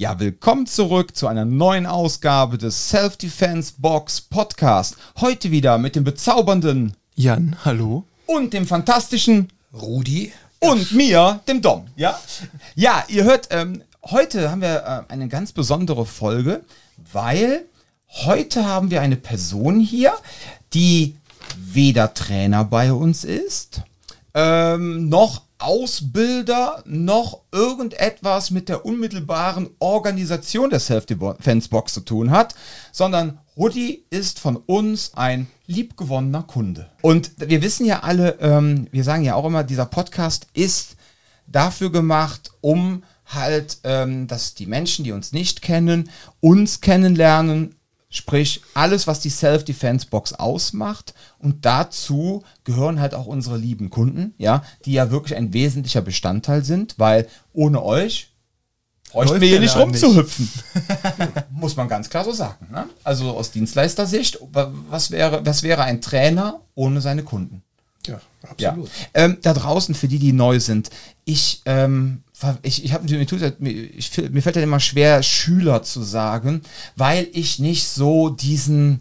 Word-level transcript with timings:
Ja, 0.00 0.18
willkommen 0.18 0.66
zurück 0.66 1.14
zu 1.14 1.26
einer 1.26 1.44
neuen 1.44 1.84
Ausgabe 1.84 2.56
des 2.56 2.88
Self-Defense 2.88 3.74
Box 3.76 4.22
Podcast. 4.22 4.96
Heute 5.20 5.50
wieder 5.50 5.76
mit 5.76 5.94
dem 5.94 6.04
bezaubernden 6.04 6.94
Jan, 7.16 7.54
hallo. 7.66 8.04
und 8.24 8.54
dem 8.54 8.66
fantastischen 8.66 9.50
Rudi. 9.74 10.32
und 10.58 10.92
mir, 10.92 11.40
dem 11.46 11.60
Dom. 11.60 11.86
Ja, 11.96 12.18
ja 12.74 13.04
ihr 13.08 13.24
hört, 13.24 13.48
ähm, 13.50 13.82
heute 14.02 14.50
haben 14.50 14.62
wir 14.62 15.04
äh, 15.08 15.12
eine 15.12 15.28
ganz 15.28 15.52
besondere 15.52 16.06
Folge, 16.06 16.62
weil 17.12 17.66
heute 18.24 18.64
haben 18.64 18.90
wir 18.90 19.02
eine 19.02 19.16
Person 19.16 19.80
hier, 19.80 20.14
die 20.72 21.14
weder 21.58 22.14
Trainer 22.14 22.64
bei 22.64 22.90
uns 22.94 23.24
ist, 23.24 23.82
ähm, 24.32 25.10
noch 25.10 25.42
Ausbilder, 25.60 26.82
noch 26.86 27.42
irgendetwas 27.52 28.50
mit 28.50 28.68
der 28.68 28.84
unmittelbaren 28.84 29.70
Organisation 29.78 30.70
der 30.70 30.80
Self-Defense 30.80 31.68
Box 31.68 31.94
zu 31.94 32.00
tun 32.00 32.30
hat, 32.30 32.54
sondern 32.92 33.38
Rudi 33.56 34.04
ist 34.10 34.40
von 34.40 34.56
uns 34.56 35.12
ein 35.14 35.46
liebgewonnener 35.66 36.42
Kunde. 36.42 36.90
Und 37.02 37.32
wir 37.36 37.62
wissen 37.62 37.86
ja 37.86 38.00
alle, 38.00 38.38
ähm, 38.40 38.88
wir 38.90 39.04
sagen 39.04 39.22
ja 39.22 39.34
auch 39.34 39.44
immer, 39.44 39.64
dieser 39.64 39.86
Podcast 39.86 40.46
ist 40.54 40.96
dafür 41.46 41.92
gemacht, 41.92 42.50
um 42.60 43.02
halt, 43.26 43.78
ähm, 43.84 44.26
dass 44.26 44.54
die 44.54 44.66
Menschen, 44.66 45.04
die 45.04 45.12
uns 45.12 45.32
nicht 45.32 45.62
kennen, 45.62 46.10
uns 46.40 46.80
kennenlernen, 46.80 47.74
Sprich, 48.12 48.60
alles, 48.74 49.06
was 49.06 49.20
die 49.20 49.30
Self-Defense-Box 49.30 50.32
ausmacht. 50.34 51.14
Und 51.38 51.64
dazu 51.64 52.42
gehören 52.64 53.00
halt 53.00 53.14
auch 53.14 53.26
unsere 53.26 53.56
lieben 53.56 53.88
Kunden, 53.88 54.34
ja, 54.36 54.64
die 54.84 54.92
ja 54.92 55.10
wirklich 55.12 55.36
ein 55.36 55.52
wesentlicher 55.52 56.00
Bestandteil 56.02 56.64
sind, 56.64 56.96
weil 56.98 57.28
ohne 57.52 57.82
euch 57.84 58.32
bräuchten 59.12 59.40
wir 59.40 59.48
hier 59.48 59.60
nicht 59.60 59.76
rumzuhüpfen. 59.76 60.48
Muss 61.50 61.76
man 61.76 61.88
ganz 61.88 62.10
klar 62.10 62.24
so 62.24 62.32
sagen. 62.32 62.66
Ne? 62.72 62.86
Also 63.04 63.30
aus 63.30 63.52
Dienstleistersicht, 63.52 64.38
wa- 64.52 64.72
was 64.88 65.10
wäre, 65.12 65.44
was 65.46 65.62
wäre 65.62 65.82
ein 65.84 66.00
Trainer 66.00 66.60
ohne 66.74 67.00
seine 67.00 67.22
Kunden? 67.22 67.62
Ja, 68.06 68.20
Ja. 68.58 68.70
absolut. 68.70 68.90
Ähm, 69.14 69.38
da 69.42 69.52
draußen, 69.54 69.94
für 69.94 70.08
die, 70.08 70.18
die 70.18 70.32
neu 70.32 70.58
sind, 70.58 70.90
ich, 71.24 71.62
ähm, 71.64 72.22
ich, 72.62 72.84
ich 72.84 72.92
hab, 72.92 73.08
mir, 73.08 73.26
tut, 73.26 73.42
das- 73.42 73.54
mir, 73.58 73.70
ich, 73.72 74.10
mir 74.30 74.42
fällt 74.42 74.56
halt 74.56 74.64
immer 74.64 74.80
schwer, 74.80 75.22
Schüler 75.22 75.82
zu 75.82 76.02
sagen, 76.02 76.62
weil 76.96 77.28
ich 77.32 77.58
nicht 77.58 77.86
so 77.88 78.30
diesen, 78.30 79.00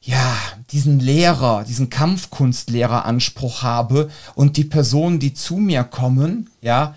ja, 0.00 0.36
diesen 0.72 1.00
Lehrer, 1.00 1.64
diesen 1.64 1.90
Kampfkunstlehreraanspruch 1.90 3.62
habe 3.62 4.10
und 4.34 4.56
die 4.56 4.64
Personen, 4.64 5.18
die 5.18 5.34
zu 5.34 5.56
mir 5.56 5.84
kommen, 5.84 6.50
ja, 6.62 6.94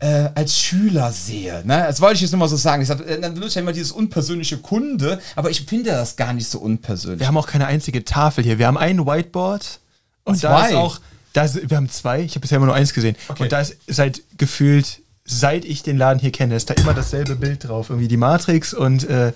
äh, 0.00 0.30
als 0.34 0.58
Schüler 0.58 1.10
sehe. 1.12 1.62
Ne? 1.66 1.84
Das 1.88 2.00
wollte 2.00 2.16
ich 2.16 2.20
jetzt 2.20 2.32
immer 2.32 2.46
so 2.46 2.56
sagen. 2.56 2.82
Ich 2.82 2.88
sag, 2.88 3.00
äh, 3.00 3.20
dann 3.20 3.34
benutze 3.34 3.48
ich 3.48 3.54
ja 3.56 3.62
immer 3.62 3.72
dieses 3.72 3.90
unpersönliche 3.90 4.58
Kunde, 4.58 5.20
aber 5.34 5.50
ich 5.50 5.62
finde 5.62 5.90
das 5.90 6.14
gar 6.14 6.32
nicht 6.32 6.48
so 6.48 6.60
unpersönlich. 6.60 7.20
Wir 7.20 7.26
haben 7.26 7.36
auch 7.36 7.48
keine 7.48 7.66
einzige 7.66 8.04
Tafel 8.04 8.44
hier. 8.44 8.58
Wir 8.60 8.68
haben 8.68 8.78
ein 8.78 9.04
Whiteboard 9.06 9.80
und 10.22 10.42
da 10.44 10.56
Zwei? 10.60 10.68
ist 10.68 10.74
auch, 10.76 11.00
da 11.32 11.42
ist, 11.44 11.68
wir 11.68 11.76
haben 11.76 11.90
zwei, 11.90 12.22
ich 12.22 12.32
habe 12.32 12.40
bisher 12.40 12.56
immer 12.56 12.66
nur 12.66 12.76
eins 12.76 12.94
gesehen. 12.94 13.16
Okay. 13.28 13.42
Und 13.42 13.52
da 13.52 13.60
ist 13.60 13.76
seit 13.88 14.22
gefühlt, 14.38 15.00
seit 15.28 15.64
ich 15.64 15.82
den 15.82 15.96
Laden 15.96 16.18
hier 16.18 16.32
kenne, 16.32 16.56
ist 16.56 16.70
da 16.70 16.74
immer 16.74 16.94
dasselbe 16.94 17.36
Bild 17.36 17.68
drauf. 17.68 17.90
Irgendwie 17.90 18.08
die 18.08 18.16
Matrix 18.16 18.74
und, 18.74 19.08
äh, 19.08 19.32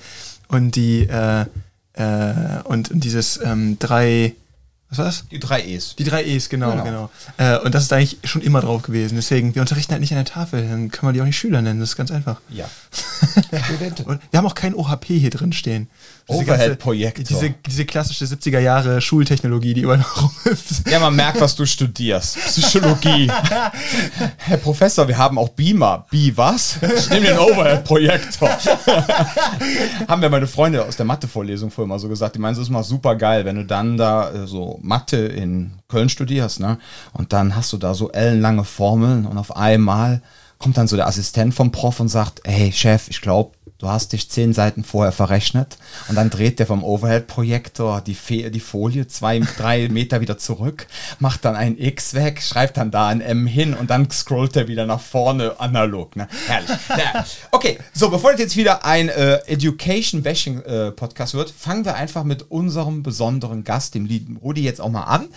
und 0.49 0.75
die 0.75 1.03
äh, 1.03 1.45
äh, 1.95 2.63
und, 2.65 2.91
dieses 2.93 3.41
ähm, 3.43 3.79
drei, 3.79 4.35
was 4.93 4.99
war 4.99 5.07
das? 5.07 5.25
die 5.31 5.41
drei 5.41 5.63
E's. 5.65 5.97
Die 5.97 6.05
drei 6.05 6.23
E's, 6.23 6.51
genau, 6.51 6.73
Genau. 6.73 6.85
genau. 6.85 7.11
Äh, 7.39 7.59
und 7.61 7.75
das 7.75 7.85
ist 7.85 7.93
eigentlich 7.95 8.19
schon 8.25 8.43
immer 8.43 8.61
drauf 8.61 8.83
gewesen. 8.83 9.15
Deswegen, 9.17 9.55
wir 9.55 9.63
unterrichten 9.63 9.93
halt 9.93 10.03
nicht 10.03 10.13
an 10.13 10.19
der 10.19 10.27
Tafel, 10.27 10.69
dann 10.69 10.91
kann 10.91 11.07
man 11.07 11.15
die 11.15 11.23
auch 11.23 11.25
nicht 11.25 11.39
Schüler 11.39 11.63
nennen, 11.63 11.81
das 11.81 11.91
ist 11.91 11.97
ganz 11.97 12.11
einfach. 12.11 12.43
Ja. 12.51 12.67
Und 14.05 14.21
wir 14.31 14.39
haben 14.39 14.47
auch 14.47 14.55
kein 14.55 14.75
OHP 14.75 15.07
hier 15.07 15.31
drin 15.31 15.55
stehen. 15.55 15.89
Overhead-Projektor. 16.29 17.25
Diese, 17.25 17.55
diese 17.67 17.85
klassische 17.87 18.27
70er 18.27 18.59
Jahre 18.59 19.01
Schultechnologie, 19.01 19.73
die 19.75 19.81
überall 19.83 19.99
noch 19.99 20.23
rumhüpft. 20.23 20.91
Ja, 20.91 20.99
man 20.99 21.17
merkt, 21.17 21.41
was 21.41 21.57
du 21.57 21.65
studierst. 21.65 22.37
Psychologie. 22.37 23.31
Herr 24.37 24.57
Professor, 24.59 25.09
wir 25.09 25.17
haben 25.17 25.39
auch 25.39 25.49
Beamer. 25.51 26.07
Bi 26.11 26.33
was? 26.37 26.77
Ich 26.83 27.09
nehme 27.11 27.27
den 27.29 27.39
Overhead-Projektor. 27.39 28.51
haben 30.09 30.23
wir 30.23 30.29
meine 30.31 30.47
Freunde 30.47 30.85
aus 30.85 30.97
der 30.97 31.07
Mathe-Vorlesung 31.07 31.71
vorher 31.71 31.89
mal 31.89 31.99
so 31.99 32.09
gesagt. 32.09 32.35
Die 32.37 32.39
meinen, 32.41 32.53
es 32.53 32.59
ist 32.59 32.71
mal 32.71 32.83
super 32.85 33.17
geil, 33.17 33.45
wenn 33.45 33.57
du 33.57 33.65
dann 33.65 33.97
da 33.97 34.31
äh, 34.31 34.47
so 34.47 34.79
Mathe 34.83 35.17
in 35.17 35.73
Köln 35.89 36.09
studierst, 36.09 36.61
ne? 36.61 36.79
Und 37.13 37.33
dann 37.33 37.57
hast 37.57 37.73
du 37.73 37.79
da 37.79 37.95
so 37.95 38.11
ellenlange 38.11 38.65
Formeln 38.65 39.27
und 39.27 39.39
auf 39.39 39.57
einmal 39.57 40.23
kommt 40.63 40.79
dann 40.79 40.87
so 40.87 40.97
der 40.97 41.09
Assistent 41.09 41.55
vom 41.55 41.73
Prof 41.73 41.99
und 42.01 42.09
sagt, 42.09 42.41
hey 42.45 42.71
Chef, 42.73 43.09
ich 43.09 43.21
glaube, 43.21 43.53
du 43.79 43.89
hast 43.89 44.13
dich 44.13 44.31
zehn 44.31 44.53
Seiten 44.53 44.85
vorher 44.85 45.11
verrechnet 45.11 45.77
und 46.09 46.15
dann 46.15 46.31
dreht 46.31 46.61
der 46.61 46.69
vom 46.69 46.85
Overhead-Projektor 46.85 48.01
die, 48.01 48.17
die 48.51 48.61
Folie 48.61 49.09
zwei, 49.09 49.41
drei 49.41 49.89
Meter 49.89 50.21
wieder 50.21 50.39
zurück, 50.39 50.87
macht 51.19 51.45
dann 51.45 51.57
ein 51.57 51.77
X 51.77 52.15
weg, 52.15 52.41
schreibt 52.43 52.77
dann 52.77 52.93
da 52.93 53.09
ein 53.09 53.21
M 53.21 53.49
hin 53.49 53.75
und 53.75 53.91
dann 53.91 54.09
scrollt 54.09 54.55
er 54.55 54.69
wieder 54.69 54.87
nach 54.87 55.01
vorne 55.01 55.59
analog. 55.59 56.15
Ne? 56.15 56.29
Herrlich. 56.47 56.71
Ja. 56.91 57.25
Okay, 57.51 57.79
so 57.93 58.09
bevor 58.09 58.31
das 58.31 58.41
jetzt 58.41 58.57
wieder 58.57 58.85
ein 58.85 59.09
äh, 59.09 59.39
Education-Bashing-Podcast 59.47 61.35
wird, 61.35 61.51
fangen 61.51 61.85
wir 61.85 61.97
einfach 61.97 62.23
mit 62.23 62.53
unserem 62.53 63.03
besonderen 63.03 63.65
Gast, 63.65 63.97
dem 63.97 64.07
lieben 64.07 64.37
Rudi, 64.37 64.63
jetzt 64.63 64.81
auch 64.81 64.91
mal 64.91 65.05
an. 65.05 65.29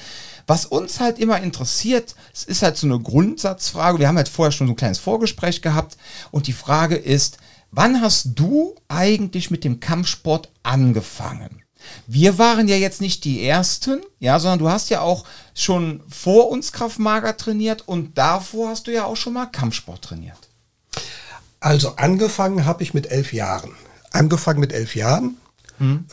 Was 0.48 0.66
uns 0.66 1.00
halt 1.00 1.20
immer 1.20 1.42
interessiert, 1.42 2.16
es 2.34 2.44
ist 2.44 2.62
halt 2.62 2.78
so 2.78 2.88
eine 2.88 3.00
Grundsatzfrage. 3.00 4.00
Wir 4.00 4.08
haben 4.08 4.18
halt 4.18 4.30
vorher 4.30 4.52
schon 4.52 4.68
so 4.68 4.74
ein 4.74 4.78
kleines 4.78 5.00
Vorgespräch 5.00 5.62
gehabt 5.62 5.98
und 6.32 6.48
die 6.48 6.54
Frage 6.54 6.96
ist, 6.96 7.38
wann 7.72 8.02
hast 8.02 8.30
du 8.36 8.76
eigentlich 8.88 9.50
mit 9.50 9.64
dem 9.64 9.80
Kampfsport 9.80 10.50
angefangen? 10.64 11.64
Wir 12.08 12.38
waren 12.38 12.68
ja 12.68 12.76
jetzt 12.76 13.02
nicht 13.02 13.24
die 13.26 13.46
Ersten, 13.46 14.02
ja, 14.20 14.40
sondern 14.40 14.60
du 14.60 14.70
hast 14.70 14.90
ja 14.90 15.02
auch 15.02 15.26
schon 15.54 16.02
vor 16.10 16.50
uns 16.50 16.72
Kraftmager 16.72 17.38
trainiert 17.38 17.84
und 17.88 18.18
davor 18.18 18.70
hast 18.70 18.88
du 18.88 18.92
ja 18.92 19.06
auch 19.06 19.16
schon 19.16 19.34
mal 19.34 19.46
Kampfsport 19.46 20.02
trainiert. 20.02 20.38
Also 21.60 21.96
angefangen 21.96 22.66
habe 22.66 22.84
ich 22.84 22.94
mit 22.94 23.08
elf 23.08 23.34
Jahren. 23.34 23.72
Angefangen 24.12 24.60
mit 24.60 24.72
elf 24.74 24.96
Jahren. 24.96 25.38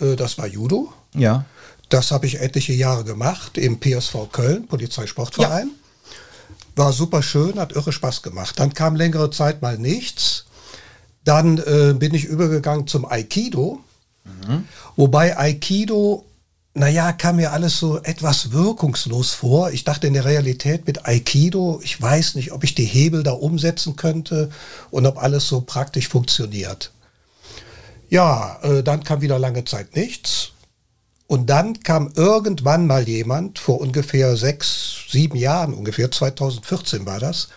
Äh, 0.01 0.17
das 0.17 0.39
war 0.39 0.47
Judo. 0.47 0.93
Ja. 1.15 1.45
Das 1.93 2.11
habe 2.11 2.25
ich 2.25 2.41
etliche 2.41 2.73
Jahre 2.73 3.05
gemacht 3.05 3.59
im 3.59 3.79
PSV 3.79 4.33
Köln, 4.33 4.67
Polizeisportverein. 4.67 5.73
War 6.75 6.91
super 6.91 7.23
schön, 7.23 7.61
hat 7.61 7.73
irre 7.73 7.93
Spaß 7.93 8.23
gemacht. 8.23 8.59
Dann 8.59 8.73
kam 8.73 8.97
längere 8.97 9.31
Zeit 9.31 9.61
mal 9.61 9.77
nichts. 9.77 10.47
Dann 11.25 11.59
äh, 11.59 11.93
bin 11.93 12.15
ich 12.15 12.25
übergegangen 12.25 12.87
zum 12.87 13.05
Aikido. 13.05 13.81
Wobei 14.97 15.37
Aikido, 15.37 16.25
naja, 16.73 17.13
kam 17.13 17.37
mir 17.37 17.53
alles 17.53 17.79
so 17.79 17.99
etwas 18.03 18.53
wirkungslos 18.53 19.33
vor. 19.33 19.71
Ich 19.73 19.85
dachte 19.85 20.07
in 20.07 20.15
der 20.15 20.25
Realität 20.25 20.87
mit 20.87 21.07
Aikido, 21.07 21.79
ich 21.85 22.01
weiß 22.01 22.37
nicht, 22.37 22.53
ob 22.53 22.65
ich 22.65 22.75
die 22.75 22.87
Hebel 22.87 23.23
da 23.23 23.33
umsetzen 23.33 23.97
könnte 23.97 24.51
und 24.91 25.05
ob 25.05 25.19
alles 25.23 25.47
so 25.47 25.61
praktisch 25.61 26.09
funktioniert. 26.09 26.91
Ja, 28.09 28.59
äh, 28.63 28.83
dann 28.83 29.05
kam 29.05 29.21
wieder 29.21 29.39
lange 29.39 29.67
Zeit 29.67 29.95
nichts. 29.95 30.52
Und 31.33 31.47
dann 31.47 31.81
kam 31.81 32.13
irgendwann 32.15 32.87
mal 32.87 33.09
jemand, 33.09 33.59
vor 33.59 33.81
ungefähr 33.81 34.37
sechs, 34.37 35.07
sieben 35.09 35.39
Jahren, 35.39 35.73
ungefähr 35.73 36.11
2014 36.11 37.07
war 37.07 37.21
das, 37.21 37.49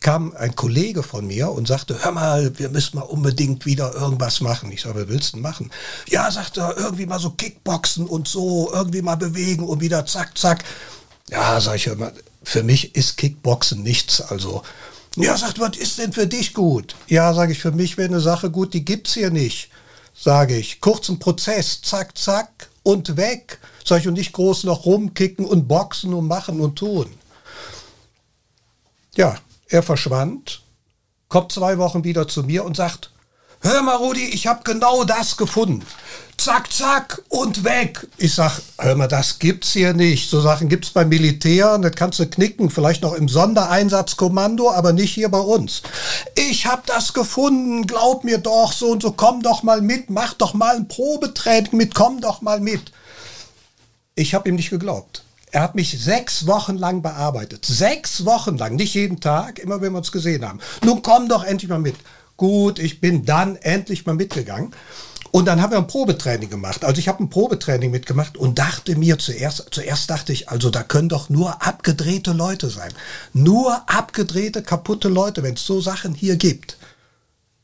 kam 0.00 0.36
ein 0.36 0.54
Kollege 0.54 1.02
von 1.02 1.26
mir 1.26 1.50
und 1.50 1.66
sagte, 1.66 2.04
hör 2.04 2.12
mal, 2.12 2.58
wir 2.58 2.68
müssen 2.68 2.98
mal 2.98 3.06
unbedingt 3.06 3.64
wieder 3.64 3.94
irgendwas 3.94 4.42
machen. 4.42 4.70
Ich 4.70 4.82
sage, 4.82 5.00
was 5.00 5.08
willst 5.08 5.32
du 5.32 5.36
denn 5.38 5.42
machen? 5.44 5.70
Ja, 6.10 6.30
sagt 6.30 6.58
er, 6.58 6.76
irgendwie 6.76 7.06
mal 7.06 7.18
so 7.18 7.30
Kickboxen 7.30 8.06
und 8.06 8.28
so, 8.28 8.70
irgendwie 8.70 9.00
mal 9.00 9.16
bewegen 9.16 9.64
und 9.64 9.80
wieder 9.80 10.04
zack, 10.04 10.36
zack. 10.36 10.62
Ja, 11.30 11.58
sag 11.58 11.76
ich, 11.76 11.96
mal, 11.96 12.12
für 12.42 12.64
mich 12.64 12.94
ist 12.96 13.16
Kickboxen 13.16 13.82
nichts, 13.82 14.20
also. 14.20 14.62
Ja, 15.16 15.38
sagt, 15.38 15.58
was 15.58 15.78
ist 15.78 15.96
denn 15.96 16.12
für 16.12 16.26
dich 16.26 16.52
gut? 16.52 16.94
Ja, 17.06 17.32
sage 17.32 17.52
ich, 17.52 17.60
für 17.60 17.72
mich 17.72 17.96
wäre 17.96 18.10
eine 18.10 18.20
Sache 18.20 18.50
gut, 18.50 18.74
die 18.74 18.84
gibt's 18.84 19.14
hier 19.14 19.30
nicht. 19.30 19.70
Sage 20.14 20.54
ich, 20.54 20.82
kurzen 20.82 21.18
Prozess, 21.18 21.80
zack, 21.80 22.18
zack 22.18 22.68
und 22.86 23.16
weg. 23.16 23.58
Sag 23.84 24.00
ich, 24.00 24.08
und 24.08 24.14
nicht 24.14 24.32
groß 24.32 24.62
noch 24.62 24.86
rumkicken 24.86 25.44
und 25.44 25.66
boxen 25.66 26.14
und 26.14 26.28
machen 26.28 26.60
und 26.60 26.76
tun. 26.76 27.12
Ja, 29.16 29.34
er 29.68 29.82
verschwand, 29.82 30.62
kommt 31.28 31.50
zwei 31.50 31.78
Wochen 31.78 32.04
wieder 32.04 32.28
zu 32.28 32.44
mir 32.44 32.64
und 32.64 32.76
sagt, 32.76 33.10
hör 33.60 33.82
mal 33.82 33.96
Rudi, 33.96 34.26
ich 34.26 34.46
habe 34.46 34.60
genau 34.62 35.02
das 35.02 35.36
gefunden. 35.36 35.84
Zack, 36.38 36.72
zack 36.72 37.22
und 37.28 37.64
weg. 37.64 38.06
Ich 38.18 38.34
sag, 38.34 38.60
hör 38.78 38.94
mal, 38.94 39.08
das 39.08 39.38
gibt's 39.38 39.72
hier 39.72 39.94
nicht. 39.94 40.30
So 40.30 40.40
Sachen 40.40 40.68
gibt's 40.68 40.90
beim 40.90 41.08
Militär 41.08 41.74
und 41.74 41.82
das 41.82 41.92
kannst 41.92 42.18
du 42.18 42.26
knicken, 42.26 42.70
vielleicht 42.70 43.02
noch 43.02 43.14
im 43.14 43.28
Sondereinsatzkommando, 43.28 44.70
aber 44.70 44.92
nicht 44.92 45.14
hier 45.14 45.28
bei 45.28 45.40
uns. 45.40 45.82
Ich 46.34 46.66
habe 46.66 46.82
das 46.86 47.12
gefunden, 47.14 47.86
glaub 47.86 48.22
mir 48.22 48.38
doch, 48.38 48.72
so 48.72 48.92
und 48.92 49.02
so, 49.02 49.12
komm 49.12 49.42
doch 49.42 49.62
mal 49.62 49.80
mit, 49.80 50.10
mach 50.10 50.34
doch 50.34 50.54
mal 50.54 50.76
ein 50.76 50.88
Probetraining 50.88 51.76
mit, 51.76 51.94
komm 51.94 52.20
doch 52.20 52.42
mal 52.42 52.60
mit. 52.60 52.92
Ich 54.14 54.34
habe 54.34 54.48
ihm 54.48 54.56
nicht 54.56 54.70
geglaubt. 54.70 55.24
Er 55.52 55.62
hat 55.62 55.74
mich 55.74 55.98
sechs 55.98 56.46
Wochen 56.46 56.76
lang 56.76 57.02
bearbeitet. 57.02 57.64
Sechs 57.64 58.24
Wochen 58.24 58.58
lang, 58.58 58.76
nicht 58.76 58.94
jeden 58.94 59.20
Tag, 59.20 59.58
immer 59.58 59.80
wenn 59.80 59.92
wir 59.92 59.98
uns 59.98 60.12
gesehen 60.12 60.46
haben. 60.46 60.60
Nun 60.84 61.02
komm 61.02 61.28
doch 61.28 61.44
endlich 61.44 61.70
mal 61.70 61.78
mit. 61.78 61.96
gut, 62.36 62.78
ich 62.78 63.00
bin 63.00 63.24
dann 63.24 63.56
endlich 63.56 64.04
mal 64.04 64.14
mitgegangen. 64.14 64.74
Und 65.32 65.46
dann 65.46 65.60
haben 65.60 65.70
wir 65.70 65.78
ein 65.78 65.86
Probetraining 65.86 66.50
gemacht. 66.50 66.84
Also 66.84 66.98
ich 66.98 67.08
habe 67.08 67.22
ein 67.22 67.30
Probetraining 67.30 67.90
mitgemacht 67.90 68.36
und 68.36 68.58
dachte 68.58 68.96
mir 68.96 69.18
zuerst, 69.18 69.66
zuerst 69.70 70.10
dachte 70.10 70.32
ich, 70.32 70.48
also 70.48 70.70
da 70.70 70.82
können 70.82 71.08
doch 71.08 71.28
nur 71.28 71.66
abgedrehte 71.66 72.32
Leute 72.32 72.70
sein. 72.70 72.92
Nur 73.32 73.82
abgedrehte, 73.86 74.62
kaputte 74.62 75.08
Leute, 75.08 75.42
wenn 75.42 75.54
es 75.54 75.66
so 75.66 75.80
Sachen 75.80 76.14
hier 76.14 76.36
gibt. 76.36 76.78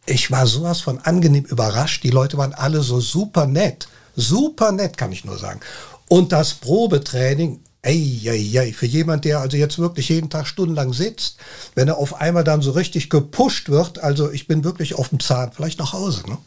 Ich 0.07 0.31
war 0.31 0.47
sowas 0.47 0.81
von 0.81 0.99
angenehm 0.99 1.45
überrascht. 1.45 2.03
Die 2.03 2.11
Leute 2.11 2.37
waren 2.37 2.55
alle 2.55 2.83
so 2.83 3.01
super 3.01 3.47
nett. 3.47 3.89
Super 4.17 4.73
nett, 4.73 4.97
kann 4.97 5.13
ich 5.13 5.25
nur 5.25 5.39
sagen. 5.39 5.61
Und 6.09 6.33
das 6.33 6.55
Probetraining, 6.55 7.61
ey, 7.83 8.21
ey, 8.25 8.59
ey, 8.59 8.73
für 8.73 8.87
jemand, 8.87 9.25
der 9.25 9.41
also 9.41 9.57
jetzt 9.57 9.79
wirklich 9.79 10.09
jeden 10.09 10.29
Tag 10.29 10.47
stundenlang 10.47 10.93
sitzt, 10.93 11.37
wenn 11.75 11.89
er 11.89 11.99
auf 11.99 12.21
einmal 12.21 12.45
dann 12.45 12.63
so 12.63 12.73
richtig 12.73 13.11
gepusht 13.11 13.69
wird, 13.69 14.01
also 14.01 14.31
ich 14.31 14.47
bin 14.47 14.65
wirklich 14.65 14.95
auf 14.95 15.09
dem 15.09 15.21
Zahn, 15.21 15.53
vielleicht 15.53 15.79
nach 15.79 15.93
Hause, 15.93 16.23
ne? 16.29 16.39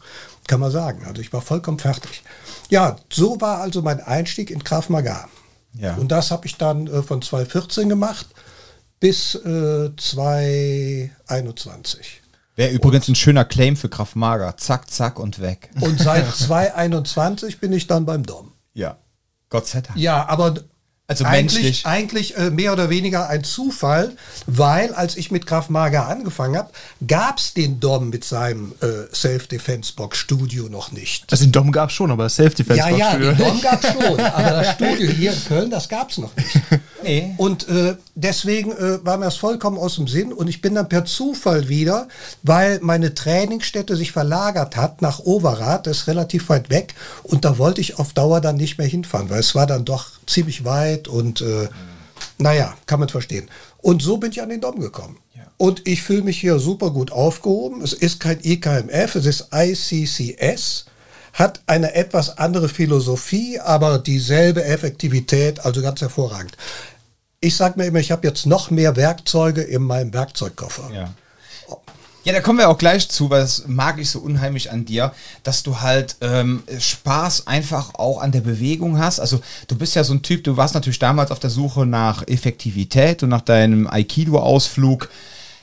Kann 0.48 0.60
man 0.60 0.70
sagen. 0.70 1.04
Also 1.06 1.20
ich 1.20 1.32
war 1.32 1.42
vollkommen 1.42 1.78
fertig. 1.78 2.22
Ja, 2.70 2.96
so 3.12 3.40
war 3.40 3.60
also 3.60 3.82
mein 3.82 4.00
Einstieg 4.00 4.50
in 4.50 4.64
Krav 4.64 4.88
Maga. 4.88 5.28
Ja. 5.74 5.94
Und 5.94 6.08
das 6.08 6.30
habe 6.30 6.46
ich 6.46 6.56
dann 6.56 6.86
äh, 6.86 7.02
von 7.02 7.22
2014 7.22 7.88
gemacht 7.88 8.26
bis 9.00 9.34
äh, 9.34 9.90
2021. 9.96 12.22
Wäre 12.56 12.72
übrigens 12.72 13.08
ein 13.08 13.14
schöner 13.14 13.44
Claim 13.44 13.76
für 13.76 13.90
Kraft 13.90 14.16
Mager. 14.16 14.56
Zack, 14.56 14.90
zack 14.90 15.18
und 15.18 15.40
weg. 15.40 15.70
Und 15.80 16.00
seit 16.00 16.34
2021 16.34 17.60
bin 17.60 17.72
ich 17.72 17.86
dann 17.86 18.06
beim 18.06 18.24
Dom. 18.24 18.52
Ja. 18.72 18.96
Gott 19.50 19.66
sei 19.66 19.82
Dank. 19.82 19.98
Ja, 19.98 20.26
aber 20.28 20.54
Also 21.08 21.24
eigentlich, 21.24 21.62
menschlich. 21.62 21.86
eigentlich 21.86 22.36
äh, 22.36 22.50
mehr 22.50 22.72
oder 22.72 22.90
weniger 22.90 23.28
ein 23.28 23.44
Zufall, 23.44 24.12
weil 24.46 24.92
als 24.92 25.16
ich 25.16 25.30
mit 25.30 25.46
Krav 25.46 25.68
Maga 25.68 26.08
angefangen 26.08 26.56
habe, 26.56 26.70
gab 27.06 27.38
es 27.38 27.54
den 27.54 27.78
Dom 27.78 28.10
mit 28.10 28.24
seinem 28.24 28.72
äh, 28.80 29.14
Self-Defense-Box-Studio 29.14 30.68
noch 30.68 30.90
nicht. 30.90 31.30
Also 31.30 31.44
den 31.44 31.52
Dom 31.52 31.70
gab 31.70 31.90
es 31.90 31.94
schon, 31.94 32.10
aber 32.10 32.28
Self-Defense 32.28 32.80
Ja, 32.80 32.88
ja, 32.88 33.16
den 33.16 33.36
Dom 33.36 33.60
gab 33.60 33.84
es 33.84 33.92
schon, 33.92 34.18
aber 34.20 34.50
das 34.50 34.70
Studio 34.74 35.10
hier 35.12 35.32
in 35.32 35.44
Köln, 35.44 35.70
das 35.70 35.88
gab 35.88 36.10
es 36.10 36.18
noch 36.18 36.34
nicht. 36.34 36.60
Nee. 37.06 37.34
Und 37.36 37.68
äh, 37.68 37.96
deswegen 38.14 38.72
äh, 38.72 39.04
war 39.04 39.16
mir 39.16 39.26
das 39.26 39.36
vollkommen 39.36 39.78
aus 39.78 39.96
dem 39.96 40.08
Sinn 40.08 40.32
und 40.32 40.48
ich 40.48 40.60
bin 40.60 40.74
dann 40.74 40.88
per 40.88 41.04
Zufall 41.04 41.68
wieder, 41.68 42.08
weil 42.42 42.80
meine 42.82 43.14
Trainingsstätte 43.14 43.96
sich 43.96 44.12
verlagert 44.12 44.76
hat 44.76 45.02
nach 45.02 45.20
Overath, 45.20 45.86
das 45.86 45.98
ist 45.98 46.06
relativ 46.08 46.48
weit 46.48 46.70
weg 46.70 46.94
und 47.22 47.44
da 47.44 47.58
wollte 47.58 47.80
ich 47.80 47.98
auf 47.98 48.12
Dauer 48.12 48.40
dann 48.40 48.56
nicht 48.56 48.78
mehr 48.78 48.86
hinfahren, 48.86 49.30
weil 49.30 49.40
es 49.40 49.54
war 49.54 49.66
dann 49.66 49.84
doch 49.84 50.06
ziemlich 50.26 50.64
weit 50.64 51.08
und 51.08 51.40
äh, 51.40 51.68
naja, 52.38 52.74
kann 52.86 53.00
man 53.00 53.08
verstehen. 53.08 53.48
Und 53.78 54.02
so 54.02 54.18
bin 54.18 54.32
ich 54.32 54.42
an 54.42 54.48
den 54.48 54.60
Dom 54.60 54.80
gekommen. 54.80 55.18
Und 55.58 55.88
ich 55.88 56.02
fühle 56.02 56.22
mich 56.22 56.38
hier 56.38 56.58
super 56.58 56.90
gut 56.90 57.10
aufgehoben. 57.12 57.80
Es 57.80 57.94
ist 57.94 58.20
kein 58.20 58.40
IKMF, 58.44 59.14
es 59.14 59.24
ist 59.24 59.48
ICCS 59.54 60.84
hat 61.36 61.60
eine 61.66 61.94
etwas 61.94 62.38
andere 62.38 62.68
Philosophie, 62.68 63.60
aber 63.60 63.98
dieselbe 63.98 64.64
Effektivität, 64.64 65.64
also 65.64 65.82
ganz 65.82 66.00
hervorragend. 66.00 66.56
Ich 67.40 67.56
sage 67.56 67.78
mir 67.78 67.86
immer, 67.86 67.98
ich 67.98 68.10
habe 68.10 68.26
jetzt 68.26 68.46
noch 68.46 68.70
mehr 68.70 68.96
Werkzeuge 68.96 69.62
in 69.62 69.82
meinem 69.82 70.12
Werkzeugkoffer. 70.12 70.90
Ja. 70.92 71.10
Ja, 72.24 72.32
da 72.32 72.40
kommen 72.40 72.58
wir 72.58 72.68
auch 72.68 72.78
gleich 72.78 73.08
zu, 73.08 73.30
weil 73.30 73.42
das 73.42 73.68
mag 73.68 74.00
ich 74.00 74.10
so 74.10 74.18
unheimlich 74.18 74.72
an 74.72 74.84
dir, 74.84 75.12
dass 75.44 75.62
du 75.62 75.80
halt 75.80 76.16
ähm, 76.20 76.64
Spaß 76.76 77.46
einfach 77.46 77.94
auch 77.94 78.20
an 78.20 78.32
der 78.32 78.40
Bewegung 78.40 78.98
hast. 78.98 79.20
Also 79.20 79.40
du 79.68 79.76
bist 79.76 79.94
ja 79.94 80.02
so 80.02 80.12
ein 80.12 80.22
Typ, 80.22 80.42
du 80.42 80.56
warst 80.56 80.74
natürlich 80.74 80.98
damals 80.98 81.30
auf 81.30 81.38
der 81.38 81.50
Suche 81.50 81.86
nach 81.86 82.26
Effektivität 82.26 83.22
und 83.22 83.28
nach 83.28 83.42
deinem 83.42 83.86
Aikido-Ausflug. 83.86 85.08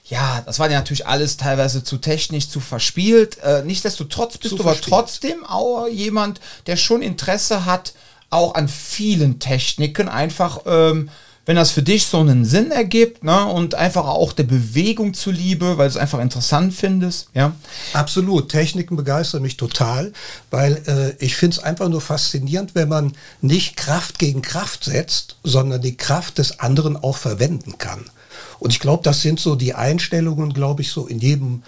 Ja, 0.05 0.41
das 0.45 0.57
war 0.57 0.71
ja 0.71 0.77
natürlich 0.77 1.05
alles 1.05 1.35
teilweise 1.35 1.83
zu 1.83 1.97
technisch, 1.97 2.47
zu 2.47 2.61
verspielt. 2.61 3.39
Äh, 3.39 3.63
nichtsdestotrotz 3.65 4.37
bist 4.37 4.51
Zu 4.51 4.55
du 4.55 4.63
aber 4.63 4.71
verspielt. 4.75 4.93
trotzdem 4.93 5.45
auch 5.45 5.87
jemand, 5.89 6.39
der 6.67 6.77
schon 6.77 7.01
Interesse 7.01 7.65
hat, 7.65 7.93
auch 8.29 8.55
an 8.55 8.69
vielen 8.69 9.39
Techniken, 9.39 10.07
einfach, 10.07 10.61
ähm, 10.65 11.09
wenn 11.45 11.55
das 11.55 11.71
für 11.71 11.83
dich 11.83 12.05
so 12.05 12.19
einen 12.19 12.45
Sinn 12.45 12.71
ergibt, 12.71 13.23
ne, 13.23 13.45
und 13.45 13.75
einfach 13.75 14.05
auch 14.05 14.31
der 14.31 14.43
Bewegung 14.43 15.13
zuliebe, 15.13 15.77
weil 15.77 15.89
du 15.89 15.95
es 15.95 15.97
einfach 15.97 16.19
interessant 16.19 16.73
findest, 16.73 17.27
ja. 17.33 17.53
Absolut, 17.93 18.49
Techniken 18.49 18.95
begeistern 18.95 19.41
mich 19.41 19.57
total, 19.57 20.13
weil 20.51 20.81
äh, 20.87 21.23
ich 21.23 21.35
finde 21.35 21.57
es 21.57 21.63
einfach 21.63 21.89
nur 21.89 22.01
faszinierend, 22.01 22.75
wenn 22.75 22.89
man 22.89 23.13
nicht 23.41 23.75
Kraft 23.75 24.19
gegen 24.19 24.41
Kraft 24.41 24.85
setzt, 24.85 25.37
sondern 25.43 25.81
die 25.81 25.97
Kraft 25.97 26.37
des 26.37 26.59
anderen 26.59 26.95
auch 26.95 27.17
verwenden 27.17 27.77
kann. 27.77 28.05
Und 28.59 28.71
ich 28.71 28.79
glaube, 28.79 29.03
das 29.03 29.21
sind 29.21 29.41
so 29.41 29.55
die 29.55 29.73
Einstellungen, 29.73 30.53
glaube 30.53 30.81
ich, 30.81 30.91
so 30.91 31.05
in 31.05 31.19
jedem, 31.19 31.63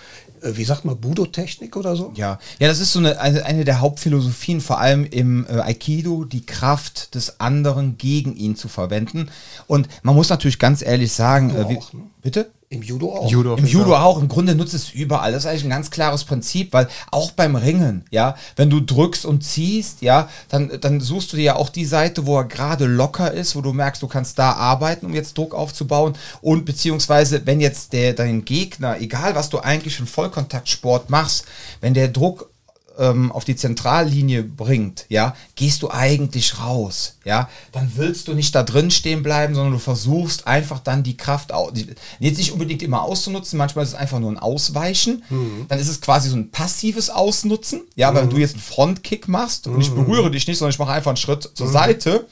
wie 0.53 0.63
sagt 0.63 0.85
man, 0.85 0.97
Budo-Technik 0.97 1.75
oder 1.75 1.95
so. 1.95 2.11
Ja, 2.15 2.39
ja, 2.59 2.67
das 2.67 2.79
ist 2.79 2.93
so 2.93 2.99
eine, 2.99 3.19
eine, 3.19 3.45
eine 3.45 3.65
der 3.65 3.79
Hauptphilosophien, 3.79 4.61
vor 4.61 4.79
allem 4.79 5.05
im 5.05 5.45
äh, 5.47 5.59
Aikido, 5.59 6.25
die 6.25 6.45
Kraft 6.45 7.15
des 7.15 7.39
anderen 7.39 7.97
gegen 7.97 8.35
ihn 8.35 8.55
zu 8.55 8.67
verwenden. 8.67 9.29
Und 9.67 9.87
man 10.03 10.15
muss 10.15 10.29
natürlich 10.29 10.59
ganz 10.59 10.81
ehrlich 10.81 11.11
sagen, 11.11 11.55
äh, 11.55 11.69
wie, 11.69 11.77
auch, 11.77 11.93
ne? 11.93 12.01
Bitte? 12.25 12.49
Im 12.69 12.81
Judo 12.81 13.13
auch. 13.13 13.29
Judo 13.29 13.55
Im 13.55 13.65
Judo 13.65 13.95
auch. 13.95 14.19
Im 14.19 14.27
Grunde 14.27 14.55
nutzt 14.55 14.73
es 14.73 14.89
überall. 14.89 15.31
Das 15.31 15.43
ist 15.43 15.49
eigentlich 15.49 15.65
ein 15.65 15.69
ganz 15.69 15.91
klares 15.91 16.23
Prinzip, 16.23 16.73
weil 16.73 16.87
auch 17.11 17.31
beim 17.31 17.55
Ringen, 17.55 18.03
ja, 18.09 18.35
wenn 18.55 18.71
du 18.71 18.79
drückst 18.79 19.25
und 19.25 19.43
ziehst, 19.43 20.01
ja, 20.01 20.27
dann, 20.49 20.71
dann 20.81 20.99
suchst 20.99 21.31
du 21.31 21.37
dir 21.37 21.43
ja 21.43 21.55
auch 21.55 21.69
die 21.69 21.85
Seite, 21.85 22.25
wo 22.25 22.39
er 22.39 22.45
gerade 22.45 22.87
locker 22.87 23.31
ist, 23.31 23.55
wo 23.55 23.61
du 23.61 23.73
merkst, 23.73 24.01
du 24.01 24.07
kannst 24.07 24.39
da 24.39 24.53
arbeiten, 24.53 25.05
um 25.05 25.13
jetzt 25.13 25.37
Druck 25.37 25.53
aufzubauen. 25.53 26.17
Und 26.41 26.65
beziehungsweise, 26.65 27.45
wenn 27.45 27.61
jetzt 27.61 27.93
der, 27.93 28.13
dein 28.13 28.43
Gegner, 28.43 28.99
egal 28.99 29.35
was 29.35 29.49
du 29.49 29.59
eigentlich 29.59 29.95
für 29.95 29.99
einen 29.99 30.07
Vollkontaktsport 30.07 31.11
machst, 31.11 31.45
wenn 31.79 31.93
der 31.93 32.07
Druck 32.07 32.49
ähm, 32.97 33.31
auf 33.31 33.45
die 33.45 33.55
Zentrallinie 33.55 34.43
bringt, 34.43 35.05
ja, 35.09 35.35
gehst 35.55 35.81
du 35.81 35.91
eigentlich 35.91 36.59
raus, 36.59 37.17
ja, 37.23 37.49
dann 37.71 37.91
willst 37.95 38.27
du 38.27 38.33
nicht 38.33 38.53
da 38.55 38.63
drin 38.63 38.91
stehen 38.91 39.23
bleiben, 39.23 39.55
sondern 39.55 39.73
du 39.73 39.79
versuchst 39.79 40.47
einfach 40.47 40.79
dann 40.79 41.03
die 41.03 41.17
Kraft, 41.17 41.51
die, 41.73 41.87
jetzt 42.19 42.37
nicht 42.37 42.51
unbedingt 42.51 42.81
immer 42.83 43.01
auszunutzen, 43.03 43.57
manchmal 43.57 43.83
ist 43.83 43.91
es 43.91 43.95
einfach 43.95 44.19
nur 44.19 44.31
ein 44.31 44.39
Ausweichen, 44.39 45.23
dann 45.67 45.79
ist 45.79 45.89
es 45.89 46.01
quasi 46.01 46.29
so 46.29 46.35
ein 46.35 46.51
passives 46.51 47.09
Ausnutzen, 47.09 47.81
ja, 47.95 48.13
weil 48.13 48.27
du 48.27 48.37
jetzt 48.37 48.53
einen 48.53 48.61
Frontkick 48.61 49.27
machst 49.27 49.67
und 49.67 49.81
ich 49.81 49.91
berühre 49.91 50.31
dich 50.31 50.47
nicht, 50.47 50.57
sondern 50.57 50.71
ich 50.71 50.79
mache 50.79 50.91
einfach 50.91 51.11
einen 51.11 51.17
Schritt 51.17 51.49
zur 51.53 51.67
Seite 51.67 52.25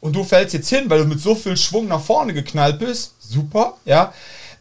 und 0.00 0.16
du 0.16 0.24
fällst 0.24 0.52
jetzt 0.52 0.68
hin, 0.68 0.84
weil 0.88 0.98
du 0.98 1.06
mit 1.06 1.20
so 1.20 1.34
viel 1.34 1.56
Schwung 1.56 1.88
nach 1.88 2.02
vorne 2.02 2.34
geknallt 2.34 2.78
bist, 2.78 3.12
super, 3.20 3.76
ja, 3.84 4.12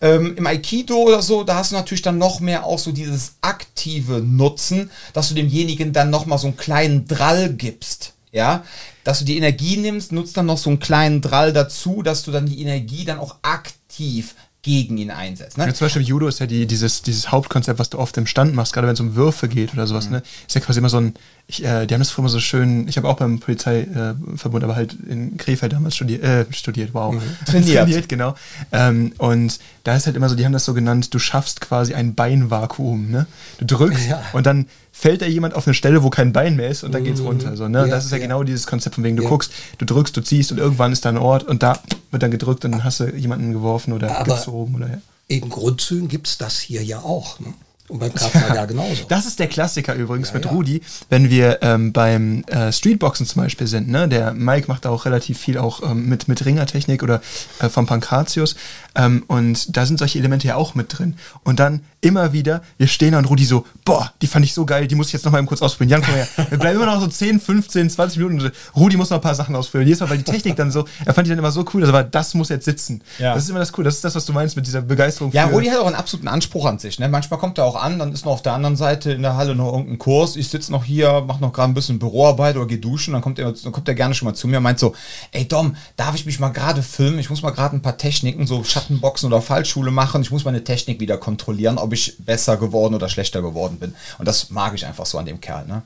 ähm, 0.01 0.35
Im 0.35 0.47
Aikido 0.47 0.95
oder 0.97 1.21
so, 1.21 1.43
da 1.43 1.55
hast 1.55 1.71
du 1.71 1.75
natürlich 1.75 2.01
dann 2.01 2.17
noch 2.17 2.39
mehr 2.39 2.65
auch 2.65 2.79
so 2.79 2.91
dieses 2.91 3.35
aktive 3.41 4.19
Nutzen, 4.21 4.89
dass 5.13 5.29
du 5.29 5.35
demjenigen 5.35 5.93
dann 5.93 6.09
noch 6.09 6.25
mal 6.25 6.39
so 6.39 6.47
einen 6.47 6.57
kleinen 6.57 7.07
Drall 7.07 7.53
gibst. 7.53 8.13
Ja, 8.33 8.63
dass 9.03 9.19
du 9.19 9.25
die 9.25 9.37
Energie 9.37 9.77
nimmst, 9.77 10.13
nutzt 10.13 10.37
dann 10.37 10.45
noch 10.45 10.57
so 10.57 10.69
einen 10.69 10.79
kleinen 10.79 11.21
Drall 11.21 11.51
dazu, 11.51 12.01
dass 12.01 12.23
du 12.23 12.31
dann 12.31 12.45
die 12.45 12.61
Energie 12.61 13.03
dann 13.03 13.19
auch 13.19 13.35
aktiv 13.41 14.35
gegen 14.63 14.97
ihn 14.97 15.09
einsetzt. 15.09 15.57
Ne? 15.57 15.65
Ja, 15.65 15.73
zum 15.73 15.85
Beispiel 15.85 16.03
im 16.03 16.07
Judo 16.07 16.27
ist 16.27 16.39
ja 16.39 16.45
die, 16.45 16.67
dieses, 16.67 17.01
dieses 17.01 17.31
Hauptkonzept, 17.31 17.79
was 17.79 17.89
du 17.89 17.97
oft 17.97 18.15
im 18.17 18.27
Stand 18.27 18.53
machst, 18.53 18.73
gerade 18.73 18.85
wenn 18.85 18.93
es 18.93 18.99
um 18.99 19.15
Würfe 19.15 19.47
geht 19.47 19.73
oder 19.73 19.87
sowas, 19.87 20.09
ne? 20.11 20.21
Ist 20.47 20.53
ja 20.53 20.61
quasi 20.61 20.77
immer 20.77 20.89
so 20.89 20.97
ein, 20.97 21.15
ich, 21.47 21.63
äh, 21.65 21.87
die 21.87 21.93
haben 21.95 22.01
das 22.01 22.11
früher 22.11 22.23
immer 22.23 22.29
so 22.29 22.39
schön, 22.39 22.87
ich 22.87 22.95
habe 22.97 23.09
auch 23.09 23.17
beim 23.17 23.39
Polizeiverbund, 23.39 24.61
äh, 24.61 24.63
aber 24.63 24.75
halt 24.75 24.95
in 25.09 25.37
Krefeld 25.37 25.73
damals 25.73 25.95
studiert, 25.95 26.23
äh, 26.23 26.45
studiert, 26.51 26.93
wow. 26.93 27.15
Trainiert. 27.47 27.85
Trainiert, 27.85 28.09
genau. 28.09 28.35
Ähm, 28.71 29.13
und 29.17 29.57
da 29.83 29.95
ist 29.95 30.05
halt 30.05 30.15
immer 30.15 30.29
so, 30.29 30.35
die 30.35 30.45
haben 30.45 30.53
das 30.53 30.65
so 30.65 30.75
genannt, 30.75 31.11
du 31.11 31.17
schaffst 31.17 31.59
quasi 31.59 31.95
ein 31.95 32.13
Beinvakuum, 32.13 33.09
ne? 33.09 33.25
Du 33.57 33.65
drückst 33.65 34.09
Ja. 34.09 34.21
und 34.33 34.45
dann 34.45 34.67
fällt 34.91 35.23
da 35.23 35.25
jemand 35.25 35.55
auf 35.55 35.65
eine 35.65 35.73
Stelle, 35.73 36.03
wo 36.03 36.11
kein 36.11 36.33
Bein 36.33 36.55
mehr 36.55 36.69
ist 36.69 36.83
und 36.83 36.91
dann 36.91 37.03
geht's 37.03 37.21
runter. 37.21 37.57
So, 37.57 37.67
ne? 37.67 37.79
Ja, 37.79 37.87
das 37.87 38.05
ist 38.05 38.11
ja, 38.11 38.17
ja. 38.17 38.23
genau 38.25 38.43
dieses 38.43 38.67
Konzept, 38.67 38.93
von 38.95 39.03
wegen 39.03 39.17
du 39.17 39.23
guckst, 39.23 39.51
du 39.79 39.85
drückst, 39.85 40.15
du 40.15 40.21
ziehst 40.21 40.51
und 40.51 40.59
irgendwann 40.59 40.91
ist 40.91 41.03
da 41.03 41.09
ein 41.09 41.17
Ort 41.17 41.45
und 41.45 41.63
da 41.63 41.79
wird 42.11 42.23
dann 42.23 42.31
gedrückt 42.31 42.63
und 42.65 42.71
dann 42.71 42.83
hast 42.83 42.99
du 42.99 43.05
jemanden 43.15 43.51
geworfen 43.53 43.93
oder 43.93 44.17
Aber- 44.19 44.35
gezogen 44.35 44.75
oder 44.75 44.87
ja. 44.89 44.97
In 45.27 45.49
Grundzügen 45.49 46.09
gibt 46.09 46.27
es 46.27 46.37
das 46.37 46.59
hier 46.59 46.83
ja 46.83 46.99
auch. 46.99 47.39
Ne? 47.39 47.53
Und 47.87 47.99
beim 47.99 48.13
Krav 48.13 48.33
Maga 48.35 48.65
genauso. 48.65 49.03
Das 49.07 49.25
ist 49.25 49.39
der 49.39 49.47
Klassiker 49.47 49.95
übrigens 49.95 50.29
Ja, 50.29 50.33
mit 50.35 50.45
ja. 50.45 50.51
Rudi, 50.51 50.81
wenn 51.09 51.29
wir 51.29 51.59
ähm, 51.61 51.93
beim 51.93 52.43
äh, 52.47 52.71
Streetboxen 52.71 53.25
zum 53.25 53.41
Beispiel 53.41 53.67
sind. 53.67 53.87
Ne? 53.87 54.09
Der 54.09 54.33
Mike 54.33 54.67
macht 54.67 54.83
da 54.85 54.89
auch 54.89 55.05
relativ 55.05 55.37
viel 55.39 55.57
auch 55.57 55.83
ähm, 55.89 56.07
mit, 56.09 56.27
mit 56.27 56.43
Ringertechnik 56.45 57.01
oder 57.01 57.21
äh, 57.59 57.69
vom 57.69 57.85
Pankratius. 57.85 58.55
Ähm, 58.95 59.23
und 59.27 59.75
da 59.77 59.85
sind 59.85 59.99
solche 59.99 60.19
Elemente 60.19 60.47
ja 60.47 60.55
auch 60.55 60.75
mit 60.75 60.97
drin. 60.97 61.15
Und 61.43 61.59
dann 61.61 61.79
immer 62.01 62.33
wieder, 62.33 62.61
wir 62.77 62.87
stehen 62.87 63.13
da 63.13 63.19
und 63.19 63.25
Rudi 63.25 63.45
so, 63.45 63.65
boah, 63.85 64.11
die 64.21 64.27
fand 64.27 64.43
ich 64.45 64.53
so 64.53 64.65
geil, 64.65 64.87
die 64.87 64.95
muss 64.95 65.07
ich 65.07 65.13
jetzt 65.13 65.23
noch 65.23 65.31
mal 65.31 65.37
eben 65.37 65.47
kurz 65.47 65.61
ausprobieren. 65.61 66.01
Jan, 66.01 66.01
komm 66.03 66.15
her. 66.15 66.27
Wir 66.49 66.57
bleiben 66.57 66.81
immer 66.81 66.87
noch 66.87 66.99
so 66.99 67.07
10, 67.07 67.39
15, 67.39 67.89
20 67.89 68.17
Minuten 68.17 68.51
Rudi 68.75 68.97
muss 68.97 69.09
noch 69.09 69.17
ein 69.17 69.21
paar 69.21 69.35
Sachen 69.35 69.55
ausprobieren. 69.55 69.87
Jedes 69.87 69.99
Mal, 70.01 70.09
weil 70.09 70.17
die 70.17 70.23
Technik 70.23 70.55
dann 70.55 70.71
so, 70.71 70.85
er 71.05 71.13
fand 71.13 71.27
die 71.27 71.29
dann 71.29 71.39
immer 71.39 71.51
so 71.51 71.63
cool, 71.73 71.81
also 71.81 71.93
war, 71.93 72.03
das 72.03 72.33
muss 72.33 72.49
jetzt 72.49 72.65
sitzen. 72.65 73.01
Ja. 73.19 73.33
Das 73.33 73.43
ist 73.43 73.49
immer 73.49 73.59
das 73.59 73.77
cool, 73.77 73.83
das 73.83 73.95
ist 73.95 74.03
das, 74.03 74.15
was 74.15 74.25
du 74.25 74.33
meinst 74.33 74.55
mit 74.55 74.65
dieser 74.65 74.81
Begeisterung 74.81 75.31
Ja, 75.31 75.45
Rudi 75.45 75.67
hat 75.67 75.79
auch 75.79 75.85
einen 75.85 75.95
absoluten 75.95 76.27
Anspruch 76.27 76.65
an 76.65 76.79
sich. 76.79 76.99
Ne? 76.99 77.07
Manchmal 77.07 77.39
kommt 77.39 77.57
er 77.57 77.65
auch 77.65 77.75
an, 77.75 77.99
dann 77.99 78.11
ist 78.11 78.25
noch 78.25 78.33
auf 78.33 78.41
der 78.41 78.53
anderen 78.53 78.75
Seite 78.75 79.11
in 79.11 79.21
der 79.21 79.35
Halle 79.35 79.55
noch 79.55 79.71
irgendein 79.71 79.99
Kurs. 79.99 80.35
Ich 80.35 80.49
sitze 80.49 80.71
noch 80.71 80.83
hier, 80.83 81.21
mache 81.21 81.41
noch 81.41 81.53
gerade 81.53 81.71
ein 81.71 81.73
bisschen 81.73 81.99
Büroarbeit 81.99 82.55
oder 82.55 82.67
gehe 82.67 82.77
duschen. 82.77 83.13
Dann 83.13 83.21
kommt, 83.21 83.39
er, 83.39 83.51
dann 83.51 83.71
kommt 83.71 83.87
er 83.87 83.93
gerne 83.93 84.13
schon 84.13 84.27
mal 84.27 84.33
zu 84.33 84.47
mir 84.47 84.57
und 84.57 84.63
meint 84.63 84.79
so: 84.79 84.93
Ey 85.31 85.47
Dom, 85.47 85.75
darf 85.97 86.15
ich 86.15 86.25
mich 86.25 86.39
mal 86.39 86.49
gerade 86.49 86.81
filmen? 86.81 87.19
Ich 87.19 87.29
muss 87.29 87.41
mal 87.41 87.51
gerade 87.51 87.75
ein 87.75 87.81
paar 87.81 87.97
Techniken, 87.97 88.47
so 88.47 88.63
Schattenboxen 88.63 89.27
oder 89.27 89.41
Fallschule 89.41 89.91
machen. 89.91 90.21
Ich 90.21 90.31
muss 90.31 90.45
meine 90.45 90.63
Technik 90.63 90.99
wieder 90.99 91.17
kontrollieren, 91.17 91.77
ob 91.77 91.90
ob 91.91 91.93
ich 91.93 92.15
besser 92.19 92.55
geworden 92.55 92.95
oder 92.95 93.09
schlechter 93.09 93.41
geworden 93.41 93.77
bin. 93.77 93.93
Und 94.17 94.27
das 94.27 94.49
mag 94.49 94.73
ich 94.73 94.85
einfach 94.85 95.05
so 95.05 95.17
an 95.17 95.25
dem 95.25 95.41
Kerl. 95.41 95.65
Ne? 95.65 95.81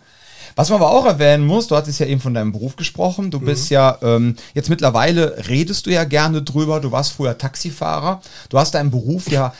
Was 0.55 0.69
man 0.69 0.79
aber 0.81 0.91
auch 0.91 1.05
erwähnen 1.05 1.45
muss, 1.45 1.67
du 1.67 1.75
hattest 1.75 1.99
ja 1.99 2.05
eben 2.05 2.21
von 2.21 2.33
deinem 2.33 2.51
Beruf 2.51 2.75
gesprochen. 2.75 3.31
Du 3.31 3.39
bist 3.39 3.69
ja 3.71 3.97
ähm, 4.01 4.35
jetzt 4.53 4.69
mittlerweile 4.69 5.49
redest 5.49 5.87
du 5.87 5.89
ja 5.89 6.03
gerne 6.03 6.43
drüber. 6.43 6.79
Du 6.79 6.91
warst 6.91 7.11
früher 7.11 7.37
Taxifahrer. 7.37 8.21
Du 8.49 8.59
hast 8.59 8.75
deinen 8.75 8.91
Beruf 8.91 9.29
ja 9.29 9.53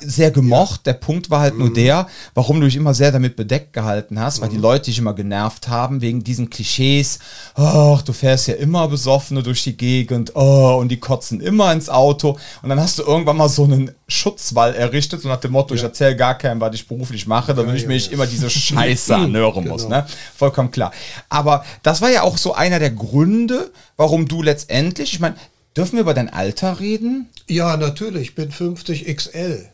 sehr 0.00 0.30
gemocht. 0.30 0.86
Der 0.86 0.92
Punkt 0.94 1.30
war 1.30 1.40
halt 1.40 1.58
nur 1.58 1.72
der, 1.72 2.06
warum 2.34 2.60
du 2.60 2.66
dich 2.66 2.76
immer 2.76 2.94
sehr 2.94 3.12
damit 3.12 3.36
bedeckt 3.36 3.72
gehalten 3.72 4.20
hast, 4.20 4.40
weil 4.40 4.48
die 4.48 4.56
Leute 4.56 4.86
dich 4.86 4.98
immer 4.98 5.14
genervt 5.14 5.68
haben 5.68 6.00
wegen 6.00 6.24
diesen 6.24 6.50
Klischees. 6.50 7.18
Ach, 7.54 8.02
du 8.02 8.12
fährst 8.12 8.48
ja 8.48 8.54
immer 8.54 8.88
besoffene 8.88 9.42
durch 9.42 9.62
die 9.64 9.76
Gegend. 9.76 10.32
Oh, 10.34 10.78
und 10.80 10.88
die 10.88 10.98
kotzen 10.98 11.40
immer 11.40 11.72
ins 11.72 11.88
Auto. 11.88 12.38
Und 12.62 12.68
dann 12.68 12.80
hast 12.80 12.98
du 12.98 13.02
irgendwann 13.02 13.36
mal 13.36 13.48
so 13.48 13.64
einen 13.64 13.92
Schutzwall 14.08 14.74
errichtet, 14.74 15.20
so 15.20 15.28
nach 15.28 15.40
dem 15.40 15.52
Motto, 15.52 15.74
ich 15.74 15.82
erzähle 15.82 16.16
gar 16.16 16.36
keinem, 16.36 16.60
was 16.60 16.74
ich 16.74 16.88
beruflich 16.88 17.26
mache, 17.26 17.54
damit 17.54 17.76
ich 17.76 17.82
ja, 17.82 17.88
mir 17.88 17.94
nicht 17.94 18.08
ja. 18.08 18.14
immer 18.14 18.26
diese 18.26 18.48
Scheiße 18.48 19.14
anhören 19.14 19.68
muss. 19.68 19.84
Genau. 19.84 19.96
Ne? 19.96 20.06
Vollkommen 20.34 20.70
klar. 20.70 20.92
Aber 21.28 21.64
das 21.82 22.00
war 22.00 22.10
ja 22.10 22.22
auch 22.22 22.38
so 22.38 22.54
einer 22.54 22.78
der 22.78 22.90
Gründe, 22.90 23.70
warum 23.96 24.26
du 24.26 24.42
letztendlich, 24.42 25.12
ich 25.12 25.20
meine, 25.20 25.36
dürfen 25.78 25.94
wir 25.94 26.00
über 26.02 26.14
dein 26.14 26.28
Alter 26.30 26.80
reden? 26.80 27.28
Ja, 27.48 27.76
natürlich, 27.76 28.22
ich 28.28 28.34
bin 28.34 28.50
50 28.50 29.06
XL. 29.16 29.66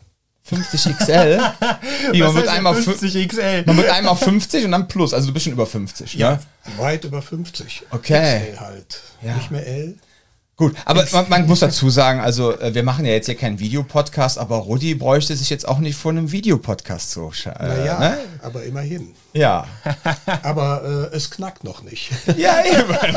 50 0.44 0.96
XL. 0.98 1.40
Wie, 2.12 2.20
man, 2.20 2.34
wird 2.34 2.48
einmal 2.48 2.74
fü- 2.74 2.82
50 2.96 3.28
XL. 3.28 3.64
man 3.66 3.76
wird 3.78 3.90
einmal 3.90 4.14
50 4.14 4.66
und 4.66 4.72
dann 4.72 4.86
plus, 4.88 5.14
also 5.14 5.26
du 5.28 5.32
bist 5.32 5.44
schon 5.44 5.54
über 5.54 5.66
50. 5.66 6.14
Ja. 6.14 6.38
Weit 6.76 7.04
über 7.04 7.22
50. 7.22 7.82
Okay. 7.90 8.50
XL 8.52 8.60
halt. 8.60 9.00
Ja. 9.22 9.34
Nicht 9.36 9.50
mehr 9.50 9.66
L. 9.66 9.96
Gut, 10.56 10.76
aber 10.84 11.04
man, 11.12 11.28
man 11.30 11.46
muss 11.48 11.58
dazu 11.60 11.90
sagen, 11.90 12.20
also 12.20 12.56
äh, 12.60 12.74
wir 12.74 12.84
machen 12.84 13.04
ja 13.04 13.10
jetzt 13.12 13.26
hier 13.26 13.34
keinen 13.34 13.58
Videopodcast, 13.58 14.38
aber 14.38 14.58
Rudi 14.58 14.94
bräuchte 14.94 15.34
sich 15.34 15.50
jetzt 15.50 15.66
auch 15.66 15.78
nicht 15.80 15.96
vor 15.96 16.12
einem 16.12 16.30
Videopodcast 16.30 17.10
so. 17.10 17.32
Äh, 17.46 17.50
Naja, 17.66 17.98
ne? 17.98 18.18
aber 18.40 18.62
immerhin. 18.62 19.14
Ja. 19.34 19.66
Aber 20.42 21.10
äh, 21.12 21.16
es 21.16 21.30
knackt 21.30 21.64
noch 21.64 21.82
nicht. 21.82 22.10
Ja, 22.36 22.62
eben. 22.64 23.16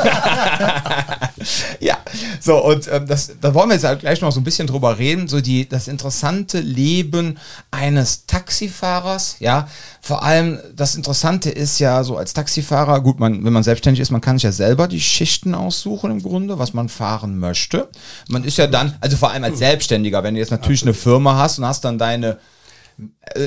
ja, 1.80 1.98
so, 2.40 2.64
und 2.64 2.88
ähm, 2.90 3.06
das, 3.06 3.32
da 3.40 3.52
wollen 3.52 3.68
wir 3.68 3.74
jetzt 3.74 3.84
halt 3.84 4.00
gleich 4.00 4.20
noch 4.20 4.32
so 4.32 4.40
ein 4.40 4.44
bisschen 4.44 4.66
drüber 4.66 4.98
reden, 4.98 5.28
so 5.28 5.40
die, 5.40 5.68
das 5.68 5.88
interessante 5.88 6.60
Leben 6.60 7.38
eines 7.70 8.26
Taxifahrers, 8.26 9.36
ja. 9.40 9.68
Vor 10.00 10.22
allem, 10.22 10.58
das 10.74 10.94
Interessante 10.94 11.50
ist 11.50 11.78
ja 11.78 12.04
so 12.04 12.16
als 12.16 12.32
Taxifahrer, 12.32 13.00
gut, 13.00 13.18
man, 13.18 13.44
wenn 13.44 13.52
man 13.52 13.62
selbstständig 13.62 14.00
ist, 14.00 14.10
man 14.10 14.20
kann 14.20 14.36
sich 14.36 14.44
ja 14.44 14.52
selber 14.52 14.88
die 14.88 15.00
Schichten 15.00 15.54
aussuchen 15.54 16.10
im 16.10 16.22
Grunde, 16.22 16.58
was 16.58 16.74
man 16.74 16.88
fahren 16.88 17.38
möchte. 17.38 17.88
Man 18.28 18.44
ist 18.44 18.58
ja 18.58 18.66
dann, 18.66 18.96
also 19.00 19.16
vor 19.16 19.30
allem 19.30 19.44
als 19.44 19.58
Selbstständiger, 19.58 20.22
wenn 20.22 20.34
du 20.34 20.40
jetzt 20.40 20.50
natürlich 20.50 20.82
eine 20.82 20.94
Firma 20.94 21.36
hast 21.36 21.58
und 21.58 21.66
hast 21.66 21.84
dann 21.84 21.98
deine 21.98 22.38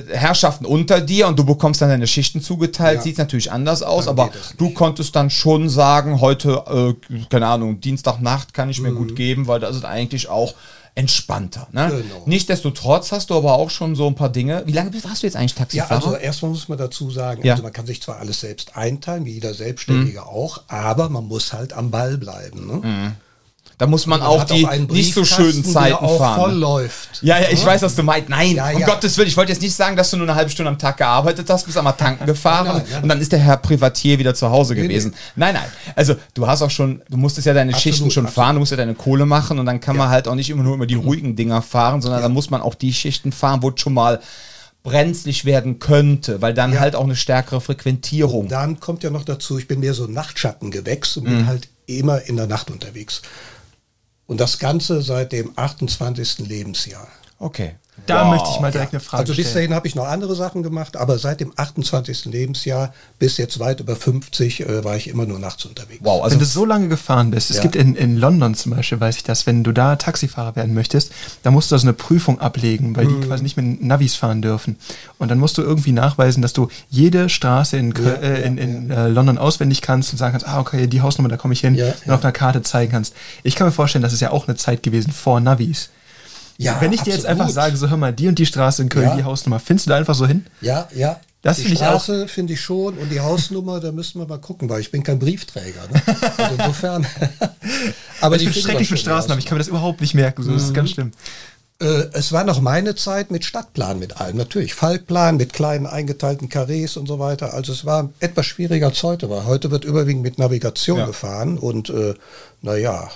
Herrschaften 0.10 0.66
unter 0.66 1.02
dir 1.02 1.28
und 1.28 1.38
du 1.38 1.44
bekommst 1.46 1.82
dann 1.82 1.90
deine 1.90 2.08
Schichten 2.08 2.42
zugeteilt, 2.42 2.98
Ja. 2.98 3.02
sieht 3.02 3.18
natürlich 3.18 3.52
anders 3.52 3.84
aus, 3.84 4.06
Dann 4.06 4.18
aber 4.20 4.32
du 4.58 4.70
konntest 4.72 5.16
dann 5.16 5.30
schon 5.30 5.70
sagen, 5.70 6.22
heute, 6.22 6.96
äh, 7.02 7.26
keine 7.30 7.48
Ahnung, 7.48 7.82
Dienstagnacht 7.82 8.54
kann 8.54 8.70
ich 8.70 8.80
mir 8.80 8.94
gut 8.94 9.16
geben, 9.16 9.48
weil 9.48 9.60
das 9.60 9.76
ist 9.76 9.86
eigentlich 9.86 10.30
auch 10.30 10.54
entspannter. 10.94 11.68
Ne? 11.72 11.88
Genau. 11.90 12.24
Nichtsdestotrotz 12.26 13.12
hast 13.14 13.30
du 13.30 13.36
aber 13.38 13.54
auch 13.54 13.70
schon 13.70 13.96
so 13.96 14.08
ein 14.08 14.16
paar 14.16 14.30
Dinge. 14.30 14.64
Wie 14.66 14.74
lange 14.74 14.90
bist, 14.92 15.06
warst 15.08 15.24
du 15.24 15.28
jetzt 15.28 15.36
eigentlich 15.38 15.54
Ja, 15.54 15.60
Taxifahrer? 15.60 16.06
also 16.06 16.16
erstmal 16.18 16.52
muss 16.52 16.68
man 16.68 16.78
dazu 16.78 17.10
sagen, 17.12 17.46
Ja. 17.46 17.54
also 17.54 17.64
man 17.64 17.72
kann 17.74 17.86
sich 17.86 18.02
zwar 18.02 18.20
alles 18.20 18.42
selbst 18.42 18.76
einteilen, 18.76 19.26
wie 19.26 19.32
jeder 19.34 19.54
Selbstständige 19.54 20.26
auch, 20.26 20.64
aber 20.68 21.08
man 21.10 21.28
muss 21.28 21.54
halt 21.54 21.72
am 21.74 21.92
Ball 21.92 22.18
bleiben. 22.18 22.68
Ne? 22.68 23.16
Da 23.82 23.88
muss 23.88 24.06
man, 24.06 24.20
Man 24.20 24.30
auch 24.30 24.44
die 24.44 24.68
einen 24.68 24.86
nicht 24.86 25.16
so 25.16 25.26
schönen 25.26 25.64
der 25.64 25.72
Zeiten 25.74 25.96
auch 25.96 26.20
fahren. 26.20 26.40
voll 26.40 26.54
läuft. 26.54 27.20
Ja, 27.24 27.40
ja, 27.40 27.48
ich 27.50 27.66
weiß, 27.66 27.82
was 27.82 27.96
du 27.96 28.04
meinst. 28.04 28.30
Nein, 28.30 28.56
Ja, 28.56 28.70
um 28.70 28.80
ja. 28.80 28.86
Gottes 28.86 29.18
Willen, 29.18 29.28
ich 29.28 29.36
wollte 29.36 29.52
jetzt 29.52 29.62
nicht 29.64 29.74
sagen, 29.74 29.96
dass 29.96 30.12
du 30.12 30.18
nur 30.18 30.28
eine 30.28 30.36
halbe 30.36 30.52
Stunde 30.52 30.70
am 30.70 30.78
Tag 30.78 30.98
gearbeitet 30.98 31.50
hast, 31.50 31.66
bist 31.66 31.80
einmal 31.80 31.94
tanken 31.98 32.28
gefahren 32.28 32.84
Nein, 32.92 33.02
und 33.02 33.10
dann 33.10 33.20
ist 33.20 33.32
der 33.32 33.40
Herr 33.40 33.58
Privatier 33.58 34.20
wieder 34.20 34.36
zu 34.36 34.52
Hause 34.52 34.76
Nee, 34.76 34.84
gewesen. 34.84 35.16
Nein, 35.36 35.56
nein. 35.56 35.66
Also 35.96 36.16
du 36.36 36.46
hast 36.46 36.62
auch 36.62 36.70
schon, 36.70 37.02
du 37.10 37.18
musstest 37.18 37.48
ja 37.48 37.56
deine 37.56 37.74
Absolut, 37.74 37.82
Schichten 37.96 38.12
schon 38.12 38.26
absolut. 38.28 38.46
fahren, 38.46 38.56
du 38.56 38.60
musst 38.60 38.70
ja 38.72 38.78
deine 38.78 38.94
Kohle 38.94 39.26
machen 39.26 39.58
und 39.58 39.66
dann 39.66 39.80
kann 39.82 39.98
man 39.98 40.10
halt 40.10 40.28
auch 40.28 40.36
nicht 40.36 40.52
immer 40.52 40.62
nur 40.62 40.76
immer 40.76 40.86
die 40.86 40.94
ruhigen 40.94 41.36
Dinger 41.36 41.64
fahren, 41.64 42.04
sondern 42.04 42.22
dann 42.22 42.34
muss 42.34 42.52
man 42.52 42.62
auch 42.62 42.76
die 42.76 42.94
Schichten 42.94 43.32
fahren, 43.32 43.64
wo 43.64 43.70
es 43.72 43.82
schon 43.82 43.96
mal 43.96 44.20
brenzlig 44.84 45.46
werden 45.46 45.80
könnte, 45.80 46.42
weil 46.42 46.54
dann 46.54 46.74
Ja. 46.74 46.80
halt 46.80 46.96
auch 46.96 47.04
eine 47.04 47.16
stärkere 47.16 47.62
Frequentierung. 47.62 48.48
Dann 48.48 48.80
kommt 48.80 49.04
ja 49.04 49.10
noch 49.10 49.24
dazu, 49.26 49.58
ich 49.58 49.68
bin 49.68 49.80
mehr 49.80 49.94
so 49.94 50.06
ein 50.06 50.14
Nachtschattengewächs 50.14 51.18
und 51.18 51.24
Mhm. 51.24 51.30
bin 51.38 51.48
halt 51.48 51.68
immer 51.86 52.22
in 52.24 52.38
der 52.38 52.48
Nacht 52.48 52.72
unterwegs. 52.72 53.22
Und 54.32 54.40
das 54.40 54.60
Ganze 54.60 55.02
seit 55.02 55.34
dem 55.34 55.52
28. 55.58 56.48
Lebensjahr. 56.48 57.06
Okay. 57.38 57.76
Da 58.08 58.24
Wow. 58.24 58.32
möchte 58.32 58.50
ich 58.52 58.60
mal 58.60 58.72
direkt 58.72 58.94
eine 58.94 59.00
Frage 59.00 59.22
Also 59.22 59.36
bis 59.36 59.54
dahin 59.54 59.76
habe 59.76 59.86
ich 59.88 59.94
noch 59.96 60.08
andere 60.08 60.34
Sachen 60.36 60.64
gemacht, 60.64 60.98
aber 60.98 61.20
seit 61.20 61.40
dem 61.40 61.52
28. 61.56 62.26
Lebensjahr 62.26 62.94
bis 63.20 63.38
jetzt 63.38 63.60
weit 63.60 63.80
über 63.80 63.96
50 63.96 64.62
äh, 64.62 64.84
war 64.84 64.96
ich 64.96 65.08
immer 65.08 65.26
nur 65.28 65.38
nachts 65.38 65.66
unterwegs. 65.66 66.00
Wow, 66.04 66.24
also 66.24 66.34
wenn 66.34 66.40
du 66.40 66.46
so 66.46 66.66
lange 66.66 66.88
gefahren 66.88 67.30
bist, 67.30 67.52
es 67.52 67.58
Ja. 67.58 67.62
gibt 67.62 67.76
in, 67.76 67.96
in 67.96 68.18
London 68.18 68.56
zum 68.56 68.72
Beispiel, 68.72 69.00
weiß 69.00 69.18
ich 69.18 69.24
das, 69.24 69.46
wenn 69.46 69.64
du 69.64 69.72
da 69.72 69.98
Taxifahrer 69.98 70.56
werden 70.56 70.74
möchtest, 70.74 71.12
da 71.44 71.52
musst 71.52 71.70
du 71.70 71.76
also 71.76 71.86
eine 71.86 71.94
Prüfung 71.94 72.40
ablegen, 72.40 72.96
weil 72.96 73.06
Mhm. 73.06 73.22
die 73.22 73.28
quasi 73.28 73.44
nicht 73.44 73.56
mit 73.58 73.84
Navis 73.84 74.16
fahren 74.16 74.42
dürfen. 74.42 74.78
Und 75.20 75.30
dann 75.30 75.38
musst 75.38 75.58
du 75.60 75.62
irgendwie 75.62 75.92
nachweisen, 75.92 76.42
dass 76.42 76.54
du 76.54 76.70
jede 76.90 77.30
Straße 77.30 77.78
in, 77.78 77.94
Ja, 78.04 78.14
äh, 78.14 78.42
in, 78.42 78.58
in 78.58 78.90
äh, 78.90 79.10
London 79.10 79.38
auswendig 79.38 79.82
kannst 79.82 80.12
und 80.12 80.18
sagen 80.18 80.32
kannst, 80.32 80.48
ah, 80.48 80.60
okay, 80.60 80.88
die 80.88 81.02
Hausnummer, 81.02 81.30
da 81.30 81.38
komme 81.38 81.54
ich 81.54 81.60
hin, 81.60 81.76
Ja, 81.76 81.88
und 81.88 82.08
ja. 82.08 82.16
auf 82.16 82.24
einer 82.24 82.32
Karte 82.32 82.64
zeigen 82.64 82.92
kannst. 82.94 83.14
Ich 83.44 83.56
kann 83.56 83.68
mir 83.68 83.74
vorstellen, 83.74 84.02
das 84.02 84.14
ist 84.14 84.22
ja 84.22 84.32
auch 84.32 84.48
eine 84.48 84.56
Zeit 84.58 84.82
gewesen 84.82 85.12
vor 85.12 85.40
Navis. 85.40 85.90
Ja, 86.64 86.78
wenn 86.82 86.94
ich 86.94 87.02
dir 87.02 87.12
jetzt 87.14 87.26
absolut. 87.26 87.42
einfach 87.42 87.54
sage, 87.54 87.78
so 87.78 87.90
hör 87.90 87.98
mal, 87.98 88.14
die 88.14 88.28
und 88.28 88.38
die 88.40 88.46
Straße 88.46 88.82
in 88.82 88.90
Köln, 88.90 89.08
Ja. 89.10 89.16
die 89.16 89.24
Hausnummer, 89.24 89.60
findest 89.60 89.88
du 89.88 89.90
da 89.92 89.98
einfach 89.98 90.16
so 90.16 90.26
hin? 90.28 90.46
Ja, 90.62 90.88
ja. 90.96 91.20
Das 91.44 91.58
die 91.58 91.66
auch- 91.74 91.78
Straße 91.78 92.28
finde 92.28 92.54
ich 92.54 92.62
schon 92.62 92.98
und 93.00 93.10
die 93.12 93.20
Hausnummer, 93.20 93.80
da 93.80 93.92
müssen 93.92 94.20
wir 94.22 94.28
mal 94.28 94.38
gucken, 94.38 94.70
weil 94.70 94.80
ich 94.80 94.92
bin 94.92 95.02
kein 95.02 95.18
Briefträger. 95.18 95.82
Ne? 95.92 96.02
Also 96.38 96.56
insofern. 96.60 97.08
Aber 98.22 98.36
ich 98.36 98.44
bin 98.46 98.54
schrecklich 98.54 98.92
mit 98.92 99.00
Straßen, 99.00 99.32
aber 99.32 99.40
ich 99.40 99.46
kann 99.48 99.56
mir 99.56 99.60
das 99.60 99.68
überhaupt 99.68 100.02
nicht 100.02 100.14
merken. 100.14 100.44
So, 100.44 100.52
Das 100.54 100.62
ist 100.64 100.74
ganz 100.76 100.92
schlimm. 100.92 101.12
Äh, 101.82 102.04
es 102.14 102.32
war 102.32 102.44
noch 102.44 102.62
meine 102.62 102.94
Zeit 102.94 103.32
mit 103.32 103.44
Stadtplan 103.44 103.98
mit 103.98 104.22
allem. 104.22 104.38
Natürlich 104.38 104.76
Faltplan 104.76 105.38
mit 105.38 105.54
kleinen 105.54 105.88
eingeteilten 105.88 106.48
Karrees 106.48 106.96
und 106.98 107.08
so 107.08 107.18
weiter. 107.18 107.56
Also 107.56 107.72
es 107.74 107.84
war 107.86 108.12
etwas 108.20 108.46
schwieriger 108.46 108.88
als 108.90 109.02
heute 109.02 109.32
war. 109.32 109.46
Heute 109.48 109.72
wird 109.72 109.84
überwiegend 109.86 110.22
mit 110.22 110.38
Navigation 110.38 111.00
Ja. 111.00 111.06
gefahren 111.08 111.58
und 111.58 111.90
äh, 111.90 112.14
naja. 112.62 113.10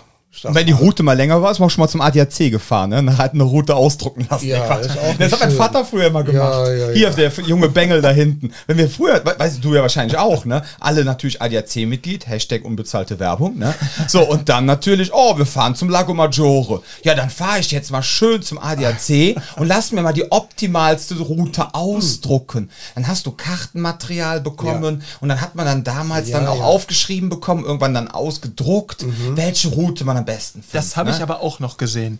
Und 0.43 0.53
wenn 0.55 0.65
die 0.65 0.73
Route 0.73 1.01
mal 1.03 1.13
länger 1.13 1.41
war, 1.41 1.51
ist 1.51 1.59
man 1.59 1.67
auch 1.67 1.71
schon 1.71 1.81
mal 1.81 1.87
zum 1.87 2.01
ADAC 2.01 2.51
gefahren, 2.51 2.89
ne? 2.89 2.99
Und 2.99 3.17
hat 3.17 3.33
eine 3.33 3.43
Route 3.43 3.75
ausdrucken 3.75 4.27
lassen. 4.29 4.47
Ja, 4.47 4.79
das 5.17 5.31
hat 5.31 5.39
mein 5.39 5.51
Vater 5.51 5.85
früher 5.85 6.07
immer 6.07 6.23
gemacht. 6.23 6.67
Ja, 6.67 6.73
ja, 6.73 6.89
Hier, 6.91 7.09
der 7.11 7.31
junge 7.45 7.69
Bengel 7.69 8.01
da 8.01 8.11
hinten. 8.11 8.51
Wenn 8.67 8.77
wir 8.77 8.89
früher, 8.89 9.23
we- 9.25 9.35
weißt 9.37 9.63
du 9.63 9.73
ja 9.75 9.81
wahrscheinlich 9.81 10.17
auch, 10.17 10.45
ne? 10.45 10.61
Alle 10.79 11.05
natürlich 11.05 11.41
ADAC-Mitglied, 11.41 12.27
Hashtag 12.27 12.65
unbezahlte 12.65 13.19
Werbung, 13.19 13.57
ne? 13.57 13.73
So, 14.07 14.21
und 14.27 14.49
dann 14.49 14.65
natürlich, 14.65 15.11
oh, 15.13 15.37
wir 15.37 15.45
fahren 15.45 15.73
zum 15.75 15.89
Lago 15.89 16.13
Maggiore. 16.13 16.81
Ja, 17.03 17.15
dann 17.15 17.29
fahre 17.29 17.59
ich 17.59 17.71
jetzt 17.71 17.91
mal 17.91 18.03
schön 18.03 18.41
zum 18.41 18.57
ADAC 18.57 19.35
und 19.57 19.67
lass 19.67 19.91
mir 19.91 20.01
mal 20.01 20.13
die 20.13 20.31
optimalste 20.31 21.15
Route 21.19 21.73
ausdrucken. 21.73 22.69
Dann 22.95 23.07
hast 23.07 23.25
du 23.25 23.31
Kartenmaterial 23.31 24.41
bekommen 24.41 25.01
und 25.21 25.29
dann 25.29 25.41
hat 25.41 25.55
man 25.55 25.65
dann 25.65 25.83
damals 25.83 26.29
dann 26.31 26.47
auch 26.47 26.61
aufgeschrieben 26.61 27.29
bekommen, 27.29 27.63
irgendwann 27.65 27.93
dann 27.93 28.09
ausgedruckt, 28.09 29.05
welche 29.35 29.69
Route 29.69 30.03
man 30.05 30.24
am 30.29 30.35
besten 30.35 30.61
findet. 30.61 30.75
Das 30.75 30.97
habe 30.97 31.09
ne? 31.09 31.15
ich 31.15 31.21
aber 31.23 31.41
auch 31.41 31.59
noch 31.59 31.77
gesehen. 31.77 32.19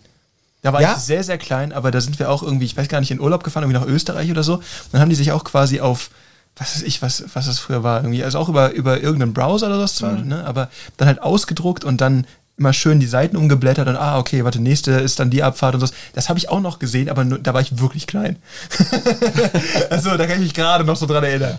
Da 0.62 0.74
war 0.74 0.82
Ja? 0.82 0.94
ich 0.94 0.98
sehr, 1.00 1.24
sehr 1.24 1.38
klein, 1.38 1.72
aber 1.72 1.92
da 1.92 2.02
sind 2.02 2.18
wir 2.20 2.30
auch 2.32 2.42
irgendwie, 2.42 2.66
ich 2.66 2.76
weiß 2.76 2.88
gar 2.88 3.00
nicht, 3.00 3.12
in 3.12 3.20
Urlaub 3.20 3.44
gefahren, 3.44 3.64
irgendwie 3.64 3.80
nach 3.80 3.88
Österreich 3.88 4.32
oder 4.32 4.44
so. 4.44 4.62
Dann 4.92 5.02
haben 5.02 5.10
die 5.10 5.16
sich 5.16 5.32
auch 5.32 5.44
quasi 5.44 5.80
auf, 5.80 6.10
was 6.56 6.76
weiß 6.76 6.84
ich, 6.84 7.02
was, 7.02 7.24
was 7.34 7.46
das 7.46 7.60
früher 7.60 7.84
war, 7.84 8.00
irgendwie, 8.00 8.24
also 8.24 8.40
auch 8.40 8.50
über, 8.50 8.72
über 8.72 9.00
irgendeinen 9.00 9.34
Browser 9.34 9.68
oder 9.68 9.80
was 9.80 9.96
zwar, 9.96 10.14
Mhm. 10.14 10.28
ne, 10.30 10.46
aber 10.46 10.70
dann 10.98 11.08
halt 11.08 11.22
ausgedruckt 11.22 11.84
und 11.84 12.02
dann 12.02 12.26
immer 12.58 12.72
schön 12.72 13.02
die 13.02 13.06
Seiten 13.06 13.36
umgeblättert 13.36 13.88
und 13.88 13.98
ah, 13.98 14.18
okay, 14.18 14.46
warte, 14.46 14.62
nächste 14.62 14.92
ist 14.92 15.20
dann 15.20 15.30
die 15.30 15.44
Abfahrt 15.44 15.76
und 15.76 15.82
so. 15.82 15.88
Das 16.14 16.30
habe 16.30 16.40
ich 16.40 16.48
auch 16.50 16.62
noch 16.62 16.80
gesehen, 16.80 17.10
aber 17.10 17.26
nur, 17.26 17.38
da 17.38 17.54
war 17.54 17.60
ich 17.60 17.80
wirklich 17.80 18.08
klein. 18.08 18.38
also 19.90 20.16
da 20.16 20.26
kann 20.26 20.38
ich 20.38 20.44
mich 20.44 20.54
gerade 20.54 20.86
noch 20.86 20.96
so 20.96 21.06
dran 21.06 21.24
erinnern. 21.24 21.58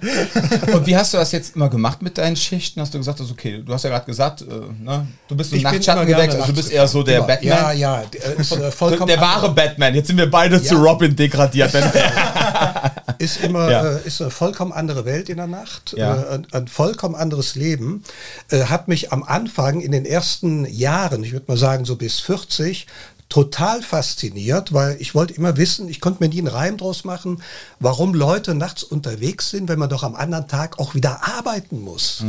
Und 0.72 0.86
wie 0.86 0.96
hast 0.96 1.12
du 1.12 1.18
das 1.18 1.32
jetzt 1.32 1.54
immer 1.54 1.68
gemacht 1.68 2.00
mit 2.00 2.16
deinen 2.16 2.36
Schichten? 2.36 2.80
Hast 2.80 2.94
du 2.94 2.98
gesagt, 2.98 3.20
also 3.20 3.32
okay, 3.32 3.62
du 3.64 3.72
hast 3.74 3.82
ja 3.82 3.90
gerade 3.90 4.06
gesagt, 4.06 4.40
äh, 4.40 4.44
ne, 4.82 5.06
du 5.28 5.36
bist 5.36 5.52
ein 5.52 5.56
Ich 5.56 5.64
bin 5.64 5.72
Nachtschatten 5.72 6.02
immer 6.02 6.06
gerne 6.06 6.28
gewechselt, 6.28 6.42
also 6.42 6.52
du 6.52 6.56
bist 6.56 6.72
eher 6.72 6.88
so 6.88 7.02
der 7.02 7.20
gefahren. 7.20 7.38
Batman. 7.42 7.58
Ja, 7.58 7.72
ja, 7.72 8.02
äh, 8.02 8.70
vollkommen 8.70 9.08
der 9.08 9.20
wahre 9.20 9.52
Batman. 9.52 9.94
Jetzt 9.94 10.06
sind 10.06 10.16
wir 10.16 10.30
beide 10.30 10.62
zu 10.62 10.76
Ja. 10.76 10.80
Robin 10.80 11.14
degradiert. 11.14 11.72
Ist 13.26 13.42
immer 13.42 13.68
Ja. 13.70 13.82
äh, 13.96 14.06
ist 14.06 14.20
eine 14.22 14.30
vollkommen 14.30 14.72
andere 14.72 15.04
Welt 15.04 15.28
in 15.28 15.36
der 15.38 15.48
Nacht, 15.48 15.94
Ja. 15.96 16.14
äh, 16.14 16.34
ein, 16.34 16.46
ein 16.52 16.68
vollkommen 16.68 17.14
anderes 17.16 17.56
Leben. 17.56 18.02
Äh, 18.50 18.64
hat 18.64 18.86
mich 18.88 19.12
am 19.12 19.22
Anfang 19.24 19.80
in 19.80 19.90
den 19.92 20.04
ersten 20.04 20.64
Jahren, 20.66 21.24
ich 21.24 21.32
würde 21.32 21.46
mal 21.48 21.58
sagen 21.58 21.84
so 21.84 21.96
bis 21.96 22.20
40, 22.20 22.86
total 23.28 23.82
fasziniert, 23.82 24.72
weil 24.72 24.96
ich 25.00 25.16
wollte 25.16 25.34
immer 25.34 25.56
wissen, 25.56 25.88
ich 25.88 26.00
konnte 26.00 26.22
mir 26.22 26.28
nie 26.28 26.38
einen 26.38 26.46
Reim 26.46 26.76
draus 26.76 27.04
machen, 27.04 27.42
warum 27.80 28.14
Leute 28.14 28.54
nachts 28.54 28.84
unterwegs 28.84 29.50
sind, 29.50 29.68
wenn 29.68 29.80
man 29.80 29.88
doch 29.88 30.04
am 30.04 30.14
anderen 30.14 30.46
Tag 30.46 30.78
auch 30.78 30.94
wieder 30.94 31.26
arbeiten 31.36 31.80
muss. 31.80 32.22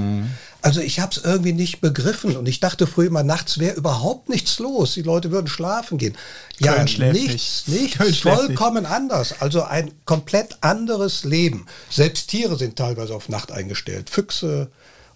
Also 0.68 0.82
ich 0.82 1.00
habe 1.00 1.12
es 1.16 1.24
irgendwie 1.24 1.54
nicht 1.54 1.82
begriffen 1.82 2.36
und 2.36 2.48
ich 2.48 2.60
dachte 2.60 2.88
früher 2.88 3.08
immer, 3.08 3.24
nachts 3.24 3.58
wäre 3.60 3.76
überhaupt 3.76 4.28
nichts 4.30 4.60
los. 4.60 4.94
Die 4.94 5.02
Leute 5.02 5.32
würden 5.32 5.48
schlafen 5.48 5.98
gehen. 5.98 6.16
Ja, 6.60 6.74
Köln 6.74 7.12
nichts, 7.14 7.68
nicht. 7.68 8.00
nichts, 8.00 8.18
vollkommen 8.22 8.86
anders. 8.86 9.36
Also 9.40 9.64
ein 9.64 9.92
komplett 10.06 10.58
anderes 10.62 11.24
Leben. 11.24 11.66
Selbst 11.90 12.30
Tiere 12.30 12.58
sind 12.58 12.76
teilweise 12.76 13.16
auf 13.16 13.30
Nacht 13.30 13.52
eingestellt. 13.52 14.10
Füchse, 14.10 14.70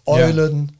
Eulen, 0.05 0.71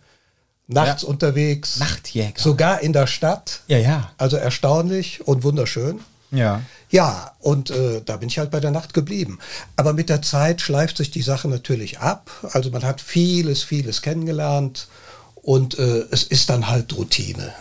nachts 0.67 1.01
Ja. 1.03 1.07
unterwegs. 1.09 1.77
Nachtjäger. 1.79 2.39
Sogar 2.41 2.81
in 2.81 2.93
der 2.93 3.07
Stadt. 3.07 3.61
Ja, 3.67 3.77
ja. 3.77 4.11
Also 4.17 4.37
erstaunlich 4.37 5.27
und 5.27 5.43
wunderschön. 5.43 5.99
Ja. 6.31 6.61
Ja, 6.91 7.31
und 7.39 7.71
äh, 7.71 8.01
da 8.05 8.17
bin 8.17 8.29
ich 8.29 8.37
halt 8.37 8.51
bei 8.51 8.59
der 8.59 8.71
Nacht 8.71 8.93
geblieben. 8.93 9.39
Aber 9.77 9.93
mit 9.93 10.09
der 10.09 10.21
Zeit 10.21 10.61
schleift 10.61 10.97
sich 10.97 11.09
die 11.09 11.21
Sache 11.21 11.47
natürlich 11.47 11.99
ab. 11.99 12.29
Also 12.51 12.69
man 12.69 12.83
hat 12.83 13.01
vieles, 13.01 13.63
vieles 13.63 14.01
kennengelernt 14.01 14.87
und 15.35 15.79
äh, 15.79 16.05
es 16.11 16.23
ist 16.23 16.49
dann 16.49 16.67
halt 16.67 16.95
Routine. 16.95 17.53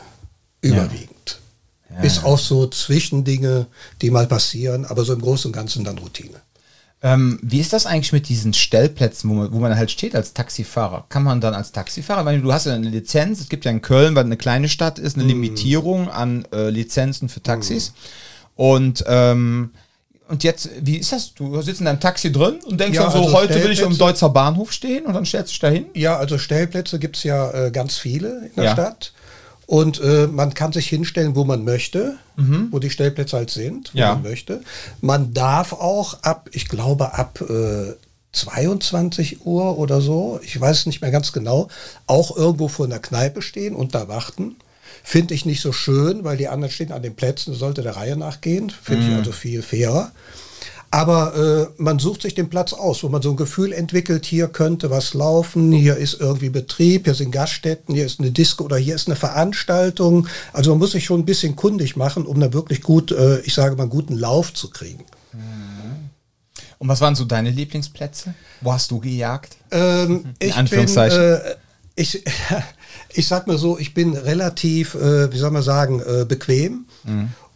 Überwiegend. 0.61 1.39
Bis 2.03 2.23
auf 2.23 2.41
so 2.41 2.69
Zwischendinge, 2.69 3.67
die 4.01 4.11
mal 4.11 4.27
passieren, 4.27 4.85
aber 4.85 5.05
so 5.05 5.13
im 5.13 5.21
Großen 5.21 5.49
und 5.49 5.53
Ganzen 5.53 5.83
dann 5.83 5.99
Routine. 5.99 6.41
Ähm, 7.03 7.39
wie 7.43 7.61
ist 7.61 7.73
das 7.73 7.87
eigentlich 7.87 8.13
mit 8.13 8.29
diesen 8.29 8.53
Stellplätzen, 8.53 9.31
wo 9.31 9.35
man, 9.35 9.53
wo 9.53 9.59
man 9.59 9.75
halt 9.75 9.91
steht 9.91 10.15
als 10.15 10.35
Taxifahrer? 10.35 11.07
Kann 11.09 11.23
man 11.23 11.41
dann 11.41 11.55
als 11.55 11.73
Taxifahrer, 11.73 12.25
weil 12.27 12.41
du 12.41 12.53
hast 12.53 12.67
ja 12.67 12.75
eine 12.75 12.89
Lizenz, 12.89 13.41
es 13.41 13.49
gibt 13.49 13.65
ja 13.65 13.71
in 13.71 13.81
Köln, 13.81 14.15
weil 14.15 14.25
eine 14.25 14.37
kleine 14.37 14.69
Stadt 14.69 14.99
ist, 14.99 15.17
eine 15.17 15.25
Limitierung 15.25 16.11
an 16.11 16.47
äh, 16.53 16.69
Lizenzen 16.69 17.29
für 17.29 17.43
Taxis. 17.43 17.93
Und 18.57 19.05
ähm, 19.07 19.71
und 20.29 20.45
jetzt, 20.45 20.71
wie 20.83 20.97
ist 20.99 21.11
das? 21.11 21.35
Du 21.35 21.61
sitzt 21.61 21.81
in 21.81 21.87
deinem 21.87 21.99
Taxi 21.99 22.31
drin 22.31 22.61
und 22.65 22.79
denkst 22.79 22.97
Ja, 22.97 23.03
dann 23.05 23.13
so, 23.13 23.19
also 23.25 23.33
heute 23.33 23.63
will 23.65 23.73
ich 23.73 23.83
am 23.85 23.93
Stellplätze- 23.93 23.99
Deutzer 23.99 24.29
Bahnhof 24.29 24.71
stehen 24.73 25.05
und 25.07 25.15
dann 25.15 25.25
stellst 25.27 25.49
du 25.49 25.53
dich 25.55 25.59
dahin? 25.59 25.87
Ja, 25.95 26.17
also 26.19 26.39
Stellplätze 26.39 27.01
gibt 27.01 27.17
es 27.17 27.25
ja 27.25 27.51
äh, 27.51 27.71
ganz 27.73 27.99
viele 27.99 28.47
in 28.47 28.55
der 28.57 28.65
Ja. 28.67 28.73
Stadt. 28.73 29.13
Und 29.67 30.01
äh, 30.01 30.27
man 30.29 30.55
kann 30.55 30.73
sich 30.73 30.89
hinstellen, 30.89 31.35
wo 31.37 31.45
man 31.45 31.65
möchte, 31.65 32.17
wo 32.37 32.79
die 32.81 32.91
Stellplätze 32.91 33.37
halt 33.37 33.51
sind, 33.51 33.93
wo 33.95 33.99
Ja. 33.99 34.15
man 34.15 34.23
möchte. 34.23 34.63
Man 35.01 35.33
darf 35.35 35.73
auch 35.73 36.23
ab, 36.23 36.49
ich 36.53 36.69
glaube, 36.69 37.15
ab 37.15 37.41
äh, 37.43 37.95
22 38.33 39.45
Uhr 39.47 39.79
oder 39.79 40.01
so, 40.01 40.41
ich 40.43 40.61
weiß 40.61 40.79
es 40.81 40.87
nicht 40.87 41.03
mehr 41.03 41.11
ganz 41.11 41.33
genau, 41.33 41.69
auch 42.07 42.37
irgendwo 42.37 42.69
vor 42.69 42.87
einer 42.87 42.99
Kneipe 42.99 43.43
stehen 43.43 43.75
und 43.77 43.95
da 43.95 44.09
warten. 44.09 44.57
Finde 45.03 45.35
ich 45.35 45.45
nicht 45.47 45.61
so 45.61 45.73
schön, 45.73 46.25
weil 46.25 46.37
die 46.37 46.49
anderen 46.49 46.73
stehen 46.73 46.93
an 46.93 47.03
den 47.03 47.15
Plätzen, 47.15 47.55
sollte 47.55 47.83
der 47.83 47.97
Reihe 47.97 48.17
nachgehen. 48.17 48.71
Finde 48.71 49.09
ich 49.09 49.15
also 49.15 49.33
viel 49.33 49.63
fairer. 49.63 50.13
Aber 50.93 51.71
äh, 51.79 51.83
man 51.83 52.01
sucht 52.01 52.23
sich 52.23 52.35
den 52.35 52.51
Platz 52.51 52.73
aus, 52.73 53.05
wo 53.05 53.09
man 53.09 53.23
so 53.23 53.31
ein 53.31 53.37
Gefühl 53.37 53.73
entwickelt, 53.73 54.27
hier 54.27 54.49
könnte 54.49 54.91
was 54.91 55.15
laufen, 55.15 55.71
hier 55.71 55.97
ist 55.97 56.21
irgendwie 56.21 56.51
Betrieb, 56.51 57.05
hier 57.05 57.15
sind 57.15 57.31
Gaststätten, 57.31 57.95
hier 57.95 58.05
ist 58.05 58.19
eine 58.19 58.33
Disco 58.33 58.65
oder 58.65 58.77
hier 58.77 58.97
ist 58.97 59.07
eine 59.07 59.15
Veranstaltung. 59.15 60.27
Also 60.53 60.71
man 60.71 60.81
muss 60.81 60.91
sich 60.91 61.05
schon 61.05 61.21
ein 61.21 61.27
bisschen 61.27 61.55
kundig 61.55 61.95
machen, 61.97 62.27
um 62.27 62.41
da 62.41 62.53
wirklich 62.53 62.83
gut, 62.83 63.13
äh, 63.13 63.39
ich 63.43 63.55
sage 63.55 63.77
mal, 63.77 63.85
einen 63.85 63.91
guten 63.91 64.19
Lauf 64.19 64.53
zu 64.53 64.69
kriegen. 64.71 65.05
Und 66.81 66.89
was 66.89 67.01
waren 67.03 67.15
so 67.15 67.27
deine 67.27 67.51
Lieblingsplätze? 67.51 68.35
Wo 68.63 68.73
hast 68.73 68.91
du 68.91 68.99
gejagt? 68.99 69.57
Ähm, 69.71 70.35
ich 70.39 70.49
bin, 70.49 70.53
Anführungszeichen. 70.53 71.21
äh, 71.21 71.55
ich, 71.95 72.25
ich 73.13 73.27
sag 73.29 73.47
mal 73.47 73.59
so, 73.59 73.79
ich 73.79 73.95
bin 73.95 74.17
relativ, 74.17 74.95
äh, 74.95 75.33
wie 75.33 75.39
soll 75.39 75.51
man 75.51 75.63
sagen, 75.63 76.01
äh, 76.01 76.25
bequem 76.25 76.87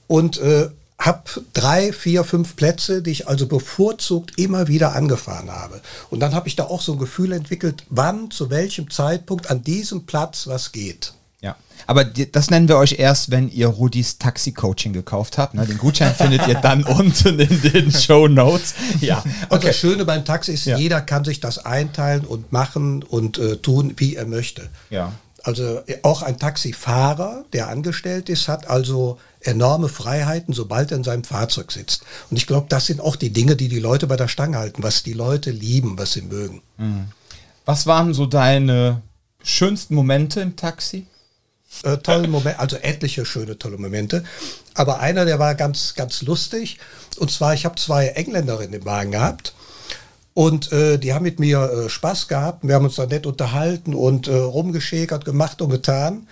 und 0.07 0.39
äh, 0.39 0.69
habe 0.99 1.23
drei, 1.53 1.93
vier, 1.93 2.25
fünf 2.25 2.57
Plätze, 2.57 3.03
die 3.03 3.11
ich 3.11 3.29
also 3.29 3.47
bevorzugt 3.47 4.39
immer 4.39 4.69
wieder 4.69 4.95
angefahren 4.95 5.51
habe. 5.51 5.81
Und 6.09 6.21
dann 6.21 6.35
habe 6.35 6.49
ich 6.49 6.57
da 6.57 6.65
auch 6.65 6.81
so 6.81 6.93
ein 6.93 6.99
Gefühl 6.99 7.33
entwickelt, 7.33 7.85
wann, 7.91 8.31
zu 8.31 8.49
welchem 8.49 8.91
Zeitpunkt 8.91 9.51
an 9.51 9.63
diesem 9.63 10.07
Platz 10.07 10.47
was 10.47 10.73
geht. 10.73 11.13
Ja, 11.43 11.57
aber 11.87 12.05
das 12.05 12.49
nennen 12.49 12.69
wir 12.69 12.79
euch 12.79 12.99
erst, 12.99 13.31
wenn 13.31 13.51
ihr 13.51 13.67
Rudis 13.67 14.17
Taxi-Coaching 14.19 14.95
gekauft 14.95 15.37
habt. 15.37 15.53
Ne? 15.53 15.67
Den 15.67 15.77
Gutschein 15.77 16.15
findet 16.19 16.47
ihr 16.49 16.55
dann 16.55 16.85
unten 16.85 17.39
in 17.39 17.61
den 17.61 17.93
Show 17.93 18.27
Notes. 18.29 18.73
Ja, 19.01 19.19
Also 19.19 19.57
okay. 19.57 19.67
das 19.67 19.77
Schöne 19.77 20.05
beim 20.07 20.25
Taxi 20.25 20.53
ist, 20.53 20.65
Ja. 20.65 20.79
jeder 20.79 21.03
kann 21.03 21.25
sich 21.25 21.41
das 21.41 21.59
einteilen 21.59 22.25
und 22.25 22.51
machen 22.53 23.03
und 23.03 23.37
äh, 23.37 23.57
tun, 23.59 23.93
wie 23.99 24.15
er 24.17 24.25
möchte. 24.27 24.71
Ja. 24.89 25.13
Also 25.45 25.83
äh, 25.87 25.99
auch 26.03 26.23
ein 26.23 26.39
Taxifahrer, 26.39 27.45
der 27.53 27.69
angestellt 27.69 28.29
ist, 28.29 28.49
hat 28.49 28.67
also 28.67 29.19
enorme 29.41 29.89
Freiheiten, 29.89 30.55
sobald 30.55 30.91
er 30.91 30.97
in 30.97 31.05
seinem 31.05 31.23
Fahrzeug 31.23 31.71
sitzt. 31.71 32.03
Und 32.31 32.39
ich 32.39 32.47
glaube, 32.47 32.67
das 32.71 32.87
sind 32.87 33.01
auch 33.01 33.15
die 33.15 33.31
Dinge, 33.31 33.55
die 33.55 33.69
die 33.69 33.79
Leute 33.79 34.07
bei 34.07 34.17
der 34.17 34.29
Stange 34.29 34.59
halten, 34.59 34.83
was 34.83 35.03
die 35.03 35.13
Leute 35.13 35.51
lieben, 35.51 35.99
was 35.99 36.15
sie 36.15 36.23
mögen. 36.23 36.63
Was 37.67 37.87
waren 37.87 38.15
so 38.15 38.27
deine 38.27 39.03
schönsten 39.43 39.95
Momente 39.95 40.41
im 40.41 40.57
Taxi? 40.57 41.07
Äh, 41.83 41.99
tolle 41.99 42.29
Momente, 42.29 42.59
also 42.59 42.77
etliche 42.77 43.27
schöne, 43.27 43.59
tolle 43.59 43.77
Momente. 43.79 44.25
Aber 44.75 45.01
einer, 45.01 45.25
der 45.25 45.39
war 45.39 45.55
ganz, 45.55 45.95
ganz 45.95 46.23
lustig. 46.23 46.79
Und 47.19 47.31
zwar, 47.31 47.53
ich 47.53 47.65
habe 47.65 47.77
zwei 47.77 48.09
Engländerinnen 48.09 48.81
im 48.81 48.85
Wagen 48.87 49.11
gehabt. 49.13 49.55
Und 50.35 50.73
äh, 50.73 50.99
die 50.99 51.15
haben 51.15 51.23
mit 51.23 51.39
mir 51.39 51.87
äh, 51.87 51.89
Spaß 51.89 52.27
gehabt. 52.29 52.67
Wir 52.67 52.75
haben 52.75 52.85
uns 52.85 52.97
da 52.97 53.07
nett 53.07 53.25
unterhalten 53.25 53.95
und 53.95 54.27
äh, 54.27 54.35
rumgeschäkert, 54.35 55.25
gemacht 55.25 55.63
und 55.63 55.71
getan. 55.71 56.27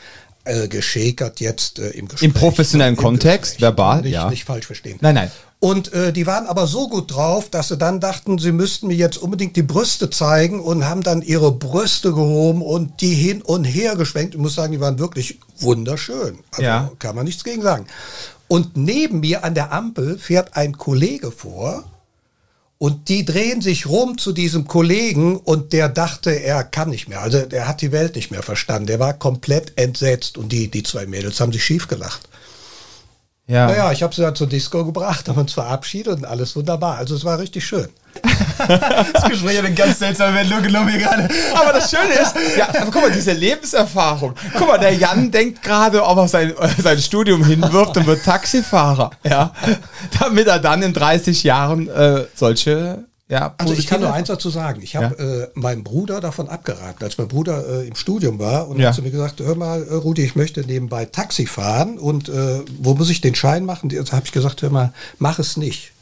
Äh, 0.45 0.67
geschäkert 0.67 1.39
jetzt 1.39 1.79
äh, 1.79 1.91
im 1.91 2.09
Gespräch. 2.09 2.35
professionellen 2.35 2.97
Im 2.97 3.01
Kontext, 3.01 3.61
verbal, 3.61 4.03
nicht, 4.03 4.11
ja. 4.15 4.29
Nicht 4.29 4.43
falsch 4.45 4.67
verstehen. 4.67 4.99
Nein, 5.01 5.15
nein. 5.15 5.31
Und 5.61 5.93
äh, 5.93 6.13
die 6.13 6.27
waren 6.27 6.47
aber 6.49 6.67
so 6.67 6.89
gut 6.89 7.15
drauf, 7.15 7.49
dass 7.49 7.69
sie 7.69 7.77
dann 7.77 8.01
dachten, 8.01 8.39
sie 8.39 8.51
müssten 8.51 8.89
mir 8.89 8.97
jetzt 8.97 9.19
unbedingt 9.19 9.55
die 9.55 9.63
Brüste 9.63 10.11
zeigen 10.11 10.59
und 10.59 10.85
haben 10.85 11.05
dann 11.05 11.23
ihre 11.23 11.53
Brüste 11.53 12.13
gehoben 12.13 12.61
und 12.61 13.01
die 13.01 13.15
hin 13.15 13.41
und 13.41 13.63
her 13.63 13.95
geschwenkt. 13.95 14.35
Ich 14.35 14.41
muss 14.41 14.57
sagen, 14.57 14.73
die 14.73 14.81
waren 14.81 14.99
wirklich 14.99 15.39
wunderschön. 15.61 16.41
Also 16.51 16.63
Ja. 16.63 16.91
kann 16.99 17.15
man 17.15 17.25
nichts 17.25 17.45
gegen 17.45 17.63
sagen. 17.63 17.87
Und 18.49 18.77
neben 18.77 19.21
mir 19.21 19.45
an 19.45 19.55
der 19.55 19.71
Ampel 19.73 20.19
fährt 20.19 20.57
ein 20.57 20.77
Kollege 20.77 21.31
vor 21.31 21.85
und 22.83 23.09
die 23.09 23.25
drehen 23.25 23.61
sich 23.61 23.87
rum 23.87 24.19
zu 24.19 24.33
diesem 24.33 24.67
Kollegen 24.67 25.37
und 25.37 25.73
der 25.73 25.89
dachte, 25.89 26.33
er 26.33 26.65
kann 26.65 26.91
nicht 26.91 27.09
mehr. 27.09 27.21
Also 27.21 27.43
der 27.43 27.69
hat 27.69 27.81
die 27.81 27.93
Welt 27.93 28.17
nicht 28.17 28.33
mehr 28.33 28.43
verstanden. 28.43 28.89
Der 28.89 28.99
war 28.99 29.13
komplett 29.13 29.75
entsetzt 29.77 30.37
und 30.37 30.51
die, 30.51 30.69
die 30.69 30.83
zwei 30.83 31.07
Mädels 31.07 31.39
haben 31.39 31.53
sich 31.53 31.65
schief 31.65 31.87
gelacht. 31.87 32.29
Ja. 33.53 33.67
Naja, 33.67 33.93
ich 33.93 34.03
habe 34.03 34.15
sie 34.15 34.23
dann 34.23 34.35
zur 34.35 34.47
Disco 34.47 34.83
gebracht, 34.83 35.29
haben 35.29 35.39
uns 35.39 35.53
verabschiedet 35.53 36.17
und 36.17 36.25
alles 36.25 36.57
wunderbar. 36.57 36.97
Also 36.97 37.15
es 37.15 37.23
war 37.25 37.39
richtig 37.39 37.67
schön. 37.67 37.89
Das 39.13 39.25
Gespräch 39.25 39.59
hat 39.59 39.65
eine 39.65 39.75
ganz 39.75 39.99
seltsame 39.99 40.37
Wendung 40.37 40.63
genommen 40.63 40.89
hier 40.89 41.01
gerade. 41.01 41.29
Aber 41.55 41.73
das 41.73 41.91
Schöne 41.91 42.13
ist, 42.15 42.35
ja, 42.57 42.69
aber 42.69 42.91
guck 42.93 43.03
mal, 43.03 43.11
diese 43.11 43.33
Lebenserfahrung. 43.33 44.35
Guck 44.57 44.69
mal, 44.69 44.79
der 44.79 44.95
Jan 44.95 45.31
denkt 45.31 45.63
gerade, 45.63 46.05
ob 46.05 46.17
er 46.19 46.29
sein, 46.29 46.53
sein 46.79 46.99
Studium 46.99 47.45
hinwirft 47.45 47.97
und 47.97 48.07
wird 48.07 48.25
Taxifahrer. 48.25 49.11
Ja. 49.25 49.53
Damit 50.21 50.47
er 50.47 50.61
dann 50.61 50.83
in 50.83 50.93
30 50.93 51.43
Jahren 51.43 51.89
äh, 51.89 52.25
solche, 52.35 53.05
ja, 53.33 53.55
Also 53.57 53.73
ich 53.73 53.87
kann 53.87 54.01
nur 54.03 54.13
eins 54.13 54.29
dazu 54.29 54.51
sagen. 54.51 54.83
Ich 54.83 54.95
habe 54.95 55.51
äh, 55.55 55.59
meinem 55.59 55.85
Bruder 55.85 56.21
davon 56.21 56.49
abgeraten, 56.51 57.03
als 57.03 57.17
mein 57.17 57.29
Bruder 57.29 57.67
äh, 57.83 57.89
im 57.89 57.95
Studium 57.95 58.39
war 58.39 58.69
und 58.69 58.79
Ja. 58.79 58.89
hat 58.89 58.95
zu 58.95 59.01
mir 59.03 59.11
gesagt, 59.11 59.41
hör 59.41 59.55
mal, 59.57 59.83
äh, 59.83 59.95
Rudi, 59.95 60.23
ich 60.23 60.37
möchte 60.37 60.61
nebenbei 60.61 61.07
Taxi 61.07 61.47
fahren 61.47 61.99
und 61.99 62.29
äh, 62.29 62.61
wo 62.79 62.95
muss 62.95 63.09
ich 63.09 63.23
den 63.23 63.35
Schein 63.35 63.65
machen? 63.65 63.89
Da 63.89 63.97
habe 64.13 64.27
ich 64.27 64.33
gesagt, 64.33 64.61
hör 64.61 64.69
mal, 64.71 64.93
mach 65.19 65.39
es 65.39 65.57
nicht. 65.57 65.93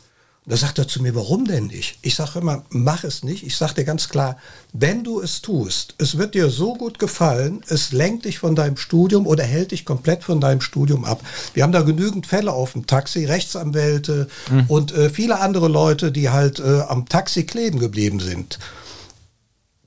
Da 0.46 0.56
sagt 0.56 0.78
er 0.78 0.88
zu 0.88 1.02
mir, 1.02 1.14
warum 1.14 1.44
denn 1.46 1.66
nicht? 1.66 1.98
Ich 2.00 2.14
sage 2.14 2.38
immer, 2.38 2.64
mach 2.70 3.04
es 3.04 3.22
nicht. 3.22 3.46
Ich 3.46 3.56
sage 3.56 3.74
dir 3.74 3.84
ganz 3.84 4.08
klar, 4.08 4.38
wenn 4.72 5.04
du 5.04 5.20
es 5.20 5.42
tust, 5.42 5.94
es 5.98 6.16
wird 6.16 6.34
dir 6.34 6.48
so 6.48 6.74
gut 6.74 6.98
gefallen, 6.98 7.62
es 7.68 7.92
lenkt 7.92 8.24
dich 8.24 8.38
von 8.38 8.54
deinem 8.54 8.78
Studium 8.78 9.26
oder 9.26 9.44
hält 9.44 9.72
dich 9.72 9.84
komplett 9.84 10.24
von 10.24 10.40
deinem 10.40 10.62
Studium 10.62 11.04
ab. 11.04 11.22
Wir 11.52 11.62
haben 11.62 11.72
da 11.72 11.82
genügend 11.82 12.26
Fälle 12.26 12.52
auf 12.52 12.72
dem 12.72 12.86
Taxi, 12.86 13.26
Rechtsanwälte 13.26 14.28
und 14.68 14.92
äh, 14.92 15.10
viele 15.10 15.40
andere 15.40 15.68
Leute, 15.68 16.10
die 16.10 16.30
halt 16.30 16.58
äh, 16.58 16.80
am 16.88 17.06
Taxi 17.06 17.44
kleben 17.44 17.78
geblieben 17.78 18.18
sind. 18.18 18.58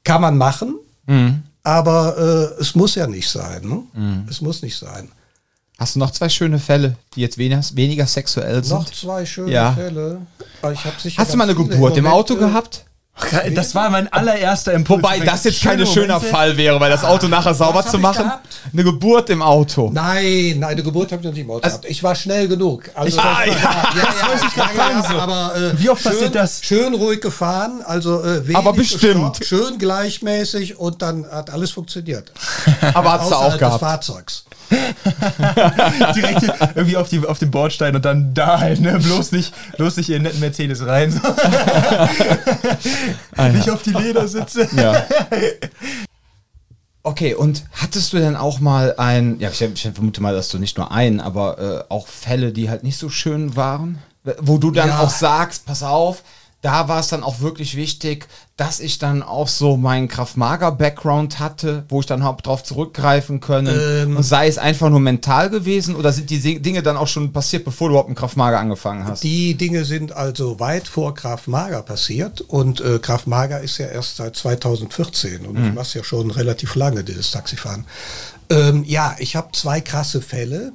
Kann 0.04 0.22
man 0.22 0.38
machen, 0.38 0.76
aber 1.64 2.54
äh, 2.58 2.62
es 2.62 2.76
muss 2.76 2.94
ja 2.96 3.08
nicht 3.08 3.30
sein. 3.30 3.68
Ne? 3.68 3.84
Es 4.30 4.40
muss 4.40 4.62
nicht 4.62 4.78
sein. 4.78 5.10
Hast 5.84 5.96
du 5.96 6.00
noch 6.00 6.12
zwei 6.12 6.30
schöne 6.30 6.60
Fälle, 6.60 6.96
die 7.14 7.20
jetzt 7.20 7.38
weniger, 7.38 7.62
weniger 7.74 8.08
sexuell 8.08 8.64
sind? 8.64 8.78
Noch 8.78 8.90
zwei 8.90 9.26
schöne 9.26 9.52
Ja. 9.52 9.74
Fälle. 9.74 10.22
Ich 10.72 10.86
hab 10.86 10.98
sicher 10.98 11.22
Hast 11.22 11.34
du 11.34 11.38
mal 11.38 11.44
eine. 11.44 11.56
Geburt 11.56 11.98
im 11.98 12.08
Auto 12.08 12.38
gehabt? 12.38 12.86
Das 13.54 13.76
war 13.76 13.90
mein 13.92 14.12
allererster 14.12 14.74
Impuls. 14.74 15.04
Wobei 15.04 15.20
das 15.20 15.44
jetzt 15.44 15.62
kein 15.64 15.86
schöner. 15.86 16.20
Fall 16.20 16.58
wäre, 16.58 16.80
weil 16.80 16.90
das 16.90 17.04
Auto 17.04 17.28
nachher 17.28 17.54
sauber 17.54 17.86
zu 17.86 17.98
ich 17.98 18.02
machen. 18.04 18.24
gehabt? 18.24 18.48
Eine 18.74 18.84
Geburt 18.84 19.30
im 19.30 19.42
Auto. 19.42 19.92
Nein, 19.94 20.56
nein, 20.58 20.64
eine 20.72 20.84
Geburt 20.84 21.12
habe 21.12 21.22
ich 21.22 21.26
noch 21.28 21.34
nicht 21.34 21.44
im 21.44 21.52
Auto 21.52 21.62
gehabt. 21.62 21.86
Ich 21.86 22.02
war 22.02 22.16
schnell 22.16 22.48
genug. 22.48 22.90
Also 22.96 23.20
Ah, 23.20 23.24
das 23.46 23.48
war, 23.48 23.48
ja. 23.48 23.54
ja, 23.54 23.60
ja, 23.60 24.48
ich 24.48 24.54
grad 24.56 24.76
ja, 24.76 24.90
ja, 24.90 25.10
so. 25.10 25.20
aber 25.20 25.56
äh, 25.56 25.80
Wie 25.80 25.90
oft 25.90 26.02
schön, 26.02 26.12
passiert 26.12 26.36
das? 26.36 26.62
Schön 26.64 26.94
ruhig 26.96 27.22
gefahren, 27.22 27.82
also 27.86 28.22
äh, 28.24 28.44
wenig 28.48 28.58
Aber 28.58 28.74
bestimmt. 28.74 29.38
gestoppt, 29.40 29.46
schön 29.46 29.78
gleichmäßig 29.78 30.80
und 30.80 31.02
dann 31.02 31.26
hat 31.30 31.52
alles 31.52 31.72
funktioniert. 31.72 32.32
Aber 32.94 33.14
hast 33.14 33.30
du 33.30 33.36
auch 33.36 33.42
Außerhalb 33.42 33.52
des 33.52 33.60
gehabt. 33.60 33.80
Fahrzeugs. 33.80 34.44
Direkt 36.16 36.42
irgendwie 36.76 36.98
auf, 36.98 37.08
die, 37.10 37.24
auf 37.26 37.38
den 37.38 37.52
Bordstein 37.52 37.96
und 37.96 38.04
dann 38.06 38.34
da 38.34 38.60
halt, 38.60 38.80
ne? 38.80 38.98
Bloß 38.98 39.32
nicht, 39.32 39.54
bloß 39.78 39.98
nicht 39.98 40.10
in 40.10 40.16
den 40.16 40.24
netten 40.24 40.40
Mercedes 40.40 40.84
rein. 40.88 41.22
So. 43.36 43.44
nicht 43.50 43.70
auf 43.70 43.82
die 43.84 43.92
Ledersitze. 43.92 44.68
Ja. 44.76 45.06
Okay, 47.06 47.34
und 47.34 47.66
hattest 47.74 48.14
du 48.14 48.18
denn 48.18 48.38
auch 48.38 48.62
mal 48.62 48.96
ein, 48.98 49.38
ja, 49.42 49.50
ich, 49.50 49.62
ich 49.62 49.82
vermute 49.94 50.22
mal, 50.22 50.34
dass 50.34 50.48
du 50.48 50.58
nicht 50.58 50.78
nur 50.78 50.90
einen, 50.92 51.20
aber 51.20 51.60
äh, 51.60 51.84
auch 51.94 52.08
Fälle, 52.08 52.54
die 52.54 52.70
halt 52.70 52.84
nicht 52.84 52.98
so 52.98 53.10
schön 53.10 53.58
waren? 53.58 53.98
Wo 54.40 54.58
du 54.58 54.72
dann 54.72 54.88
Ja. 54.88 55.00
auch 55.00 55.10
sagst, 55.10 55.66
pass 55.66 55.84
auf, 55.84 56.24
da 56.64 56.88
war 56.88 57.02
es 57.02 57.10
dann 57.10 57.24
auch 57.24 57.42
wirklich 57.42 57.76
wichtig, 57.76 58.26
dass 58.56 58.80
ich 58.80 58.98
dann 58.98 59.22
auch 59.22 59.50
so 59.50 59.76
meinen 59.76 60.08
Kraft-Mager-Background 60.08 61.40
hatte, 61.40 61.84
wo 61.90 62.00
ich 62.00 62.06
dann 62.06 62.24
hab 62.24 62.42
drauf 62.42 62.64
zurückgreifen 62.64 63.42
können. 63.42 63.78
Ähm. 64.04 64.16
und 64.16 64.24
sei 64.24 64.48
es 64.48 64.58
einfach 64.58 64.90
nur 64.90 65.02
mental 65.02 65.50
gewesen 65.50 65.96
oder 65.96 66.14
sind 66.14 66.30
die 66.30 66.62
Dinge 66.62 66.82
dann 66.82 66.96
auch 66.96 67.08
schon 67.08 67.34
passiert, 67.34 67.66
bevor 67.66 67.90
du 67.90 67.94
überhaupt 67.94 68.10
mit 68.10 68.18
Kraft-Mager 68.18 68.60
angefangen 68.60 69.06
hast? 69.06 69.24
Die 69.24 69.56
Dinge 69.56 69.84
sind 69.84 70.14
also 70.14 70.62
weit 70.62 70.88
vor 70.88 71.14
Graf 71.14 71.48
Mager 71.48 71.82
passiert 71.82 72.40
und 72.40 72.80
äh, 72.80 73.00
Graf 73.00 73.28
Mager 73.28 73.60
ist 73.60 73.78
ja 73.80 73.88
erst 73.88 74.16
seit 74.16 74.38
2014 74.38 75.46
und 75.46 75.58
ich 75.58 75.74
mache 75.74 75.98
ja 75.98 76.04
schon 76.04 76.32
relativ 76.32 76.76
lange, 76.76 77.04
dieses 77.04 77.32
Taxifahren. 77.32 77.86
Ähm, 78.50 78.86
ja, 78.86 79.16
ich 79.20 79.36
habe 79.36 79.50
zwei 79.52 79.82
krasse 79.82 80.22
Fälle, 80.22 80.72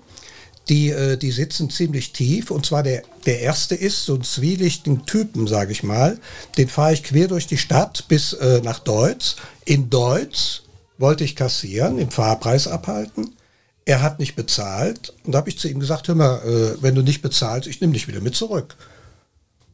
die, 0.68 0.90
äh, 0.90 1.16
die 1.16 1.31
sitzen 1.31 1.70
ziemlich 1.70 2.12
tief 2.12 2.50
und 2.50 2.66
zwar 2.66 2.83
der, 2.83 3.02
der 3.26 3.40
erste 3.40 3.74
ist 3.74 4.04
so 4.04 4.14
ein 4.14 4.22
zwielichtigen 4.22 5.07
Typen, 5.07 5.46
sage 5.46 5.72
ich 5.72 5.83
mal, 5.83 6.18
den 6.57 6.68
fahre 6.68 6.92
ich 6.92 7.02
quer 7.02 7.28
durch 7.28 7.46
die 7.46 7.59
Stadt 7.59 8.07
bis 8.09 8.33
äh, 8.35 8.61
nach 8.62 8.78
Deutz. 8.81 9.37
In 9.64 9.90
Deutz 9.90 10.62
wollte 10.98 11.24
ich 11.24 11.37
kassieren, 11.37 11.96
den 11.96 12.11
Fahrpreis 12.11 12.68
abhalten. 12.68 13.35
Er 13.85 14.02
hat 14.02 14.18
nicht 14.18 14.37
bezahlt 14.37 15.14
und 15.24 15.33
da 15.33 15.38
habe 15.38 15.48
ich 15.48 15.59
zu 15.59 15.68
ihm 15.68 15.81
gesagt, 15.81 16.09
hör 16.09 16.14
mal, 16.14 16.42
äh, 16.42 16.83
wenn 16.83 16.94
du 16.94 17.02
nicht 17.02 17.22
bezahlst, 17.22 17.68
ich 17.68 17.81
nehme 17.81 17.94
dich 17.94 18.09
wieder 18.09 18.20
mit 18.20 18.35
zurück. 18.35 18.76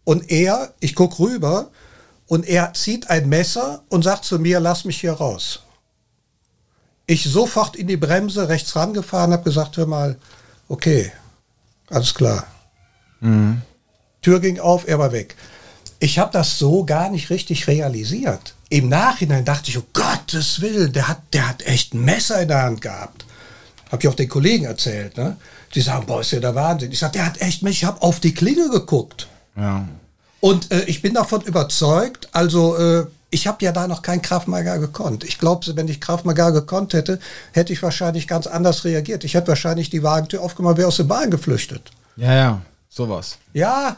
Und 0.05 0.31
er, 0.31 0.75
ich 0.81 0.95
guck 0.95 1.19
rüber 1.19 1.71
und 2.27 2.47
er 2.47 2.73
zieht 2.75 3.11
ein 3.11 3.29
Messer 3.29 3.83
und 3.89 4.03
sagt 4.03 4.25
zu 4.25 4.39
mir, 4.39 4.61
lass 4.61 4.85
mich 4.85 5.01
hier 5.01 5.13
raus. 5.13 5.61
Ich 7.07 7.25
sofort 7.25 7.77
in 7.77 7.87
die 7.87 7.97
Bremse 7.97 8.49
rechts 8.49 8.77
rangefahren, 8.77 9.33
habe 9.33 9.45
gesagt, 9.45 9.77
hör 9.77 9.87
mal, 9.87 10.17
okay, 10.69 11.13
alles 11.91 12.15
klar. 12.15 12.47
Tür 14.23 14.41
ging 14.41 14.59
auf, 14.59 14.87
er 14.89 14.99
war 14.99 15.13
weg. 15.13 15.37
Ich 15.99 16.19
habe 16.19 16.33
das 16.33 16.59
so 16.59 16.85
gar 16.85 17.11
nicht 17.11 17.31
richtig 17.31 17.67
realisiert. 17.67 18.55
Im 18.69 18.89
Nachhinein 18.89 19.45
dachte 19.45 19.71
ich, 19.71 19.79
oh 19.79 19.85
Gottes 19.93 20.61
Willen, 20.61 20.93
der 20.93 21.09
hat, 21.09 21.23
der 21.33 21.49
hat 21.49 21.63
echt 21.63 21.95
ein 21.95 22.05
Messer 22.05 22.43
in 22.43 22.49
der 22.49 22.63
Hand 22.63 22.81
gehabt. 22.81 23.25
Habe 23.91 24.03
ich 24.03 24.09
auch 24.09 24.15
den 24.15 24.29
Kollegen 24.29 24.65
erzählt. 24.65 25.17
Ne? 25.17 25.37
Die 25.75 25.81
sagen, 25.81 26.07
boah, 26.07 26.21
ist 26.21 26.33
ja 26.33 26.41
der 26.41 26.55
Wahnsinn. 26.55 26.93
Ich 26.93 26.99
sage, 26.99 27.13
der 27.13 27.27
hat 27.27 27.41
echt 27.41 27.63
Messer. 27.63 27.73
Ich 27.73 27.85
habe 27.85 28.03
auf 28.03 28.21
die 28.21 28.35
Klinge 28.35 28.69
geguckt. 28.71 29.29
Ja. 29.57 29.87
Und 30.41 30.71
äh, 30.73 30.85
ich 30.85 31.01
bin 31.01 31.15
davon 31.15 31.43
überzeugt, 31.43 32.29
also 32.33 32.77
äh, 32.77 33.07
ich 33.35 33.49
habe 33.49 33.65
ja 33.65 33.73
da 33.73 33.89
noch 33.89 34.03
kein 34.03 34.23
Kraftmagar 34.23 34.79
gekonnt. 34.79 35.25
Ich 35.25 35.39
glaube, 35.39 35.67
wenn 35.75 35.89
ich 35.89 36.01
Kraftmagar 36.01 36.53
gekonnt 36.53 36.93
hätte, 36.95 37.19
hätte 37.53 37.73
ich 37.73 37.83
wahrscheinlich 37.83 38.29
ganz 38.29 38.47
anders 38.47 38.85
reagiert. 38.85 39.25
Ich 39.25 39.35
hätte 39.35 39.49
wahrscheinlich 39.49 39.91
die 39.91 40.03
Wagentür 40.05 40.41
aufgemacht, 40.41 40.77
wäre 40.77 40.87
aus 40.89 40.97
der 40.99 41.05
Bahn 41.05 41.31
geflüchtet. 41.31 41.91
Ja, 42.17 42.33
ja, 42.33 42.63
sowas. 42.89 43.39
Ja. 43.53 43.97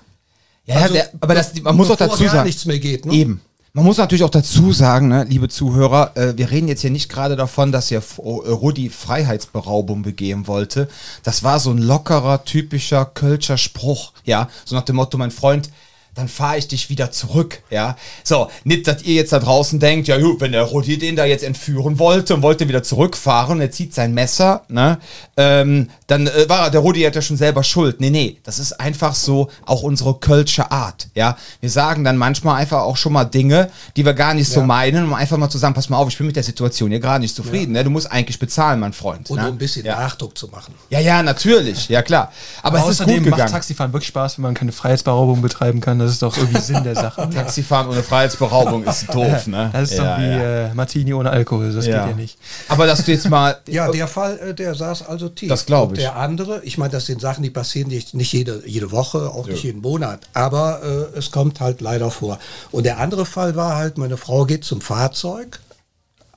Ja, 0.64 0.76
Also, 0.76 0.94
der, 0.94 1.10
aber 1.20 1.34
das, 1.34 1.52
man 1.62 1.76
muss 1.76 1.90
auch 1.90 1.96
dazu 1.96 2.24
sagen. 2.26 2.46
nichts 2.46 2.64
mehr 2.64 2.78
geht, 2.78 3.04
ne? 3.04 3.12
Eben. 3.12 3.40
Man 3.74 3.84
muss 3.84 3.98
natürlich 3.98 4.24
auch 4.24 4.30
dazu 4.30 4.72
sagen, 4.72 5.08
ne, 5.08 5.24
liebe 5.24 5.50
Zuhörer, 5.50 6.12
äh, 6.16 6.32
wir 6.38 6.50
reden 6.50 6.66
jetzt 6.66 6.80
hier 6.80 6.90
nicht 6.90 7.10
gerade 7.10 7.36
davon, 7.36 7.72
dass 7.72 7.88
hier 7.88 7.98
äh, 7.98 8.20
Rudi 8.22 8.88
Freiheitsberaubung 8.88 10.00
begehen 10.02 10.46
wollte. 10.46 10.88
Das 11.24 11.44
war 11.44 11.60
so 11.60 11.72
ein 11.72 11.78
lockerer, 11.78 12.44
typischer 12.44 13.04
Kölscher 13.04 13.58
Spruch, 13.58 14.12
ja, 14.24 14.48
so 14.64 14.74
nach 14.74 14.84
dem 14.84 14.96
Motto, 14.96 15.18
mein 15.18 15.30
Freund, 15.30 15.68
dann 16.16 16.28
fahre 16.28 16.56
ich 16.56 16.66
dich 16.66 16.88
wieder 16.88 17.12
zurück, 17.12 17.62
ja. 17.70 17.96
So, 18.24 18.50
nicht, 18.64 18.88
dass 18.88 19.02
ihr 19.02 19.14
jetzt 19.14 19.32
da 19.32 19.38
draußen 19.38 19.78
denkt, 19.78 20.08
ja 20.08 20.18
gut, 20.18 20.40
wenn 20.40 20.52
der 20.52 20.62
Rudi 20.62 20.98
den 20.98 21.14
da 21.14 21.26
jetzt 21.26 21.44
entführen 21.44 21.98
wollte 21.98 22.34
und 22.34 22.42
wollte 22.42 22.68
wieder 22.68 22.82
zurückfahren, 22.82 23.60
er 23.60 23.70
zieht 23.70 23.94
sein 23.94 24.14
Messer, 24.14 24.62
ne, 24.68 24.98
ähm, 25.36 25.90
dann 26.06 26.26
äh, 26.26 26.48
war 26.48 26.70
der 26.70 26.80
Rudi 26.80 27.02
hat 27.02 27.14
ja 27.14 27.22
schon 27.22 27.36
selber 27.36 27.62
Schuld. 27.62 28.00
Nee, 28.00 28.10
nee, 28.10 28.38
das 28.44 28.58
ist 28.58 28.72
einfach 28.80 29.14
so 29.14 29.50
auch 29.66 29.82
unsere 29.82 30.14
Kölsche 30.14 30.70
Art, 30.70 31.08
ja. 31.14 31.36
Wir 31.60 31.70
sagen 31.70 32.02
dann 32.02 32.16
manchmal 32.16 32.56
einfach 32.56 32.80
auch 32.80 32.96
schon 32.96 33.12
mal 33.12 33.24
Dinge, 33.24 33.70
die 33.96 34.04
wir 34.04 34.14
gar 34.14 34.32
nicht 34.32 34.48
so 34.48 34.62
meinen, 34.62 35.04
um 35.04 35.14
einfach 35.14 35.36
mal 35.36 35.50
zu 35.50 35.58
sagen, 35.58 35.74
pass 35.74 35.90
mal 35.90 35.98
auf, 35.98 36.08
ich 36.08 36.16
bin 36.16 36.26
mit 36.26 36.36
der 36.36 36.42
Situation 36.42 36.90
hier 36.90 37.00
gerade 37.00 37.20
nicht 37.20 37.36
zufrieden, 37.36 37.72
ne, 37.72 37.84
du 37.84 37.90
musst 37.90 38.10
eigentlich 38.10 38.38
bezahlen, 38.38 38.80
mein 38.80 38.94
Freund. 38.94 39.28
Und 39.28 39.36
ne? 39.36 39.48
um 39.48 39.54
ein 39.54 39.58
bisschen 39.58 39.84
ja. 39.84 40.00
Nachdruck 40.00 40.36
zu 40.36 40.48
machen. 40.48 40.74
ja, 40.88 41.00
ja, 41.00 41.22
natürlich, 41.22 41.90
ja 41.90 42.00
klar. 42.00 42.32
Aber, 42.62 42.78
es 42.78 42.88
ist 42.88 42.98
gut 43.04 43.08
Außerdem 43.08 43.30
macht. 43.30 43.50
Taxifahren 43.50 43.92
wirklich 43.92 44.08
Spaß, 44.08 44.38
wenn 44.38 44.44
man 44.44 44.54
keine 44.54 44.72
Freiheitsberaubung 44.72 45.42
betreiben 45.42 45.80
kann. 45.80 46.05
Das 46.06 46.12
ist 46.14 46.22
doch 46.22 46.36
irgendwie 46.36 46.60
Sinn 46.60 46.84
der 46.84 46.94
Sache. 46.94 47.28
Taxifahren 47.34 47.88
ohne 47.88 48.02
Freiheitsberaubung 48.02 48.84
ist 48.84 49.06
doof, 49.14 49.46
ne? 49.48 49.70
Das 49.72 49.90
ist 49.90 49.98
ja, 49.98 50.14
doch 50.16 50.22
wie 50.22 50.26
ja. 50.28 50.66
Äh, 50.68 50.74
Martini 50.74 51.12
ohne 51.14 51.30
Alkohol. 51.30 51.72
Das 51.72 51.86
Ja. 51.86 52.02
geht 52.06 52.10
ja 52.10 52.16
nicht. 52.16 52.38
Aber 52.68 52.86
dass 52.86 53.04
du 53.04 53.10
jetzt 53.12 53.28
mal. 53.28 53.58
Ja, 53.68 53.90
der 53.90 54.06
Fall, 54.06 54.38
äh, 54.38 54.54
der 54.54 54.74
saß 54.74 55.06
also 55.06 55.28
tief. 55.28 55.48
Das 55.48 55.66
glaub 55.66 55.88
Und 55.90 55.98
ich. 55.98 56.04
Der 56.04 56.16
andere, 56.16 56.62
ich 56.62 56.78
meine, 56.78 56.92
das 56.92 57.06
sind 57.06 57.20
Sachen, 57.20 57.42
die 57.42 57.50
passieren 57.50 57.88
nicht, 57.88 58.14
nicht 58.14 58.32
jede, 58.32 58.62
jede 58.66 58.92
Woche, 58.92 59.30
auch 59.30 59.46
nicht 59.48 59.64
jeden 59.64 59.82
Monat, 59.82 60.20
aber 60.32 60.82
äh, 60.82 61.18
es 61.18 61.30
kommt 61.30 61.60
halt 61.60 61.80
leider 61.80 62.10
vor. 62.10 62.38
Und 62.70 62.84
der 62.86 62.98
andere 62.98 63.26
Fall 63.26 63.56
war 63.56 63.76
halt, 63.76 63.98
meine 63.98 64.16
Frau 64.16 64.44
geht 64.44 64.64
zum 64.64 64.80
Fahrzeug 64.80 65.60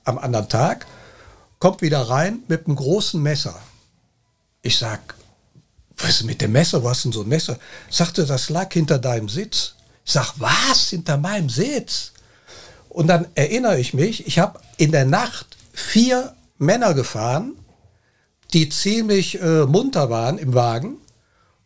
am 0.04 0.18
anderen 0.18 0.48
Tag, 0.48 0.86
kommt 1.58 1.82
wieder 1.82 2.00
rein 2.00 2.40
mit 2.48 2.66
einem 2.66 2.76
großen 2.76 3.22
Messer. 3.22 3.54
Ich 4.62 4.78
sag, 4.78 5.14
was 6.02 6.20
ist 6.20 6.24
mit 6.24 6.40
dem 6.40 6.52
Messer? 6.52 6.82
Was 6.84 6.98
ist 6.98 7.04
denn 7.04 7.12
so 7.12 7.22
ein 7.22 7.28
Messer? 7.28 7.58
Sagte, 7.90 8.24
das 8.24 8.48
lag 8.50 8.72
hinter 8.72 8.98
deinem 8.98 9.28
Sitz. 9.28 9.74
Ich 10.04 10.12
sag, 10.12 10.34
was? 10.38 10.90
Hinter 10.90 11.16
meinem 11.16 11.48
Sitz? 11.48 12.12
Und 12.88 13.06
dann 13.06 13.26
erinnere 13.34 13.78
ich 13.78 13.94
mich, 13.94 14.26
ich 14.26 14.38
habe 14.38 14.60
in 14.76 14.92
der 14.92 15.04
Nacht 15.04 15.56
vier 15.72 16.34
Männer 16.58 16.94
gefahren, 16.94 17.54
die 18.52 18.68
ziemlich 18.68 19.40
äh, 19.40 19.64
munter 19.64 20.10
waren 20.10 20.38
im 20.38 20.54
Wagen. 20.54 20.96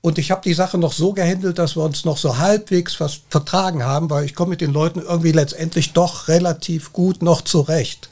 Und 0.02 0.18
ich 0.18 0.30
habe 0.30 0.42
die 0.42 0.52
Sache 0.52 0.76
noch 0.76 0.92
so 0.92 1.14
gehandelt, 1.14 1.58
dass 1.58 1.76
wir 1.76 1.82
uns 1.82 2.04
noch 2.04 2.18
so 2.18 2.36
halbwegs 2.36 3.00
was 3.00 3.20
vertragen 3.30 3.84
haben, 3.84 4.10
weil 4.10 4.26
ich 4.26 4.34
komme 4.34 4.50
mit 4.50 4.60
den 4.60 4.72
Leuten 4.72 5.00
irgendwie 5.00 5.32
letztendlich 5.32 5.94
doch 5.94 6.28
relativ 6.28 6.92
gut 6.92 7.22
noch 7.22 7.40
zurecht. 7.40 8.10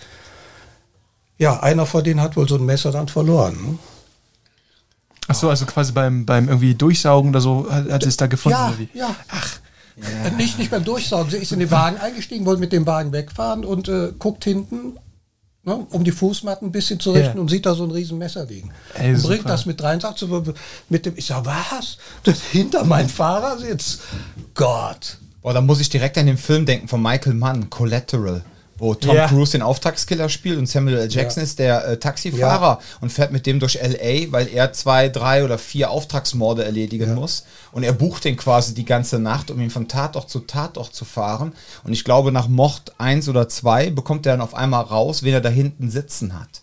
Ja, 1.36 1.60
einer 1.60 1.84
von 1.84 2.02
denen 2.02 2.22
hat 2.22 2.36
wohl 2.36 2.48
so 2.48 2.54
ein 2.54 2.64
Messer 2.64 2.92
dann 2.92 3.08
verloren. 3.08 3.56
ne? 3.62 3.78
Ach 5.28 5.34
so, 5.34 5.48
also 5.50 5.66
quasi 5.66 5.92
beim, 5.92 6.26
beim 6.26 6.48
irgendwie 6.48 6.74
Durchsaugen 6.74 7.30
oder 7.30 7.40
so 7.40 7.66
hat, 7.70 7.90
hat 7.90 8.04
es 8.06 8.16
da 8.16 8.26
gefunden. 8.26 8.88
Ja, 8.94 9.08
ja. 9.08 9.16
Ach, 9.30 9.58
Äh, 10.24 10.30
Nicht, 10.36 10.58
nicht 10.58 10.70
beim 10.70 10.84
Durchsaugen. 10.84 11.30
Sie 11.30 11.36
ist 11.36 11.52
in 11.52 11.58
den 11.60 11.70
Wagen 11.70 11.98
eingestiegen, 11.98 12.46
wollte 12.46 12.60
mit 12.60 12.72
dem 12.72 12.86
Wagen 12.86 13.12
wegfahren 13.12 13.64
und 13.64 13.88
äh, 13.88 14.12
guckt 14.18 14.42
hinten, 14.44 14.96
ne, 15.64 15.86
um 15.90 16.02
die 16.02 16.10
Fußmatten 16.12 16.68
ein 16.68 16.72
bisschen 16.72 16.98
zu 16.98 17.12
richten 17.12 17.36
Ja. 17.36 17.40
und 17.40 17.48
sieht 17.48 17.66
da 17.66 17.74
so 17.74 17.84
ein 17.84 17.90
riesen 17.90 18.16
Messer 18.18 18.46
liegen. 18.46 18.70
Ey, 18.94 19.14
und 19.14 19.22
bringt 19.22 19.48
das 19.48 19.66
mit 19.66 19.82
rein, 19.82 20.00
sagt 20.00 20.18
so, 20.18 20.42
mit 20.88 21.04
dem, 21.06 21.12
ich 21.16 21.26
sag, 21.26 21.44
was? 21.44 21.98
Das 22.24 22.40
hinter 22.42 22.84
meinem 22.84 23.08
Fahrersitz? 23.10 23.98
Gott. 24.54 25.18
Boah, 25.42 25.52
da 25.52 25.60
muss 25.60 25.80
ich 25.80 25.90
direkt 25.90 26.16
an 26.18 26.26
den 26.26 26.38
Film 26.38 26.64
denken 26.66 26.88
von 26.88 27.02
Michael 27.02 27.34
Mann, 27.34 27.68
Collateral, 27.68 28.42
wo 28.82 28.94
Tom 28.96 29.14
Ja. 29.14 29.28
Cruise 29.28 29.52
den 29.52 29.62
Auftragskiller 29.62 30.28
spielt 30.28 30.58
und 30.58 30.66
Samuel 30.68 30.98
L. 30.98 31.08
Jackson 31.08 31.40
Ja. 31.42 31.44
ist 31.44 31.58
der 31.60 31.86
äh, 31.86 31.96
Taxifahrer 31.98 32.78
Ja. 32.80 32.86
und 33.00 33.12
fährt 33.12 33.30
mit 33.30 33.46
dem 33.46 33.60
durch 33.60 33.76
L.A., 33.76 34.32
weil 34.32 34.48
er 34.48 34.72
zwei, 34.72 35.08
drei 35.08 35.44
oder 35.44 35.56
vier 35.56 35.90
Auftragsmorde 35.90 36.64
erledigen 36.64 37.14
muss. 37.14 37.44
Und 37.70 37.84
er 37.84 37.92
bucht 37.92 38.24
den 38.24 38.36
quasi 38.36 38.74
die 38.74 38.84
ganze 38.84 39.20
Nacht, 39.20 39.52
um 39.52 39.60
ihn 39.60 39.70
von 39.70 39.86
Tatort 39.86 40.28
zu 40.28 40.40
Tatort 40.40 40.92
zu 40.94 41.04
fahren. 41.04 41.52
Und 41.84 41.92
ich 41.92 42.02
glaube, 42.02 42.32
nach 42.32 42.48
Mord 42.48 42.92
1 42.98 43.28
oder 43.28 43.48
2 43.48 43.90
bekommt 43.90 44.26
er 44.26 44.32
dann 44.32 44.40
auf 44.40 44.54
einmal 44.54 44.82
raus, 44.82 45.22
wen 45.22 45.32
er 45.34 45.40
da 45.40 45.48
hinten 45.48 45.88
sitzen 45.88 46.34
hat. 46.38 46.61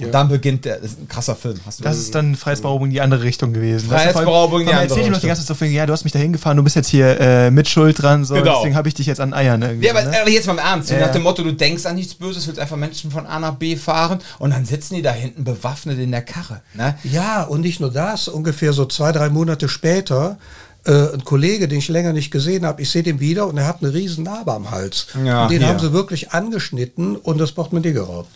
Und 0.00 0.06
Ja. 0.06 0.12
dann 0.12 0.28
beginnt 0.28 0.64
der, 0.64 0.76
das 0.80 0.92
ist 0.92 1.00
ein 1.00 1.08
krasser 1.08 1.36
Film. 1.36 1.60
Hast 1.64 1.78
du 1.80 1.84
Das 1.84 1.98
ist 1.98 2.14
dann 2.14 2.34
Freiheitsberaubung 2.34 2.86
in 2.86 2.92
die 2.92 3.00
andere 3.00 3.22
Richtung 3.22 3.52
gewesen. 3.52 3.88
Freiheitsberaubung 3.90 4.60
in 4.62 4.66
die 4.66 4.72
andere 4.72 4.88
erzählt 4.88 5.06
ihm 5.06 5.12
noch 5.12 5.20
die 5.20 5.26
Richtung. 5.26 5.28
ganze 5.28 5.42
Zeit 5.42 5.48
so 5.48 5.54
viel, 5.54 5.68
ja, 5.68 5.86
du 5.86 5.92
hast 5.92 6.04
mich 6.04 6.12
da 6.12 6.18
hingefahren, 6.18 6.56
du 6.56 6.62
bist 6.64 6.74
jetzt 6.76 6.88
hier 6.88 7.20
äh, 7.20 7.50
mit 7.50 7.68
Schuld 7.68 8.00
dran, 8.02 8.24
so, 8.24 8.34
Genau. 8.34 8.56
deswegen 8.58 8.74
habe 8.76 8.88
ich 8.88 8.94
dich 8.94 9.06
jetzt 9.06 9.20
an 9.20 9.32
Eiern 9.34 9.60
irgendwie. 9.62 9.86
Ja, 9.86 9.92
aber, 9.92 10.02
ne? 10.04 10.20
aber 10.20 10.30
jetzt 10.30 10.46
mal 10.46 10.54
im 10.54 10.58
Ernst. 10.58 10.90
Ja, 10.90 10.98
nach 11.00 11.06
ja. 11.08 11.12
dem 11.12 11.22
Motto, 11.22 11.42
du 11.42 11.52
denkst 11.52 11.86
an 11.86 11.96
nichts 11.96 12.14
Böses, 12.14 12.46
willst 12.46 12.58
einfach 12.58 12.76
Menschen 12.76 13.10
von 13.10 13.26
A 13.26 13.38
nach 13.38 13.54
B 13.54 13.76
fahren 13.76 14.18
und 14.38 14.50
dann 14.50 14.64
sitzen 14.64 14.94
die 14.94 15.02
da 15.02 15.12
hinten 15.12 15.44
bewaffnet 15.44 15.98
in 15.98 16.10
der 16.10 16.22
Karre. 16.22 16.62
Ne? 16.74 16.94
Ja, 17.04 17.42
und 17.42 17.60
nicht 17.60 17.80
nur 17.80 17.90
das, 17.92 18.28
ungefähr 18.28 18.72
so 18.72 18.86
zwei, 18.86 19.12
drei 19.12 19.28
Monate 19.28 19.68
später, 19.68 20.38
äh, 20.86 21.12
ein 21.12 21.24
Kollege, 21.24 21.68
den 21.68 21.78
ich 21.78 21.88
länger 21.88 22.14
nicht 22.14 22.30
gesehen 22.30 22.64
habe, 22.64 22.80
ich 22.80 22.88
sehe 22.90 23.02
den 23.02 23.20
wieder 23.20 23.46
und 23.46 23.58
er 23.58 23.66
hat 23.66 23.82
eine 23.82 23.92
riesen 23.92 24.24
Narbe 24.24 24.52
am 24.54 24.70
Hals. 24.70 25.08
Ja, 25.24 25.42
und 25.42 25.50
den 25.50 25.58
hier. 25.58 25.68
haben 25.68 25.78
sie 25.78 25.92
wirklich 25.92 26.30
angeschnitten 26.32 27.16
und 27.16 27.38
das 27.38 27.52
Portemonnaie 27.52 27.92
geraubt. 27.92 28.30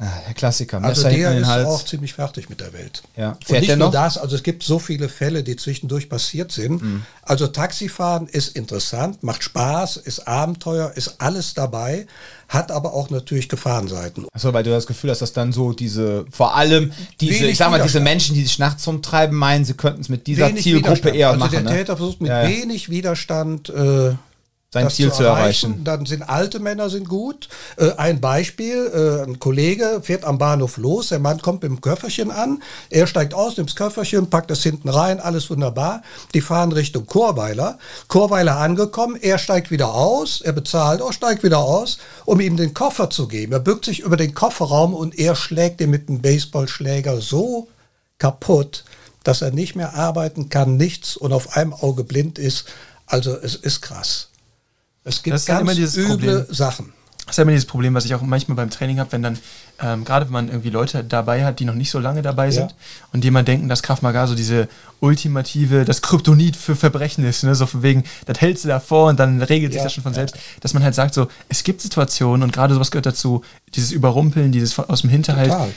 Ah, 0.00 0.06
der 0.26 0.34
Klassiker. 0.34 0.82
Also 0.82 1.02
Messer 1.02 1.10
hinten 1.10 1.32
der 1.32 1.40
ist 1.40 1.46
Hals. 1.48 1.66
auch 1.66 1.84
ziemlich 1.84 2.14
fertig 2.14 2.48
mit 2.48 2.60
der 2.60 2.72
Welt. 2.72 3.02
Ja. 3.16 3.30
Und 3.32 3.44
Fährt 3.44 3.62
nicht 3.62 3.68
nur 3.70 3.88
noch? 3.88 3.92
das, 3.92 4.16
also 4.16 4.36
es 4.36 4.44
gibt 4.44 4.62
so 4.62 4.78
viele 4.78 5.08
Fälle, 5.08 5.42
die 5.42 5.56
zwischendurch 5.56 6.08
passiert 6.08 6.52
sind. 6.52 6.80
Mhm. 6.80 7.02
Also 7.22 7.48
Taxifahren 7.48 8.28
ist 8.28 8.56
interessant, 8.56 9.24
macht 9.24 9.42
Spaß, 9.42 9.96
ist 9.96 10.28
Abenteuer, 10.28 10.92
ist 10.94 11.16
alles 11.18 11.54
dabei, 11.54 12.06
hat 12.48 12.70
aber 12.70 12.94
auch 12.94 13.10
natürlich 13.10 13.48
Gefahrenseiten. 13.48 14.26
Achso, 14.32 14.52
weil 14.52 14.62
du 14.62 14.70
das 14.70 14.86
Gefühl 14.86 15.10
hast, 15.10 15.20
dass 15.20 15.32
dann 15.32 15.52
so 15.52 15.72
diese, 15.72 16.24
vor 16.30 16.54
allem 16.54 16.92
diese, 17.20 17.40
Wenig 17.40 17.50
ich 17.52 17.58
sag 17.58 17.70
mal, 17.72 17.82
diese. 17.82 17.98
Menschen, 18.00 18.36
die 18.36 18.42
sich 18.44 18.60
nachts 18.60 18.86
umtreiben, 18.86 19.36
meinen, 19.36 19.64
sie 19.64 19.74
könnten 19.74 20.00
es 20.00 20.08
mit 20.08 20.28
dieser 20.28 20.48
Wenig 20.48 20.62
Zielgruppe 20.62 21.10
eher 21.10 21.30
also 21.30 21.40
machen. 21.40 21.50
der 21.50 21.62
ne? 21.62 21.70
Täter 21.70 21.96
versucht 21.96 22.20
mit 22.20 22.30
Ja, 22.30 22.44
ja. 22.44 22.48
wenig 22.48 22.88
Widerstand 22.88 23.68
äh, 23.70 24.12
sein 24.70 24.84
das 24.84 24.96
Ziel 24.96 25.10
zu 25.10 25.22
erreichen. 25.22 25.82
Dann 25.82 26.04
sind 26.04 26.28
alte 26.28 26.58
Männer 26.58 26.90
sind 26.90 27.08
gut. 27.08 27.48
Äh, 27.78 27.92
ein 27.92 28.20
Beispiel, 28.20 28.90
äh, 28.92 29.24
ein 29.26 29.38
Kollege 29.38 30.00
fährt 30.02 30.24
am 30.24 30.36
Bahnhof 30.36 30.76
los, 30.76 31.08
der 31.08 31.20
Mann 31.20 31.40
kommt 31.40 31.62
mit 31.62 31.72
dem 31.72 31.80
Köfferchen 31.80 32.30
an, 32.30 32.62
er 32.90 33.06
steigt 33.06 33.32
aus, 33.32 33.56
nimmt 33.56 33.70
das 33.70 33.76
Köfferchen, 33.76 34.28
packt 34.28 34.50
das 34.50 34.62
hinten 34.62 34.90
rein, 34.90 35.20
alles 35.20 35.48
wunderbar. 35.48 36.02
Die 36.34 36.42
fahren 36.42 36.72
Richtung 36.72 37.06
Chorweiler. 37.06 37.78
Chorweiler 38.08 38.58
angekommen, 38.58 39.16
er 39.16 39.38
steigt 39.38 39.70
wieder 39.70 39.94
aus, 39.94 40.42
er 40.42 40.52
bezahlt, 40.52 41.00
auch 41.00 41.14
steigt 41.14 41.42
wieder 41.42 41.60
aus, 41.60 41.96
um 42.26 42.38
ihm 42.38 42.58
den 42.58 42.74
Koffer 42.74 43.08
zu 43.08 43.26
geben. 43.26 43.54
Er 43.54 43.60
bückt 43.60 43.86
sich 43.86 44.00
über 44.00 44.18
den 44.18 44.34
Kofferraum 44.34 44.92
und 44.92 45.18
er 45.18 45.34
schlägt 45.34 45.80
ihn 45.80 45.90
mit 45.90 46.10
einem 46.10 46.20
Baseballschläger 46.20 47.22
so 47.22 47.68
kaputt, 48.18 48.84
dass 49.24 49.40
er 49.40 49.50
nicht 49.50 49.76
mehr 49.76 49.94
arbeiten 49.94 50.50
kann, 50.50 50.76
nichts 50.76 51.16
und 51.16 51.32
auf 51.32 51.56
einem 51.56 51.72
Auge 51.72 52.04
blind 52.04 52.38
ist. 52.38 52.66
Also 53.06 53.34
es 53.34 53.54
ist 53.54 53.80
krass. 53.80 54.28
Es 55.08 55.22
gibt 55.22 55.34
Das 55.34 55.46
ganz 55.46 55.62
immer 55.62 55.74
dieses 55.74 55.96
üble 55.96 56.08
Problem. 56.08 56.54
Sachen. 56.54 56.92
Das 57.26 57.34
ist 57.34 57.38
ja 57.38 57.42
immer 57.42 57.52
dieses 57.52 57.66
Problem, 57.66 57.92
was 57.92 58.06
ich 58.06 58.14
auch 58.14 58.22
manchmal 58.22 58.56
beim 58.56 58.70
Training 58.70 59.00
habe, 59.00 59.12
wenn 59.12 59.22
dann, 59.22 59.38
ähm, 59.82 60.06
gerade 60.06 60.24
wenn 60.26 60.32
man 60.32 60.48
irgendwie 60.48 60.70
Leute 60.70 61.04
dabei 61.04 61.44
hat, 61.44 61.60
die 61.60 61.66
noch 61.66 61.74
nicht 61.74 61.90
so 61.90 61.98
lange 61.98 62.22
dabei 62.22 62.50
sind 62.50 62.74
und 63.12 63.22
die 63.22 63.30
man 63.30 63.44
denken, 63.44 63.68
dass 63.68 63.82
Krav 63.82 64.00
Maga 64.00 64.26
so 64.26 64.34
diese 64.34 64.66
ultimative, 65.00 65.84
das 65.84 66.00
Kryptonit 66.00 66.56
für 66.56 66.74
Verbrechen 66.74 67.26
ist, 67.26 67.42
ne? 67.44 67.54
so 67.54 67.66
von 67.66 67.82
wegen, 67.82 68.04
das 68.24 68.40
hältst 68.40 68.64
du 68.64 68.68
davor 68.68 69.10
und 69.10 69.20
dann 69.20 69.42
regelt 69.42 69.72
sich 69.72 69.80
Ja, 69.80 69.84
das 69.84 69.92
schon 69.92 70.02
von 70.02 70.12
ja. 70.12 70.20
selbst, 70.20 70.36
dass 70.60 70.72
man 70.72 70.82
halt 70.82 70.94
sagt 70.94 71.12
so, 71.12 71.28
es 71.50 71.64
gibt 71.64 71.82
Situationen 71.82 72.42
und 72.42 72.52
gerade 72.52 72.72
sowas 72.72 72.90
gehört 72.90 73.04
dazu, 73.04 73.42
dieses 73.74 73.92
Überrumpeln, 73.92 74.50
dieses 74.50 74.78
aus 74.78 75.02
dem 75.02 75.10
Hinterhalt, 75.10 75.50
Total. 75.50 75.68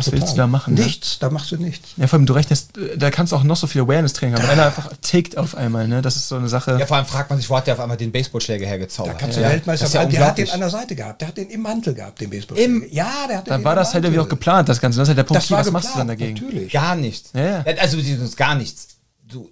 Was 0.00 0.06
Total. 0.06 0.20
willst 0.20 0.32
du 0.34 0.36
da 0.38 0.46
machen? 0.46 0.74
Ne? 0.74 0.80
Nichts, 0.82 1.18
da 1.18 1.30
machst 1.30 1.52
du 1.52 1.56
nichts. 1.56 1.90
Ja, 1.96 2.06
vor 2.06 2.18
allem, 2.18 2.26
du 2.26 2.32
rechnest, 2.32 2.70
da 2.96 3.10
kannst 3.10 3.32
du 3.32 3.36
auch 3.36 3.42
noch 3.44 3.56
so 3.56 3.66
viel 3.66 3.82
Awareness-Training 3.82 4.34
haben. 4.34 4.42
Wenn 4.42 4.50
einer 4.50 4.66
einfach 4.66 4.90
tickt 5.02 5.36
auf 5.38 5.54
einmal, 5.54 5.86
ne? 5.86 6.02
Das 6.02 6.16
ist 6.16 6.28
so 6.28 6.36
eine 6.36 6.48
Sache. 6.48 6.76
Ja, 6.80 6.86
vor 6.86 6.96
allem 6.96 7.06
fragt 7.06 7.30
man 7.30 7.38
sich, 7.38 7.48
wo 7.48 7.56
hat 7.56 7.66
der 7.66 7.74
auf 7.74 7.80
einmal 7.80 7.96
den 7.96 8.10
Baseballschläger 8.10 8.66
hergezaubert? 8.66 9.14
Da 9.14 9.18
kannst 9.18 9.36
du 9.36 9.42
ja. 9.42 9.48
Weltmeister 9.50 9.86
ja. 9.88 10.04
Der 10.06 10.26
hat 10.26 10.38
den 10.38 10.50
an 10.50 10.60
der 10.60 10.70
Seite 10.70 10.96
gehabt. 10.96 11.20
Der 11.20 11.28
hat 11.28 11.36
den 11.36 11.50
im 11.50 11.60
Mantel 11.62 11.94
gehabt, 11.94 12.20
den 12.20 12.30
Baseball. 12.30 12.58
Im- 12.58 12.84
ja, 12.90 13.10
der 13.28 13.38
hat 13.38 13.46
den 13.46 13.50
dann 13.50 13.60
im 13.60 13.64
war 13.64 13.74
das 13.74 13.94
halt 13.94 14.04
irgendwie 14.04 14.20
auch 14.20 14.28
geplant, 14.28 14.68
das 14.68 14.80
Ganze. 14.80 14.98
Das 14.98 15.04
ist 15.04 15.08
halt 15.10 15.18
der 15.18 15.24
Punkt, 15.24 15.42
Das 15.42 15.50
war 15.50 15.60
was 15.60 15.70
machst 15.70 15.94
du 15.94 15.98
dann 15.98 16.08
geplant, 16.08 16.20
dagegen? 16.38 16.46
natürlich. 16.46 16.72
Gar 16.72 16.96
nichts. 16.96 17.30
Ja, 17.34 17.44
ja. 17.44 17.64
Also 17.80 17.96
das 17.98 18.06
ist 18.06 18.36
gar 18.36 18.54
nichts. 18.54 18.88
Du, 19.28 19.50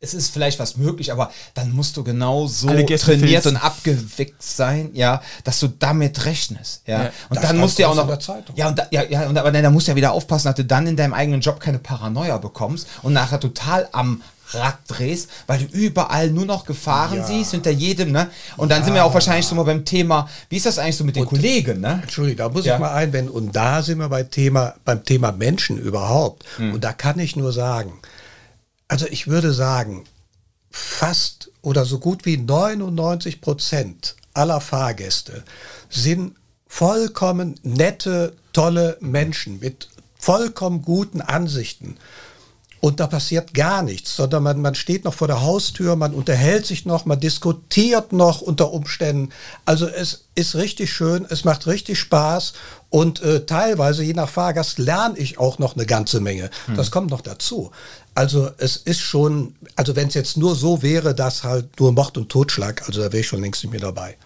es 0.00 0.14
ist 0.14 0.32
vielleicht 0.32 0.60
was 0.60 0.76
möglich, 0.76 1.10
aber 1.10 1.32
dann 1.54 1.72
musst 1.72 1.96
du 1.96 2.04
genau 2.04 2.46
so 2.46 2.68
trainiert 2.68 3.46
und 3.46 3.56
abgewickt 3.56 4.40
sein, 4.42 4.90
ja, 4.92 5.20
dass 5.42 5.58
du 5.58 5.66
damit 5.66 6.24
rechnest, 6.24 6.82
ja. 6.86 7.04
Ja. 7.04 7.10
Und 7.30 7.42
dann 7.42 7.58
musst 7.58 7.78
du 7.78 7.82
ja 7.82 7.88
auch 7.88 7.96
noch, 7.96 8.18
ja, 8.54 8.68
und 8.68 8.78
da, 8.78 8.86
ja, 8.92 9.02
ja, 9.02 9.26
und 9.28 9.36
aber 9.36 9.50
dann, 9.50 9.62
da 9.64 9.70
musst 9.70 9.88
du 9.88 9.92
ja 9.92 9.96
wieder 9.96 10.12
aufpassen, 10.12 10.46
dass 10.46 10.54
du 10.54 10.64
dann 10.64 10.86
in 10.86 10.96
deinem 10.96 11.14
eigenen 11.14 11.40
Job 11.40 11.58
keine 11.58 11.80
Paranoia 11.80 12.38
bekommst 12.38 12.86
und 13.02 13.12
nachher 13.12 13.40
total 13.40 13.88
am 13.92 14.22
Rad 14.52 14.78
drehst, 14.86 15.28
weil 15.46 15.58
du 15.58 15.64
überall 15.66 16.30
nur 16.30 16.46
noch 16.46 16.64
Gefahren 16.64 17.18
Ja. 17.18 17.26
siehst 17.26 17.50
hinter 17.50 17.70
jedem, 17.70 18.12
ne? 18.12 18.30
Und 18.56 18.70
dann 18.70 18.82
sind 18.82 18.94
wir 18.94 19.04
auch 19.04 19.12
wahrscheinlich 19.12 19.46
so 19.46 19.54
mal 19.54 19.64
beim 19.64 19.84
Thema, 19.84 20.26
wie 20.48 20.56
ist 20.56 20.64
das 20.64 20.78
eigentlich 20.78 20.96
so 20.96 21.04
mit 21.04 21.16
den 21.16 21.26
Kollegen, 21.26 21.80
ne? 21.80 22.00
Entschuldigung, 22.02 22.46
da 22.46 22.48
muss 22.48 22.64
Ja. 22.64 22.74
ich 22.74 22.80
mal 22.80 22.94
einwenden. 22.94 23.30
Und 23.30 23.54
da 23.54 23.82
sind 23.82 23.98
wir 23.98 24.08
bei 24.08 24.22
Thema, 24.22 24.74
beim 24.86 25.04
Thema 25.04 25.32
Menschen 25.32 25.76
überhaupt. 25.76 26.44
Hm. 26.56 26.72
Und 26.72 26.82
da 26.84 26.94
kann 26.94 27.18
ich 27.18 27.36
nur 27.36 27.52
sagen, 27.52 27.92
also 28.88 29.06
ich 29.06 29.28
würde 29.28 29.52
sagen, 29.52 30.04
fast 30.70 31.50
oder 31.62 31.84
so 31.84 31.98
gut 31.98 32.24
wie 32.24 32.36
99 32.36 33.40
Prozent 33.40 34.16
aller 34.34 34.60
Fahrgäste 34.60 35.44
sind 35.90 36.34
vollkommen 36.66 37.58
nette, 37.62 38.34
tolle 38.52 38.96
Menschen 39.00 39.60
mit 39.60 39.88
vollkommen 40.18 40.82
guten 40.82 41.20
Ansichten. 41.20 41.96
Und 42.80 43.00
da 43.00 43.08
passiert 43.08 43.54
gar 43.54 43.82
nichts, 43.82 44.14
sondern 44.14 44.44
man, 44.44 44.60
man 44.60 44.76
steht 44.76 45.04
noch 45.04 45.14
vor 45.14 45.26
der 45.26 45.42
Haustür, 45.42 45.96
man 45.96 46.14
unterhält 46.14 46.64
sich 46.64 46.86
noch, 46.86 47.06
man 47.06 47.18
diskutiert 47.18 48.12
noch 48.12 48.40
unter 48.40 48.72
Umständen. 48.72 49.30
Also 49.64 49.88
es 49.88 50.26
ist 50.36 50.54
richtig 50.54 50.92
schön, 50.92 51.26
es 51.28 51.42
macht 51.44 51.66
richtig 51.66 51.98
Spaß 51.98 52.52
und 52.88 53.20
äh, 53.20 53.44
teilweise, 53.46 54.04
je 54.04 54.14
nach 54.14 54.28
Fahrgast, 54.28 54.78
lerne 54.78 55.18
ich 55.18 55.38
auch 55.38 55.58
noch 55.58 55.74
eine 55.74 55.86
ganze 55.86 56.20
Menge. 56.20 56.50
Das 56.76 56.92
kommt 56.92 57.10
noch 57.10 57.20
dazu. 57.20 57.72
Also 58.18 58.50
es 58.58 58.76
ist 58.78 58.98
schon, 59.00 59.54
also 59.76 59.94
wenn 59.94 60.08
es 60.08 60.14
jetzt 60.14 60.36
nur 60.36 60.56
so 60.56 60.82
wäre, 60.82 61.14
dass 61.14 61.44
halt 61.44 61.78
nur 61.78 61.92
Mord 61.92 62.18
und 62.18 62.28
Totschlag, 62.28 62.82
also 62.88 63.00
da 63.00 63.12
wäre 63.12 63.20
ich 63.20 63.28
schon 63.28 63.40
längst 63.40 63.62
nicht 63.62 63.70
mehr 63.70 63.80
dabei. 63.80 64.16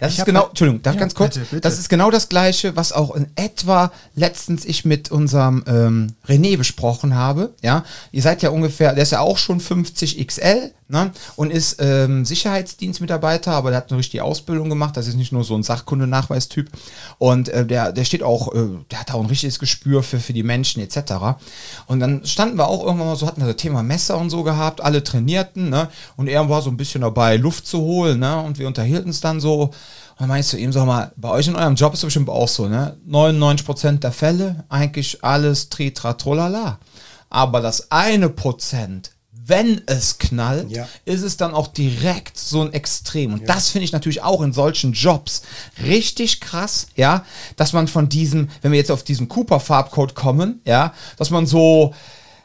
Das 0.00 0.12
Ich 0.12 0.18
ist 0.18 0.24
genau, 0.26 0.40
halt- 0.40 0.48
Entschuldigung, 0.50 0.82
darf 0.82 0.94
Ja, 0.96 1.00
ganz 1.00 1.14
kurz. 1.14 1.34
bitte, 1.34 1.46
bitte. 1.48 1.60
Das 1.62 1.78
ist 1.78 1.88
genau 1.88 2.10
das 2.10 2.28
Gleiche, 2.28 2.74
was 2.76 2.92
auch 2.92 3.14
in 3.14 3.28
etwa 3.36 3.90
letztens 4.16 4.64
ich 4.66 4.84
mit 4.84 5.10
unserem 5.12 5.62
ähm, 5.66 6.14
René 6.26 6.58
besprochen 6.58 7.14
habe. 7.14 7.54
Ja, 7.62 7.84
ihr 8.12 8.20
seid 8.20 8.42
ja 8.42 8.50
ungefähr, 8.50 8.92
der 8.94 9.04
ist 9.04 9.12
ja 9.12 9.20
auch 9.20 9.38
schon 9.38 9.60
50 9.60 10.26
XL, 10.26 10.72
ne? 10.88 11.12
Und 11.36 11.50
ist 11.50 11.76
ähm, 11.80 12.24
Sicherheitsdienstmitarbeiter, 12.24 13.52
aber 13.52 13.70
der 13.70 13.78
hat 13.78 13.90
eine 13.90 13.98
richtige 13.98 14.24
Ausbildung 14.24 14.68
gemacht. 14.68 14.96
Das 14.96 15.06
ist 15.06 15.16
nicht 15.16 15.32
nur 15.32 15.44
so 15.44 15.54
ein 15.54 15.62
Sachkundenachweistyp. 15.62 16.70
Und 17.18 17.48
äh, 17.50 17.66
der, 17.66 17.92
der 17.92 18.04
steht 18.04 18.22
auch, 18.22 18.54
äh, 18.54 18.68
der 18.90 19.00
hat 19.00 19.12
auch 19.12 19.20
ein 19.20 19.26
richtiges 19.26 19.58
Gespür 19.58 20.02
für, 20.02 20.18
für 20.18 20.32
die 20.32 20.42
Menschen 20.42 20.82
etc. 20.82 21.38
Und 21.86 22.00
dann 22.00 22.24
standen 22.24 22.58
wir 22.58 22.68
auch 22.68 22.84
irgendwann 22.84 23.08
mal 23.08 23.16
so, 23.16 23.26
hatten 23.26 23.40
wir 23.40 23.48
das 23.48 23.56
Thema 23.56 23.82
Messer 23.82 24.18
und 24.18 24.30
so 24.30 24.42
gehabt, 24.42 24.80
alle 24.80 25.04
trainierten, 25.04 25.68
ne? 25.68 25.88
Und 26.16 26.28
er 26.28 26.48
war 26.48 26.62
so 26.62 26.70
ein 26.70 26.76
bisschen 26.76 27.02
dabei, 27.02 27.36
Luft 27.36 27.66
zu 27.66 27.80
holen, 27.80 28.18
ne? 28.20 28.40
Und 28.40 28.58
wir 28.58 28.66
unterhielten 28.66 29.08
uns 29.08 29.20
dann 29.20 29.40
so. 29.40 29.62
Und 29.62 29.72
dann 30.18 30.28
meinst 30.28 30.52
du 30.52 30.56
ihm, 30.56 30.72
sag 30.72 30.86
mal, 30.86 31.12
bei 31.16 31.30
euch 31.30 31.46
in 31.46 31.56
eurem 31.56 31.76
Job 31.76 31.92
ist 31.92 32.00
es 32.00 32.06
bestimmt 32.06 32.28
auch 32.28 32.48
so, 32.48 32.66
ne? 32.66 32.96
99% 33.08 33.98
der 33.98 34.12
Fälle, 34.12 34.64
eigentlich 34.68 35.22
alles 35.22 35.68
tritra 35.68 36.14
trolala. 36.14 36.78
Aber 37.30 37.60
das 37.60 37.92
eine 37.92 38.30
Prozent, 38.30 39.12
wenn 39.48 39.80
es 39.86 40.18
knallt, 40.18 40.70
Ja. 40.70 40.86
ist 41.04 41.22
es 41.22 41.36
dann 41.36 41.54
auch 41.54 41.66
direkt 41.68 42.38
so 42.38 42.62
ein 42.62 42.72
Extrem. 42.72 43.32
Und 43.32 43.48
das 43.48 43.70
finde 43.70 43.84
ich 43.86 43.92
natürlich 43.92 44.22
auch 44.22 44.42
in 44.42 44.52
solchen 44.52 44.92
Jobs 44.92 45.42
richtig 45.84 46.40
krass, 46.40 46.88
ja, 46.96 47.24
dass 47.56 47.72
man 47.72 47.88
von 47.88 48.08
diesem, 48.08 48.48
wenn 48.62 48.72
wir 48.72 48.78
jetzt 48.78 48.90
auf 48.90 49.02
diesen 49.02 49.28
Cooper-Farbcode 49.28 50.14
kommen, 50.14 50.60
ja, 50.64 50.92
dass 51.16 51.30
man 51.30 51.46
so, 51.46 51.94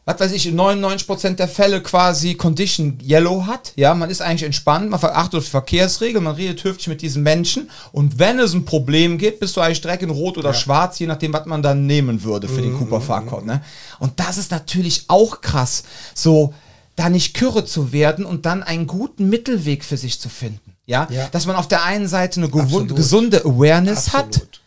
was 0.06 0.20
weiß 0.20 0.32
ich, 0.34 0.48
in 0.48 0.56
99% 0.60 1.36
der 1.38 1.48
Fälle 1.48 1.82
quasi 1.82 2.36
Condition 2.36 2.98
Yellow 3.02 3.46
hat. 3.48 3.72
Ja, 3.78 3.94
man 3.94 4.10
ist 4.10 4.22
eigentlich 4.22 4.44
entspannt, 4.44 4.90
man 4.90 5.00
achtet 5.02 5.36
auf 5.36 5.46
die 5.46 5.50
Verkehrsregeln, 5.50 6.24
man 6.24 6.36
redet 6.36 6.64
höflich 6.64 6.88
mit 6.88 7.02
diesen 7.02 7.24
Menschen 7.24 7.70
und 7.94 8.20
wenn 8.20 8.38
es 8.40 8.54
ein 8.54 8.66
Problem 8.66 9.18
gibt, 9.18 9.40
bist 9.40 9.56
du 9.56 9.62
eigentlich 9.62 9.80
direkt 9.82 10.04
in 10.04 10.10
Rot 10.10 10.38
oder 10.38 10.54
Schwarz, 10.54 11.00
je 11.00 11.08
nachdem, 11.08 11.32
was 11.32 11.46
man 11.46 11.62
dann 11.64 11.86
nehmen 11.86 12.24
würde 12.24 12.50
für 12.50 12.62
den 12.62 12.78
Cooper 12.78 13.00
Farbcode. 13.00 13.46
Ne? 13.46 13.62
Und 14.00 14.20
das 14.20 14.38
ist 14.38 14.52
natürlich 14.52 15.06
auch 15.08 15.40
krass, 15.40 15.84
so 16.14 16.54
da 16.96 17.10
nicht 17.10 17.34
kürre 17.34 17.66
zu 17.66 17.92
werden 17.92 18.26
und 18.26 18.46
dann 18.46 18.62
einen 18.64 18.88
guten 18.88 19.30
Mittelweg 19.30 19.84
für 19.84 19.98
sich 19.98 20.20
zu 20.20 20.30
finden. 20.30 20.76
Ja, 20.86 21.08
Ja. 21.10 21.28
dass 21.30 21.46
man 21.46 21.56
auf 21.56 21.68
der 21.68 21.84
einen 21.84 22.08
Seite 22.08 22.42
eine 22.42 22.54
Absolut. 22.54 22.96
gesunde 22.96 23.46
Awareness 23.46 24.14
hat, 24.14 24.26
Absolut. 24.26 24.62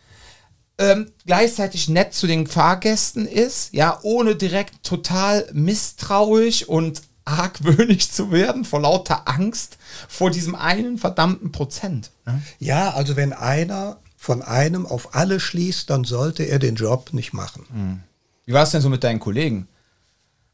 ähm, 0.79 1.11
gleichzeitig 1.25 1.89
nett 1.89 2.13
zu 2.13 2.27
den 2.27 2.47
Fahrgästen 2.47 3.27
ist, 3.27 3.73
ja, 3.73 3.99
ohne 4.01 4.35
direkt 4.35 4.83
total 4.83 5.47
misstrauisch 5.53 6.63
und 6.63 7.01
argwöhnig 7.25 8.11
zu 8.11 8.31
werden, 8.31 8.63
vor 8.65 8.79
lauter 8.81 9.27
Angst 9.27 9.77
vor 10.07 10.31
diesem 10.31 10.55
einen 10.55 10.97
verdammten 10.97 11.51
Prozent. 11.51 12.11
Ne? 12.25 12.41
Ja, 12.59 12.91
also 12.91 13.15
wenn 13.17 13.33
einer 13.33 13.97
von 14.17 14.41
einem 14.41 14.85
auf 14.85 15.13
alle 15.13 15.39
schließt, 15.39 15.89
dann 15.89 16.03
sollte 16.05 16.43
er 16.43 16.57
den 16.59 16.75
Job 16.75 17.13
nicht 17.13 17.33
machen. 17.33 18.01
Wie 18.45 18.53
war 18.53 18.63
es 18.63 18.71
denn 18.71 18.81
so 18.81 18.89
mit 18.89 19.03
deinen 19.03 19.19
Kollegen? 19.19 19.67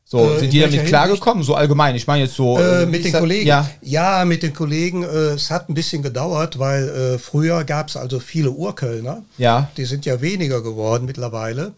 So, 0.05 0.19
Äh, 0.19 0.39
sind 0.39 0.43
in 0.45 0.51
die 0.51 0.59
damit 0.59 0.85
klargekommen? 0.85 1.43
So 1.43 1.55
allgemein, 1.55 1.95
ich 1.95 2.05
meine 2.07 2.23
jetzt 2.25 2.35
so. 2.35 2.59
Äh, 2.59 2.83
äh, 2.83 2.85
mit 2.85 3.05
den 3.05 3.13
Kollegen. 3.13 3.47
Ja, 3.47 3.69
Ja, 3.81 4.25
mit 4.25 4.43
den 4.43 4.53
Kollegen. 4.53 5.03
Äh, 5.03 5.07
es 5.35 5.49
hat 5.49 5.69
ein 5.69 5.73
bisschen 5.73 6.03
gedauert, 6.03 6.59
weil 6.59 6.89
äh, 6.89 7.17
früher 7.19 7.63
gab 7.63 7.87
es 7.89 7.97
also 7.97 8.19
viele 8.19 8.51
Urkölner. 8.51 9.23
Ja. 9.37 9.69
Die 9.77 9.85
sind 9.85 10.05
ja 10.05 10.21
weniger 10.21 10.61
geworden 10.61 11.05
mittlerweile. 11.05 11.73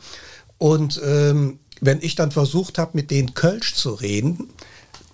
Und 0.57 0.99
ähm, 1.05 1.59
wenn 1.81 1.99
ich 2.01 2.15
dann 2.15 2.31
versucht 2.31 2.77
habe, 2.77 2.91
mit 2.93 3.11
denen 3.11 3.33
Kölsch 3.33 3.75
zu 3.75 3.93
reden, 3.93 4.49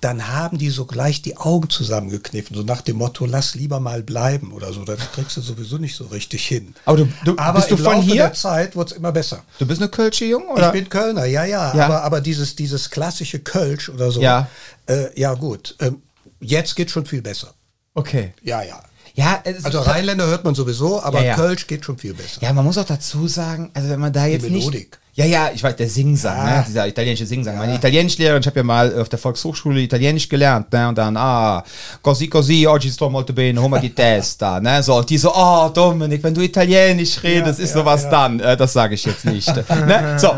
dann 0.01 0.27
haben 0.29 0.57
die 0.57 0.69
so 0.71 0.85
gleich 0.85 1.21
die 1.21 1.37
Augen 1.37 1.69
zusammengekniffen, 1.69 2.55
so 2.57 2.63
nach 2.63 2.81
dem 2.81 2.97
Motto, 2.97 3.25
lass 3.25 3.53
lieber 3.55 3.79
mal 3.79 4.01
bleiben 4.03 4.51
oder 4.51 4.73
so. 4.73 4.83
Das 4.83 4.97
kriegst 5.13 5.37
du 5.37 5.41
sowieso 5.41 5.77
nicht 5.77 5.95
so 5.95 6.05
richtig 6.05 6.45
hin. 6.47 6.73
Aber 6.85 6.97
du- 6.97 7.07
du- 7.23 7.37
aber 7.37 7.59
bist 7.59 7.71
du 7.71 7.75
im 7.75 7.83
von 7.83 7.93
Laufe 7.93 8.05
hier? 8.07 8.15
der 8.15 8.33
Zeit 8.33 8.75
wurde 8.75 8.91
es 8.91 8.97
immer 8.97 9.11
besser. 9.11 9.43
du 9.59 9.65
bist 9.67 9.79
eine 9.81 9.89
Kölsche 9.91 10.25
Jung, 10.25 10.47
oder? 10.49 10.67
Ich 10.67 10.73
bin 10.73 10.89
Kölner, 10.89 11.25
ja, 11.25 11.45
ja, 11.45 11.73
Ja. 11.75 11.85
Aber, 11.85 12.03
aber 12.03 12.19
dieses, 12.21 12.55
dieses 12.55 12.89
klassische 12.89 13.39
Kölsch 13.39 13.89
oder 13.89 14.11
so, 14.11 14.21
Ja. 14.21 14.47
äh, 14.87 15.07
ja 15.19 15.33
gut, 15.35 15.75
ähm, 15.79 16.01
jetzt 16.39 16.75
geht 16.75 16.89
schon 16.91 17.05
viel 17.05 17.21
besser. 17.21 17.53
okay. 17.93 18.33
Ja, 18.41 18.63
ja. 18.63 18.81
Ja, 19.13 19.43
Also 19.63 19.81
Rheinländer 19.81 20.25
hört 20.25 20.45
man 20.45 20.55
sowieso, 20.55 21.03
aber 21.03 21.19
Ja, 21.19 21.25
ja. 21.27 21.35
Kölsch 21.35 21.67
geht 21.67 21.83
schon 21.83 21.97
viel 21.97 22.13
besser. 22.13 22.41
Ja, 22.41 22.53
man 22.53 22.63
muss 22.63 22.77
auch 22.77 22.85
dazu 22.85 23.27
sagen, 23.27 23.69
also 23.73 23.89
wenn 23.89 23.99
man 23.99 24.13
da 24.13 24.25
jetzt 24.25 24.43
nicht. 24.43 24.53
Melodik. 24.53 25.00
Ja, 25.13 25.25
ja, 25.25 25.49
ich 25.53 25.61
weiß, 25.61 25.75
der 25.75 25.89
Singsang, 25.89 26.37
Ja. 26.37 26.57
ne? 26.59 26.65
dieser 26.65 26.87
italienische 26.87 27.25
Singsang. 27.25 27.57
Meine 27.57 27.75
Italienischlehrerin, 27.75 28.39
ich 28.39 28.47
habe 28.47 28.59
ja 28.59 28.63
mal 28.63 28.97
auf 28.97 29.09
der 29.09 29.19
Volkshochschule 29.19 29.81
Italienisch 29.81 30.29
gelernt, 30.29 30.71
ne? 30.71 30.87
Und 30.87 30.97
dann, 30.97 31.17
ah, 31.17 31.61
così 32.01 32.29
così, 32.29 32.65
oggi 32.65 32.89
sto 32.89 33.09
molto 33.09 33.33
bene, 33.33 33.59
homa 33.61 33.77
di 33.79 33.89
testa, 33.93 34.59
ne? 34.61 34.81
So, 34.81 34.95
und 34.95 35.09
die 35.09 35.17
so, 35.17 35.33
oh, 35.35 35.67
Dominik, 35.67 36.23
wenn 36.23 36.33
du 36.33 36.39
Italienisch 36.41 37.21
redest, 37.23 37.59
Ja, 37.59 37.65
ist 37.65 37.75
ja, 37.75 37.81
sowas 37.81 38.03
ja. 38.03 38.09
dann. 38.09 38.39
Äh, 38.39 38.55
das 38.55 38.71
sage 38.71 38.95
ich 38.95 39.03
jetzt 39.03 39.25
nicht. 39.25 39.47
ne? 39.69 40.15
So. 40.17 40.33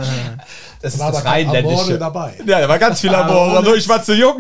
Das 0.84 0.96
ist 0.96 1.00
war 1.00 1.12
das 1.14 1.24
kein 1.24 1.48
Amore 1.48 1.64
Rheinländische. 1.64 1.98
dabei. 1.98 2.34
Ja, 2.46 2.60
da 2.60 2.68
war 2.68 2.78
ganz 2.78 3.00
viel 3.00 3.16
Amore, 3.16 3.64
nur 3.64 3.76
ich 3.78 3.88
war 3.88 4.04
zu 4.04 4.14
jung. 4.14 4.38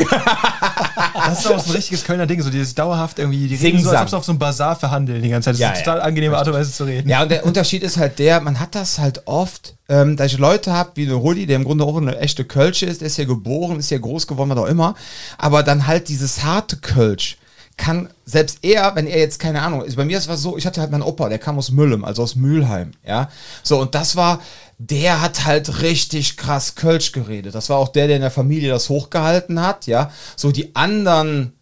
Das 1.15 1.39
ist 1.39 1.47
auch 1.51 1.60
so 1.60 1.69
ein 1.71 1.75
richtiges 1.77 2.03
Kölner 2.03 2.27
Ding, 2.27 2.41
so 2.41 2.49
dieses 2.49 2.75
dauerhaft 2.75 3.17
irgendwie, 3.17 3.47
die 3.47 3.56
reden 3.56 3.82
so, 3.82 3.89
als 3.91 4.01
ob 4.01 4.10
sie 4.10 4.17
auf 4.17 4.25
so 4.25 4.32
einem 4.34 4.39
Bazar 4.39 4.75
verhandeln 4.75 5.21
die 5.21 5.29
ganze 5.29 5.45
Zeit. 5.45 5.53
Das 5.53 5.60
Ja, 5.62 5.67
ist 5.69 5.77
eine 5.77 5.86
ja. 5.86 5.93
total 5.93 6.01
angenehme 6.01 6.38
Art 6.38 6.47
und 6.47 6.53
Weise 6.53 6.71
zu 6.73 6.84
reden. 6.84 7.08
Ja, 7.08 7.23
und 7.23 7.32
der 7.32 7.45
Unterschied 7.45 7.82
ist 7.82 7.97
halt 7.97 8.19
der, 8.19 8.41
man 8.41 8.60
hat 8.60 8.75
das 8.75 8.99
halt 8.99 9.21
oft, 9.25 9.75
ähm, 9.88 10.17
dass 10.17 10.34
ich 10.34 10.38
Leute 10.38 10.73
habe, 10.73 10.91
wie 10.95 11.06
eine 11.06 11.13
Rudi, 11.13 11.45
der 11.45 11.56
im 11.56 11.63
Grunde 11.63 11.86
auch 11.86 11.95
eine 11.95 12.17
echte 12.17 12.43
Kölsche 12.43 12.88
ist, 12.88 12.99
der 13.01 13.08
ist 13.08 13.15
hier 13.15 13.25
geboren, 13.25 13.79
ist 13.79 13.89
hier 13.89 13.99
groß 13.99 14.27
geworden, 14.27 14.49
was 14.49 14.58
auch 14.58 14.65
immer, 14.65 14.95
aber 15.38 15.63
dann 15.63 15.88
halt 15.88 16.10
dieses 16.10 16.43
harte 16.43 16.75
Kölsch 16.77 17.38
kann 17.77 18.10
selbst 18.25 18.60
er, 18.62 18.95
wenn 18.95 19.08
er 19.08 19.17
jetzt 19.19 19.39
keine 19.39 19.62
Ahnung 19.62 19.84
ist, 19.84 19.95
bei 19.95 20.06
mir 20.06 20.17
ist 20.17 20.27
was 20.27 20.41
so, 20.41 20.58
ich 20.58 20.65
hatte 20.65 20.82
halt 20.82 20.91
meinen 20.91 21.01
Opa, 21.03 21.29
der 21.29 21.39
kam 21.39 21.58
aus 21.58 21.71
Müllem, 21.71 22.03
also 22.06 22.21
aus 22.23 22.36
Mülheim, 22.36 22.91
ja, 23.08 23.29
so 23.63 23.79
und 23.79 23.95
das 23.95 24.15
war, 24.15 24.41
der 24.89 25.22
hat 25.22 25.46
halt 25.46 25.82
richtig 25.82 26.36
krass 26.36 26.76
Kölsch 26.76 27.13
geredet. 27.13 27.56
Das 27.56 27.69
war 27.69 27.78
auch 27.78 27.89
der, 27.89 28.08
der 28.08 28.17
in 28.17 28.22
der 28.22 28.32
Familie 28.32 28.69
das 28.69 28.89
hochgehalten 28.89 29.62
hat, 29.62 29.88
ja. 29.88 30.12
So 30.36 30.52
die 30.52 30.76
anderen 30.76 31.54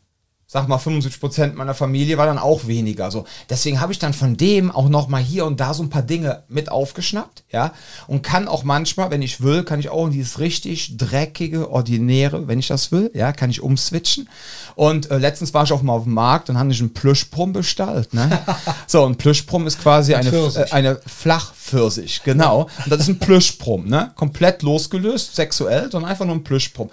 sag 0.52 0.68
mal 0.68 0.80
75 0.80 1.22
Prozent 1.22 1.56
meiner 1.56 1.74
Familie 1.74 2.18
war 2.18 2.26
dann 2.26 2.38
auch 2.38 2.68
weniger. 2.68 3.10
So 3.10 3.24
deswegen 3.50 3.80
habe 3.80 3.94
ich 3.94 4.00
dann 4.00 4.14
von 4.14 4.36
dem 4.36 4.70
auch 4.70 4.90
noch 4.90 5.08
mal 5.08 5.22
hier 5.22 5.46
und 5.46 5.62
da 5.62 5.74
so 5.74 5.82
ein 5.82 5.90
paar 5.90 6.02
Dinge 6.02 6.44
mit 6.50 6.70
aufgeschnappt, 6.70 7.46
ja, 7.54 7.72
und 8.08 8.22
kann 8.22 8.50
auch 8.50 8.66
manchmal, 8.66 9.12
wenn 9.12 9.22
ich 9.22 9.40
will, 9.40 9.64
kann 9.64 9.80
ich 9.80 9.88
auch 9.88 10.08
in 10.08 10.12
dieses 10.12 10.40
richtig 10.40 10.98
dreckige, 10.98 11.72
ordinäre, 11.72 12.50
wenn 12.50 12.60
ich 12.60 12.68
das 12.68 12.92
will, 12.92 13.12
ja, 13.14 13.32
kann 13.32 13.50
ich 13.50 13.62
umswitchen. 13.62 14.28
Und 14.76 15.10
äh, 15.10 15.20
letztens 15.20 15.54
war 15.54 15.64
ich 15.64 15.72
auch 15.72 15.84
mal 15.84 15.94
auf 15.94 16.04
dem 16.04 16.16
Markt 16.16 16.50
und 16.50 16.58
habe 16.58 16.70
ich 16.70 16.82
einen 16.82 16.94
Plüschprum 16.94 17.54
bestellt, 17.54 18.14
ne? 18.14 18.42
so 18.88 19.06
ein 19.06 19.16
Plüschprum 19.16 19.68
ist 19.68 19.80
quasi 19.80 20.16
eine 20.16 20.32
äh, 20.32 20.72
eine 20.72 21.00
Flachpfirsich, 21.08 22.24
genau. 22.26 22.68
Und 22.84 22.92
das 22.92 23.00
ist 23.00 23.08
ein 23.08 23.20
Plüschprum, 23.20 23.88
ne? 23.88 24.12
Komplett 24.16 24.64
losgelöst, 24.64 25.34
sexuell, 25.34 25.90
sondern 25.90 26.12
einfach 26.12 26.26
nur 26.26 26.36
ein 26.36 26.44
Plüschprum. 26.44 26.90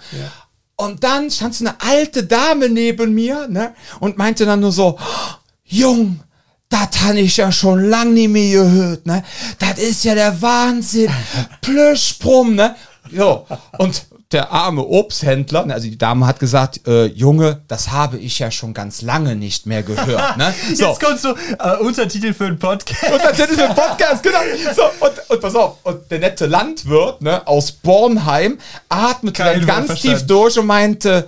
Und 0.79 1.03
dann 1.03 1.29
stand 1.29 1.53
so 1.53 1.65
eine 1.65 1.75
alte 1.81 2.23
Dame 2.23 2.69
neben 2.69 3.13
mir, 3.13 3.49
ne? 3.49 3.75
Und 3.99 4.17
meinte 4.17 4.45
dann 4.45 4.61
nur 4.61 4.71
so, 4.71 4.97
"Oh, 4.97 5.33
Jung, 5.65 6.21
das 6.69 7.01
habe 7.01 7.19
ich 7.19 7.35
ja 7.35 7.51
schon 7.51 7.89
lang 7.89 8.13
nie 8.13 8.29
mehr 8.29 8.63
gehört, 8.63 9.05
ne? 9.05 9.25
Das 9.59 9.77
ist 9.77 10.05
ja 10.05 10.15
der 10.15 10.41
Wahnsinn. 10.41 11.11
Plüschprum, 11.59 12.55
ne? 12.55 12.77
So. 13.13 13.45
Und 13.77 14.05
der 14.31 14.51
arme 14.51 14.85
Obsthändler, 14.85 15.65
ne, 15.65 15.73
also 15.73 15.87
die 15.89 15.97
Dame 15.97 16.27
hat 16.27 16.39
gesagt, 16.39 16.87
äh, 16.87 17.05
Junge, 17.05 17.61
das 17.67 17.89
habe 17.89 18.17
ich 18.17 18.37
ja 18.37 18.51
schon 18.51 18.75
ganz 18.75 19.01
lange 19.01 19.35
nicht 19.35 19.65
mehr 19.65 19.81
gehört, 19.81 20.37
ne? 20.37 20.53
So. 20.75 20.85
Jetzt 20.85 20.99
kommt 21.01 21.19
so 21.19 21.29
äh, 21.57 21.77
Untertitel 21.79 22.33
für 22.33 22.45
einen 22.45 22.59
Podcast. 22.59 23.11
Und 23.11 23.21
das 23.23 23.39
ist 23.39 23.59
ein 23.59 23.73
Podcast, 23.73 24.21
genau. 24.21 24.39
So, 24.75 24.83
und, 25.03 25.29
und 25.29 25.41
pass 25.41 25.55
auf, 25.55 25.77
und 25.83 26.11
der 26.11 26.19
nette 26.19 26.45
Landwirt 26.45 27.21
ne, 27.23 27.45
aus 27.47 27.71
Bornheim 27.71 28.59
atmete 28.87 29.41
Kein 29.41 29.57
dann 29.59 29.67
ganz 29.67 29.85
verstanden. 29.87 30.17
tief 30.19 30.27
durch 30.27 30.59
und 30.59 30.67
meinte, 30.67 31.27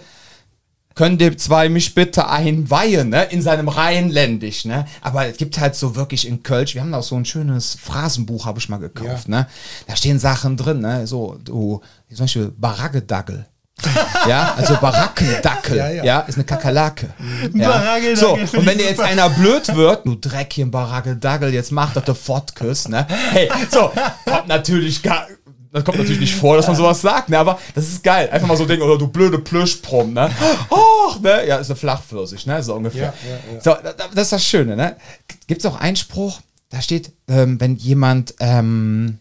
könnt 0.96 1.22
ihr 1.22 1.38
zwei 1.38 1.70
mich 1.70 1.96
bitte 1.96 2.28
einweihen, 2.28 3.10
ne? 3.10 3.24
In 3.24 3.42
seinem 3.42 3.68
Rheinländisch, 3.68 4.66
ne? 4.66 4.86
Aber 5.02 5.28
es 5.28 5.38
gibt 5.38 5.60
halt 5.60 5.76
so 5.76 5.96
wirklich 5.96 6.28
in 6.28 6.44
Kölsch, 6.44 6.76
wir 6.76 6.82
haben 6.82 6.94
auch 6.94 7.04
so 7.04 7.16
ein 7.16 7.26
schönes 7.26 7.78
Phrasenbuch, 7.82 8.46
habe 8.46 8.60
ich 8.60 8.70
mal 8.70 8.78
gekauft, 8.78 9.28
ne? 9.28 9.48
Da 9.88 9.96
stehen 9.96 10.20
Sachen 10.20 10.58
drin, 10.58 10.80
ne? 10.80 11.08
So, 11.08 11.38
du, 11.44 11.82
zum 12.10 12.26
Beispiel 12.26 12.54
Baraggedagel. 12.58 13.46
ja, 14.28 14.54
also 14.58 14.78
Barackendackel, 14.78 15.78
ja, 15.78 15.90
Ja, 15.90 16.04
ja. 16.04 16.20
ist 16.22 16.36
eine 16.36 16.44
Kakerlake. 16.44 17.10
Ja. 17.54 17.70
Baraggedackel 17.70 18.18
So, 18.18 18.58
und 18.58 18.66
wenn 18.66 18.78
dir 18.78 18.86
jetzt 18.86 19.00
einer 19.00 19.30
blöd 19.30 19.76
wird, 19.76 20.06
du 20.06 20.16
Dreckchen 20.16 20.72
Baraggedagel, 20.72 21.54
jetzt 21.54 21.72
mach 21.72 21.94
doch 21.94 22.04
der 22.04 22.16
Fortküss, 22.16 22.88
ne? 22.88 23.08
Hey, 23.32 23.50
so, 23.72 23.92
kommt 24.26 24.48
natürlich 24.48 25.02
gar, 25.02 25.28
das 25.72 25.84
kommt 25.86 25.98
natürlich 25.98 26.20
nicht 26.20 26.36
vor, 26.36 26.58
dass 26.58 26.68
man 26.68 26.76
sowas 26.76 27.02
sagt, 27.02 27.30
ne? 27.30 27.38
Aber 27.40 27.60
das 27.76 27.88
ist 27.88 28.04
geil. 28.04 28.30
Einfach 28.32 28.48
mal 28.48 28.58
so 28.58 28.66
denken, 28.66 28.84
oder 28.84 28.98
du 28.98 29.08
blöde 29.08 29.40
Plüschprom, 29.40 30.14
ne? 30.14 30.30
Oh, 30.70 31.16
ne? 31.22 31.48
Ja, 31.48 31.58
ist 31.58 31.70
eine 31.70 31.76
Flachpfirsich, 31.78 32.46
ne? 32.46 32.62
So 32.62 32.76
ungefähr. 32.76 33.14
Ja, 33.24 33.30
ja, 33.30 33.54
ja. 33.56 33.62
So, 33.62 33.72
da- 33.82 33.94
da- 33.94 34.08
das 34.14 34.24
ist 34.24 34.32
das 34.34 34.46
Schöne, 34.46 34.76
ne? 34.76 34.98
Gibt 35.48 35.62
es 35.62 35.66
auch 35.66 35.80
einen 35.80 35.96
Spruch, 35.96 36.42
da 36.70 36.82
steht, 36.82 37.12
ähm, 37.28 37.60
wenn 37.60 37.76
jemand 37.76 38.36
ähm, 38.40 39.20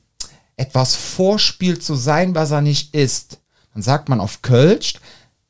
etwas 0.57 0.95
vorspielt 0.97 1.83
zu 1.85 1.95
sein, 1.95 2.35
was 2.35 2.51
er 2.51 2.61
nicht 2.63 2.95
ist, 2.95 3.39
dann 3.75 3.83
sagt 3.83 4.09
man 4.09 4.21
auf 4.21 4.43
Kölsch, 4.43 4.95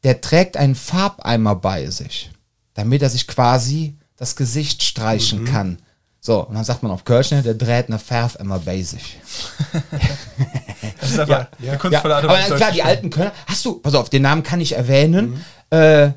der 0.05 0.21
trägt 0.21 0.57
einen 0.57 0.75
Farbeimer 0.75 1.55
bei 1.57 1.89
sich, 1.91 2.31
damit 2.75 3.03
er 3.03 3.11
sich 3.11 3.27
quasi 3.27 3.97
das 4.17 4.37
Gesicht 4.37 4.83
streichen 4.83 5.45
kann. 5.47 5.79
So, 6.23 6.47
und 6.47 6.55
dann 6.55 6.65
sagt 6.65 6.83
man 6.83 6.93
auf 6.93 7.05
Kölsch, 7.05 7.31
ne, 7.31 7.43
der 7.43 7.55
dreht 7.55 7.89
eine 7.89 7.99
Farbeimer 7.99 8.59
bei 8.59 8.83
sich. 8.83 9.19
Das 11.01 11.11
ist 11.13 11.19
eine 11.21 11.49
Ja, 11.61 11.77
kunstvolle 11.77 12.17
Art 12.17 12.25
und 12.25 12.31
aber 12.31 12.57
klar, 12.57 12.73
die 12.73 12.83
alten 12.83 13.09
Kölner, 13.11 13.33
hast 13.47 13.65
du, 13.65 13.75
pass 13.79 13.95
auf, 13.95 14.11
den 14.11 14.23
Namen 14.23 14.43
kann 14.43 14.61
ich 14.61 14.73
erwähnen, 14.73 15.43
äh, 15.71 16.11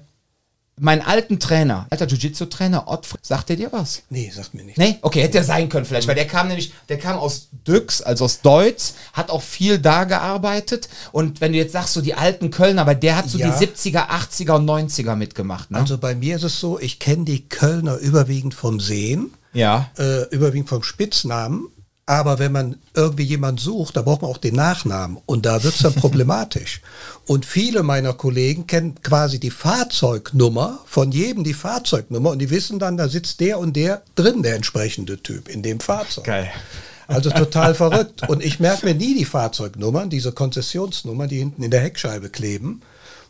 meinen 0.77 1.01
alten 1.03 1.39
Trainer, 1.39 1.85
alter 1.89 2.05
Jiu-Jitsu-Trainer, 2.07 2.87
Ottfried, 2.87 3.23
sagt 3.25 3.47
der 3.49 3.55
dir 3.55 3.71
was? 3.71 4.01
Nee, 4.09 4.29
sagt 4.35 4.55
mir 4.55 4.63
nicht. 4.63 4.77
Nee, 4.77 4.97
okay, 5.03 5.21
hätte 5.21 5.37
er 5.37 5.43
sein 5.43 5.69
können 5.69 5.85
vielleicht, 5.85 6.07
weil 6.07 6.15
der 6.15 6.27
kam 6.27 6.47
nämlich, 6.47 6.73
der 6.89 6.97
kam 6.97 7.17
aus 7.17 7.47
Düx, 7.65 8.01
also 8.01 8.25
aus 8.25 8.41
Deutz, 8.41 8.95
hat 9.13 9.29
auch 9.29 9.41
viel 9.43 9.77
da 9.79 10.03
gearbeitet 10.03 10.89
und 11.11 11.39
wenn 11.41 11.53
du 11.53 11.59
jetzt 11.59 11.73
sagst, 11.73 11.93
so 11.93 12.01
die 12.01 12.15
alten 12.15 12.49
Kölner, 12.51 12.81
aber 12.81 12.95
der 12.95 13.15
hat 13.15 13.29
so 13.29 13.37
Ja. 13.37 13.57
die 13.57 13.65
70er, 13.65 14.09
80er 14.09 14.55
und 14.55 14.65
90er 14.67 15.15
mitgemacht, 15.15 15.71
ne? 15.71 15.77
Also 15.77 15.97
bei 15.97 16.15
mir 16.15 16.35
ist 16.35 16.43
es 16.43 16.59
so, 16.59 16.77
ich 16.79 16.99
kenne 16.99 17.23
die 17.23 17.47
Kölner 17.47 17.97
überwiegend 17.97 18.53
vom 18.55 18.79
Sehen, 18.79 19.31
ja. 19.53 19.89
äh, 19.97 20.27
überwiegend 20.29 20.69
vom 20.69 20.83
Spitznamen. 20.83 21.67
Aber 22.05 22.37
wenn 22.37 22.51
man 22.51 22.75
irgendwie 22.93 23.23
jemanden 23.23 23.59
sucht, 23.59 23.95
da 23.95 24.01
braucht 24.01 24.23
man 24.23 24.31
auch 24.31 24.37
den 24.37 24.55
Nachnamen. 24.55 25.19
Und 25.25 25.45
da 25.45 25.63
wird 25.63 25.75
es 25.75 25.81
dann 25.81 25.93
problematisch. 25.95 26.81
Und 27.27 27.45
viele 27.45 27.81
meiner 27.81 28.13
Kollegen 28.13 28.67
kennen 28.67 28.95
quasi 29.01 29.39
die 29.39 29.51
Fahrzeugnummer, 29.51 30.79
von 30.85 31.13
jedem 31.13 31.45
die 31.45 31.53
Fahrzeugnummer. 31.53 32.31
Und 32.31 32.39
die 32.39 32.49
wissen 32.49 32.77
dann, 32.77 32.97
da 32.97 33.07
sitzt 33.07 33.39
der 33.39 33.57
und 33.57 33.77
der 33.77 34.01
drin, 34.15 34.43
der 34.43 34.55
entsprechende 34.55 35.23
Typ 35.23 35.47
in 35.47 35.63
dem 35.63 35.79
Fahrzeug. 35.79 36.25
Geil. 36.25 36.51
Also 37.07 37.29
total 37.29 37.73
verrückt. 37.75 38.27
Und 38.27 38.43
ich 38.43 38.59
merke 38.59 38.85
mir 38.85 38.95
nie 38.95 39.17
die 39.17 39.25
Fahrzeugnummern, 39.25 40.09
diese 40.09 40.33
Konzessionsnummern, 40.33 41.29
die 41.29 41.39
hinten 41.39 41.63
in 41.63 41.71
der 41.71 41.81
Heckscheibe 41.81 42.29
kleben. 42.29 42.81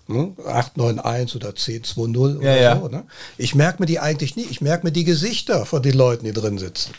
Ne? 0.07 0.33
891 0.45 1.35
oder 1.37 1.49
1020 1.49 2.17
oder 2.17 2.41
Ja, 2.41 2.55
ja. 2.55 2.79
so. 2.79 2.87
Ne? 2.89 3.05
Ich 3.37 3.55
merke 3.55 3.81
mir 3.81 3.85
die 3.85 3.99
eigentlich 3.99 4.35
nie. 4.35 4.43
Ich 4.49 4.59
merke 4.61 4.85
mir 4.85 4.91
die 4.91 5.03
Gesichter 5.05 5.65
von 5.65 5.81
den 5.81 5.93
Leuten, 5.95 6.25
die 6.25 6.33
drin 6.33 6.57
sitzen. 6.57 6.91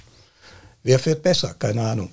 Wer 0.82 0.98
fährt 0.98 1.22
besser? 1.22 1.54
Keine 1.58 1.82
Ahnung. 1.86 2.10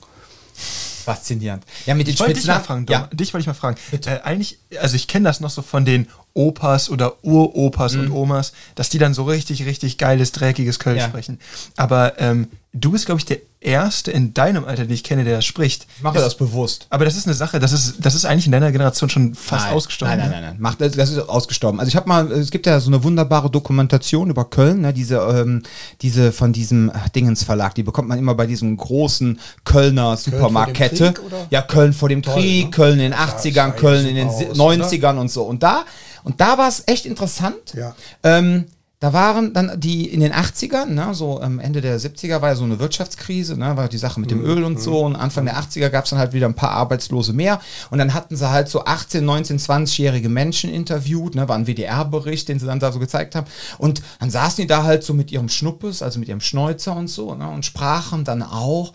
Faszinierend. 0.54 1.64
Ja, 1.86 1.96
mit 1.96 2.08
den 2.08 2.14
Ich 2.14 2.20
wollte 2.20 2.34
dich 2.34 2.46
mal 2.46 2.56
Spitznamen. 2.56 2.66
fragen, 2.66 2.86
Dom. 2.86 2.94
ja. 2.94 3.16
Dich 3.16 3.34
wollte 3.34 3.42
ich 3.42 3.48
mal 3.48 3.54
fragen. 3.54 3.78
Äh, 4.06 4.20
eigentlich, 4.24 4.60
also 4.80 4.96
ich 4.96 5.08
kenne 5.08 5.26
das 5.30 5.40
noch 5.40 5.50
so 5.50 5.62
von 5.62 5.84
den 5.86 6.08
Opas 6.34 6.90
oder 6.90 7.14
Uropas 7.24 7.94
Mhm. 7.94 8.00
und 8.02 8.12
Omas, 8.12 8.54
dass 8.76 8.90
die 8.90 8.98
dann 8.98 9.14
so 9.14 9.24
richtig, 9.24 9.66
richtig 9.66 9.98
geiles, 9.98 10.32
dreckiges 10.32 10.80
Kölsch 10.80 11.00
Ja. 11.02 11.08
sprechen. 11.08 11.40
Aber 11.78 12.20
ähm, 12.20 12.48
du 12.74 12.92
bist, 12.92 13.06
glaube 13.06 13.20
ich, 13.20 13.26
der 13.26 13.38
Erste 13.64 14.10
in 14.10 14.34
deinem 14.34 14.66
Alter, 14.66 14.86
den 14.86 14.94
ich 14.94 15.04
kenne, 15.04 15.24
der 15.24 15.36
das 15.36 15.46
spricht. 15.46 15.86
Ich 15.98 16.02
mache 16.02 16.18
das 16.18 16.36
bewusst. 16.36 16.88
Aber 16.90 17.06
das 17.06 17.16
ist 17.16 17.28
eine 17.28 17.36
Sache, 17.36 17.60
das 17.60 17.74
ist, 17.74 17.98
das 18.00 18.16
ist 18.16 18.26
eigentlich 18.26 18.48
in 18.48 18.52
deiner 18.52 18.72
Generation 18.72 19.08
schon 19.08 19.36
fast 19.36 19.66
nein, 19.66 19.76
ausgestorben. 19.76 20.18
Nein, 20.18 20.26
ne? 20.30 20.34
nein, 20.34 20.42
nein, 20.44 20.52
nein. 20.54 20.62
Macht, 20.62 20.82
das 20.82 21.10
ist 21.12 21.20
ausgestorben. 21.30 21.80
Also 21.80 21.90
ich 21.90 21.96
habe 21.96 22.10
mal, 22.10 22.32
es 22.32 22.50
gibt 22.50 22.66
ja 22.66 22.80
so 22.80 22.90
eine 22.90 23.04
wunderbare 23.04 23.52
Dokumentation 23.52 24.32
über 24.32 24.46
Köln, 24.46 24.82
ne, 24.82 24.94
diese, 24.94 25.18
ähm, 25.18 25.62
diese 26.02 26.32
von 26.32 26.54
diesem 26.54 26.92
Dingens 27.14 27.44
Verlag, 27.44 27.76
die 27.76 27.84
bekommt 27.84 28.08
man 28.10 28.18
immer 28.18 28.34
bei 28.34 28.48
diesem 28.48 28.76
großen 28.78 29.40
Kölner 29.64 30.18
Supermarktkette. 30.18 31.14
Oder? 31.24 31.46
Ja, 31.52 31.62
Köln 31.62 31.94
vor 31.94 32.10
dem 32.10 32.24
Toll, 32.24 32.34
Krieg, 32.34 32.66
ne? 32.66 32.72
Köln 32.72 32.94
in 32.94 33.00
den 33.00 33.12
Ja, 33.12 33.26
80ern, 33.28 33.54
sah 33.54 33.70
Köln 33.72 34.04
ja 34.06 34.10
in 34.10 34.16
den 34.16 34.28
aus, 34.28 34.42
90ern 34.42 35.18
und 35.20 35.30
so. 35.30 35.44
Und 35.44 35.62
da, 35.62 35.86
und 36.24 36.42
da 36.42 36.58
war 36.58 36.68
es 36.68 36.84
echt 36.88 37.06
interessant. 37.06 37.74
Ja. 37.74 37.96
Ähm, 38.24 38.66
da 39.02 39.14
waren 39.14 39.52
dann 39.52 39.80
die 39.80 40.08
in 40.08 40.20
den 40.20 40.32
80ern, 40.32 40.86
ne, 40.86 41.16
so 41.16 41.42
am 41.42 41.58
Ende 41.58 41.82
der 41.82 42.00
70er 42.00 42.40
war 42.44 42.50
ja 42.50 42.56
so 42.56 42.66
eine 42.66 42.78
Wirtschaftskrise, 42.78 43.58
ne, 43.58 43.76
war 43.76 43.90
die 43.90 43.98
Sache 43.98 44.20
mit 44.20 44.30
dem 44.30 44.46
Öl 44.46 44.64
und 44.64 44.80
so. 44.80 45.00
Und 45.00 45.16
Anfang 45.16 45.46
der 45.46 45.58
80er 45.58 45.90
gab 45.90 46.04
es 46.04 46.12
dann 46.12 46.20
halt 46.20 46.34
wieder 46.34 46.46
ein 46.46 46.54
paar 46.54 46.70
Arbeitslose 46.70 47.34
mehr. 47.34 47.60
Und 47.90 47.98
dann 47.98 48.14
hatten 48.14 48.36
sie 48.36 48.48
halt 48.48 48.70
so 48.70 48.86
18, 48.86 49.26
19, 49.26 49.58
20-jährige 49.58 50.30
Menschen 50.30 50.70
interviewt, 50.70 51.34
ne, 51.34 51.50
war 51.50 51.58
ein 51.58 51.66
WDR-Bericht, 51.66 52.48
den 52.48 52.60
sie 52.60 52.68
dann 52.68 52.80
da 52.80 52.92
so 52.92 53.00
gezeigt 53.00 53.34
haben. 53.34 53.48
Und 53.80 54.04
dann 54.20 54.30
saßen 54.30 54.62
die 54.62 54.68
da 54.68 54.84
halt 54.84 55.04
so 55.04 55.16
mit 55.16 55.32
ihrem 55.32 55.50
Schnuppes, 55.50 56.04
also 56.04 56.20
mit 56.20 56.30
ihrem 56.30 56.40
Schnäuzer 56.40 56.96
und 56.96 57.08
so, 57.08 57.34
ne, 57.34 57.50
und 57.50 57.66
sprachen 57.66 58.24
dann 58.24 58.44
auch 58.44 58.94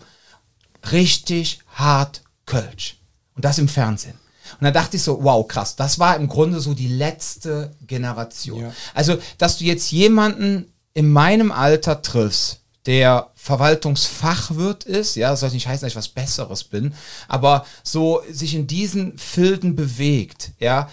richtig 0.93 1.59
hart 1.75 2.21
Kölsch. 2.45 2.95
Und 3.35 3.43
das 3.43 3.59
im 3.59 3.67
Fernsehen. 3.67 4.17
Und 4.59 4.65
da 4.65 4.71
dachte 4.71 4.97
ich 4.97 5.03
so, 5.03 5.23
wow, 5.23 5.47
krass, 5.47 5.75
das 5.75 5.99
war 5.99 6.15
im 6.15 6.27
Grunde 6.27 6.59
so 6.59 6.73
die 6.73 6.87
letzte 6.87 7.71
Generation. 7.85 8.61
Ja. 8.61 8.73
Also, 8.93 9.17
dass 9.37 9.57
du 9.57 9.65
jetzt 9.65 9.91
jemanden 9.91 10.71
in 10.93 11.11
meinem 11.11 11.51
Alter 11.51 12.01
triffst, 12.01 12.59
der 12.87 13.31
Verwaltungsfachwirt 13.35 14.85
ist, 14.85 15.15
ja, 15.15 15.29
das 15.29 15.41
soll 15.41 15.51
nicht 15.51 15.67
heißen, 15.67 15.81
dass 15.81 15.91
ich 15.91 15.97
was 15.97 16.07
Besseres 16.07 16.63
bin, 16.63 16.93
aber 17.27 17.65
so 17.83 18.21
sich 18.31 18.55
in 18.55 18.65
diesen 18.65 19.17
Filden 19.17 19.75
bewegt, 19.75 20.51
ja, 20.59 20.89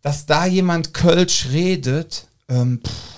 dass 0.00 0.26
da 0.26 0.46
jemand 0.46 0.94
Kölsch 0.94 1.48
redet, 1.50 2.28
ähm, 2.48 2.80
pff, 2.86 3.17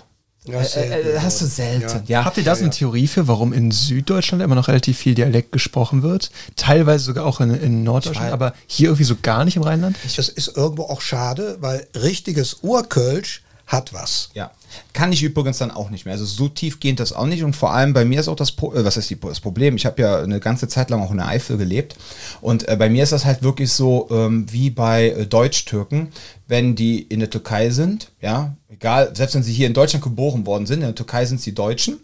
Ja, 0.53 0.61
äh, 0.61 1.01
äh, 1.01 1.13
gut. 1.13 1.23
hast 1.23 1.41
du 1.41 1.47
selten, 1.47 2.03
ja. 2.07 2.25
Habt 2.25 2.37
ihr 2.37 2.45
da 2.45 2.55
so 2.55 2.63
eine 2.63 2.71
Theorie 2.71 3.07
für, 3.07 3.29
warum 3.29 3.53
in 3.53 3.71
Süddeutschland 3.71 4.43
immer 4.43 4.55
noch 4.55 4.69
relativ 4.69 4.99
viel 4.99 5.15
Dialekt 5.15 5.53
gesprochen 5.53 6.03
wird? 6.03 6.31
Teilweise 6.57 7.05
sogar 7.05 7.25
auch 7.27 7.41
in, 7.41 7.55
in 7.55 7.83
Norddeutschland, 7.83 8.33
aber 8.33 8.55
hier 8.67 8.89
irgendwie 8.89 9.05
so 9.05 9.17
gar 9.21 9.45
nicht 9.45 9.57
im 9.57 9.63
Rheinland? 9.63 9.97
Das 10.17 10.29
ist 10.29 10.57
irgendwo 10.57 10.85
auch 10.85 11.01
schade, 11.01 11.59
weil 11.61 11.87
richtiges 11.95 12.59
Urkölsch 12.63 13.43
hat 13.67 13.93
was. 13.93 14.31
Ja. 14.35 14.51
Kann 14.93 15.13
ich 15.13 15.23
übrigens 15.23 15.59
dann 15.59 15.71
auch 15.71 15.91
nicht 15.91 16.05
mehr. 16.05 16.13
Also 16.13 16.25
so 16.25 16.49
tief 16.49 16.81
geht 16.81 17.01
das 17.01 17.13
auch 17.13 17.27
nicht. 17.27 17.43
Und 17.43 17.57
vor 17.57 17.73
allem 17.73 17.93
bei 17.93 18.05
mir 18.05 18.21
ist 18.21 18.29
auch 18.29 18.37
das, 18.37 18.53
Pro 18.53 18.73
äh, 18.75 18.85
was 18.85 18.97
ist 18.97 19.11
die, 19.11 19.19
das 19.19 19.41
Problem? 19.41 19.77
Ich 19.77 19.87
habe 19.87 20.01
ja 20.03 20.21
eine 20.21 20.41
ganze 20.41 20.69
Zeit 20.69 20.91
lang 20.91 21.03
auch 21.03 21.11
in 21.11 21.19
der 21.19 21.29
Eifel 21.29 21.57
gelebt. 21.57 21.97
Und 22.41 22.69
äh, 22.69 22.77
bei 22.77 22.89
mir 22.89 23.03
ist 23.03 23.13
das 23.13 23.25
halt 23.25 23.43
wirklich 23.43 23.73
so 23.73 24.09
ähm, 24.11 24.47
wie 24.51 24.71
bei 24.71 25.11
äh, 25.11 25.27
Deutsch-Türken, 25.27 26.09
wenn 26.49 26.75
die 26.75 27.01
in 27.03 27.21
der 27.21 27.31
Türkei 27.31 27.71
sind, 27.71 28.11
ja, 28.21 28.57
egal, 28.69 29.15
selbst 29.15 29.35
wenn 29.35 29.43
sie 29.43 29.53
hier 29.53 29.67
in 29.67 29.75
Deutschland 29.75 30.03
geboren 30.03 30.47
worden 30.47 30.67
sind, 30.67 30.81
in 30.81 30.87
der 30.87 30.95
Türkei 30.95 31.25
sind 31.25 31.41
sie 31.41 31.55
Deutschen. 31.55 32.01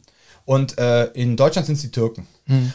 Und 0.47 0.79
äh, 0.79 1.07
in 1.09 1.37
Deutschland 1.37 1.67
sind 1.67 1.75
es 1.75 1.83
die 1.83 1.91
Türken. 1.91 2.27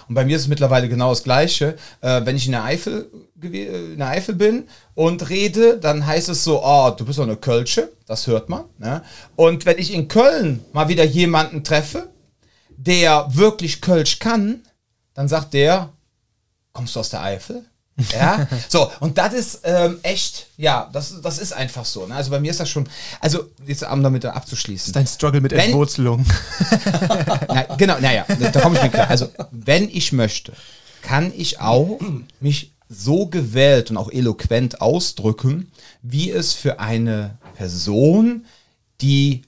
Und 0.09 0.15
bei 0.15 0.25
mir 0.25 0.35
ist 0.35 0.43
es 0.43 0.47
mittlerweile 0.49 0.89
genau 0.89 1.09
das 1.09 1.23
Gleiche. 1.23 1.77
Äh, 2.01 2.25
wenn 2.25 2.35
ich 2.35 2.45
in 2.45 2.51
der, 2.51 2.65
Eifel, 2.65 3.09
äh, 3.41 3.93
in 3.93 3.97
der 3.97 4.09
Eifel 4.09 4.35
bin 4.35 4.67
und 4.93 5.29
rede, 5.29 5.79
dann 5.79 6.05
heißt 6.05 6.27
es 6.29 6.43
so, 6.43 6.61
oh, 6.63 6.91
du 6.91 7.05
bist 7.05 7.17
doch 7.17 7.23
eine 7.23 7.37
Kölsche. 7.37 7.89
Das 8.05 8.27
hört 8.27 8.49
man. 8.49 8.65
Ne? 8.77 9.01
Und 9.37 9.65
wenn 9.65 9.77
ich 9.77 9.93
in 9.93 10.09
Köln 10.09 10.59
mal 10.73 10.89
wieder 10.89 11.05
jemanden 11.05 11.63
treffe, 11.63 12.09
der 12.69 13.27
wirklich 13.29 13.81
Kölsch 13.81 14.19
kann, 14.19 14.63
dann 15.13 15.29
sagt 15.29 15.53
der, 15.53 15.89
kommst 16.73 16.95
du 16.95 16.99
aus 16.99 17.09
der 17.09 17.23
Eifel? 17.23 17.65
Ja, 18.13 18.47
so, 18.69 18.91
und 18.99 19.17
das 19.17 19.33
ist 19.33 19.59
ähm, 19.63 19.99
echt, 20.01 20.47
ja, 20.57 20.89
das, 20.91 21.21
das 21.21 21.37
ist 21.37 21.53
einfach 21.53 21.85
so. 21.85 22.05
Ne? 22.07 22.15
Also 22.15 22.31
bei 22.31 22.39
mir 22.39 22.51
ist 22.51 22.59
das 22.59 22.69
schon, 22.69 22.87
also 23.19 23.45
jetzt 23.65 23.83
um 23.83 24.01
damit 24.01 24.25
abzuschließen. 24.25 24.93
Dein 24.93 25.07
Struggle 25.07 25.41
mit 25.41 25.53
Entwurzelung. 25.53 26.25
Na, 27.47 27.63
genau, 27.77 27.99
naja, 27.99 28.25
da 28.27 28.61
komme 28.61 28.77
ich 28.77 28.83
mir 28.83 28.89
klar. 28.89 29.09
Also, 29.09 29.27
wenn 29.51 29.89
ich 29.89 30.13
möchte, 30.13 30.53
kann 31.01 31.31
ich 31.35 31.59
auch 31.59 31.99
mich 32.39 32.71
so 32.89 33.27
gewählt 33.27 33.91
und 33.91 33.97
auch 33.97 34.11
eloquent 34.11 34.81
ausdrücken, 34.81 35.71
wie 36.01 36.31
es 36.31 36.53
für 36.53 36.79
eine 36.79 37.37
Person, 37.55 38.45
die 39.01 39.43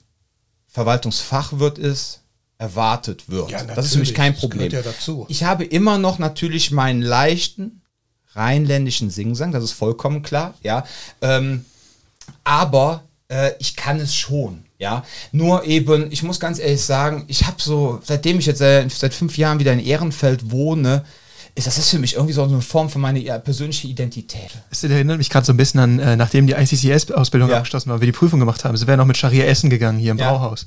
Verwaltungsfachwirt 0.68 1.78
ist, 1.78 2.20
erwartet 2.58 3.28
wird. 3.28 3.50
Ja, 3.50 3.62
das 3.64 3.86
ist 3.86 3.92
für 3.94 3.98
mich 3.98 4.10
natürlich. 4.10 4.14
kein 4.16 4.32
Das 4.32 4.40
Problem. 4.40 4.68
gehört 4.70 4.86
ja 4.86 4.92
dazu. 4.92 5.26
Ich 5.28 5.44
habe 5.44 5.64
immer 5.64 5.98
noch 5.98 6.18
natürlich 6.18 6.70
meinen 6.70 7.02
leichten 7.02 7.80
rheinländischen 8.34 9.10
Singsang, 9.10 9.52
das 9.52 9.64
ist 9.64 9.72
vollkommen 9.72 10.22
klar, 10.22 10.54
ja. 10.62 10.84
Ähm, 11.20 11.64
aber 12.42 13.04
äh, 13.28 13.52
ich 13.58 13.76
kann 13.76 14.00
es 14.00 14.14
schon, 14.14 14.64
ja. 14.78 15.04
Nur 15.32 15.64
eben, 15.64 16.10
ich 16.12 16.22
muss 16.22 16.40
ganz 16.40 16.58
ehrlich 16.58 16.82
sagen, 16.82 17.24
ich 17.28 17.46
habe 17.46 17.56
so, 17.60 18.00
seitdem 18.04 18.38
ich 18.38 18.46
jetzt 18.46 18.60
äh, 18.60 18.86
seit 18.88 19.14
fünf 19.14 19.38
Jahren 19.38 19.58
wieder 19.58 19.72
in 19.72 19.80
Ehrenfeld 19.80 20.50
wohne, 20.50 21.04
ist 21.56 21.68
das 21.68 21.78
ist 21.78 21.90
für 21.90 22.00
mich 22.00 22.14
irgendwie 22.14 22.32
so 22.32 22.42
eine 22.42 22.60
Form 22.60 22.90
von 22.90 23.00
meiner 23.00 23.20
ja, 23.20 23.38
persönlichen 23.38 23.88
Identität. 23.88 24.50
Das 24.70 24.82
erinnert 24.82 25.18
mich 25.18 25.30
gerade 25.30 25.46
so 25.46 25.52
ein 25.52 25.56
bisschen 25.56 25.78
an, 25.78 25.98
äh, 26.00 26.16
nachdem 26.16 26.48
die 26.48 26.54
ICCS-Ausbildung 26.54 27.48
Ja. 27.48 27.58
abgeschlossen 27.58 27.90
war, 27.90 28.00
wir 28.00 28.06
die 28.06 28.12
Prüfung 28.12 28.40
gemacht 28.40 28.64
haben. 28.64 28.76
Sie 28.76 28.86
wären 28.88 28.98
noch 28.98 29.06
mit 29.06 29.16
Scharia 29.16 29.44
essen 29.44 29.70
gegangen 29.70 29.98
hier 29.98 30.10
im 30.10 30.18
Ja. 30.18 30.32
Brauhaus. 30.32 30.66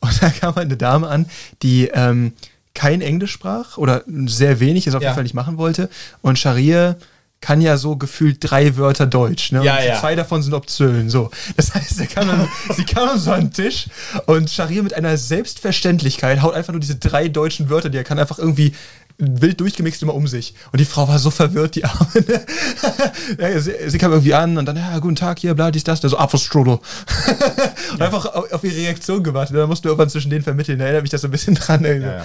Und 0.00 0.12
da 0.22 0.30
kam 0.30 0.56
eine 0.56 0.76
Dame 0.76 1.06
an, 1.08 1.26
die 1.62 1.86
ähm, 1.94 2.32
kein 2.74 3.00
Englisch 3.00 3.32
sprach 3.32 3.78
oder 3.78 4.02
sehr 4.26 4.60
wenig, 4.60 4.86
es 4.86 4.94
auf 4.94 5.02
Ja. 5.02 5.08
jeden 5.08 5.14
Fall 5.14 5.22
nicht 5.24 5.34
machen 5.34 5.58
wollte. 5.58 5.88
Und 6.22 6.38
Scharia 6.38 6.96
kann 7.40 7.60
ja 7.60 7.76
so 7.76 7.96
gefühlt 7.96 8.38
drei 8.40 8.76
Wörter 8.78 9.04
Deutsch. 9.06 9.52
Ne? 9.52 9.62
Ja, 9.64 9.76
und 9.76 9.84
ja. 9.84 10.00
Zwei 10.00 10.14
davon 10.16 10.42
sind 10.42 10.54
Optionen. 10.54 11.10
So. 11.10 11.30
Das 11.56 11.74
heißt, 11.74 11.96
sie 11.98 12.06
kam, 12.06 12.26
dann, 12.26 12.48
sie 12.74 12.84
kam 12.84 13.06
dann 13.06 13.18
so 13.18 13.32
an 13.32 13.40
den 13.42 13.52
Tisch 13.52 13.86
und 14.26 14.50
Scharia 14.50 14.82
mit 14.82 14.94
einer 14.94 15.16
Selbstverständlichkeit 15.18 16.40
haut 16.42 16.54
einfach 16.54 16.72
nur 16.72 16.80
diese 16.80 16.96
drei 16.96 17.28
deutschen 17.28 17.68
Wörter, 17.68 17.90
die 17.90 17.98
er 17.98 18.04
kann, 18.04 18.18
einfach 18.18 18.38
irgendwie 18.38 18.72
wild 19.18 19.60
durchgemixt 19.60 20.02
immer 20.02 20.14
um 20.14 20.26
sich. 20.26 20.54
Und 20.72 20.80
die 20.80 20.84
Frau 20.84 21.06
war 21.06 21.18
so 21.18 21.30
verwirrt, 21.30 21.76
die 21.76 21.84
Arme. 21.84 22.08
Ne? 22.26 22.46
ja, 23.38 23.60
sie, 23.60 23.72
sie 23.86 23.98
kam 23.98 24.10
irgendwie 24.10 24.34
an 24.34 24.58
und 24.58 24.66
dann, 24.66 24.76
ja, 24.76 24.98
guten 24.98 25.14
Tag 25.14 25.38
hier, 25.38 25.54
bla, 25.54 25.70
dies, 25.70 25.84
das, 25.84 26.00
der 26.00 26.10
so, 26.10 26.18
Apfelstrudel. 26.18 26.78
und 27.92 28.02
einfach 28.02 28.26
auf, 28.26 28.52
auf 28.52 28.64
ihre 28.64 28.76
Reaktion 28.76 29.22
gewartet. 29.22 29.56
Da 29.56 29.66
musst 29.66 29.84
du 29.84 29.88
irgendwann 29.88 30.10
zwischen 30.10 30.30
denen 30.30 30.42
vermitteln. 30.42 30.78
Da 30.78 30.86
erinnert 30.86 31.02
mich 31.02 31.10
das 31.10 31.20
so 31.20 31.28
ein 31.28 31.30
bisschen 31.30 31.54
dran. 31.54 31.84
irgendwie. 31.84 32.08
Ja, 32.08 32.18
ja. 32.18 32.24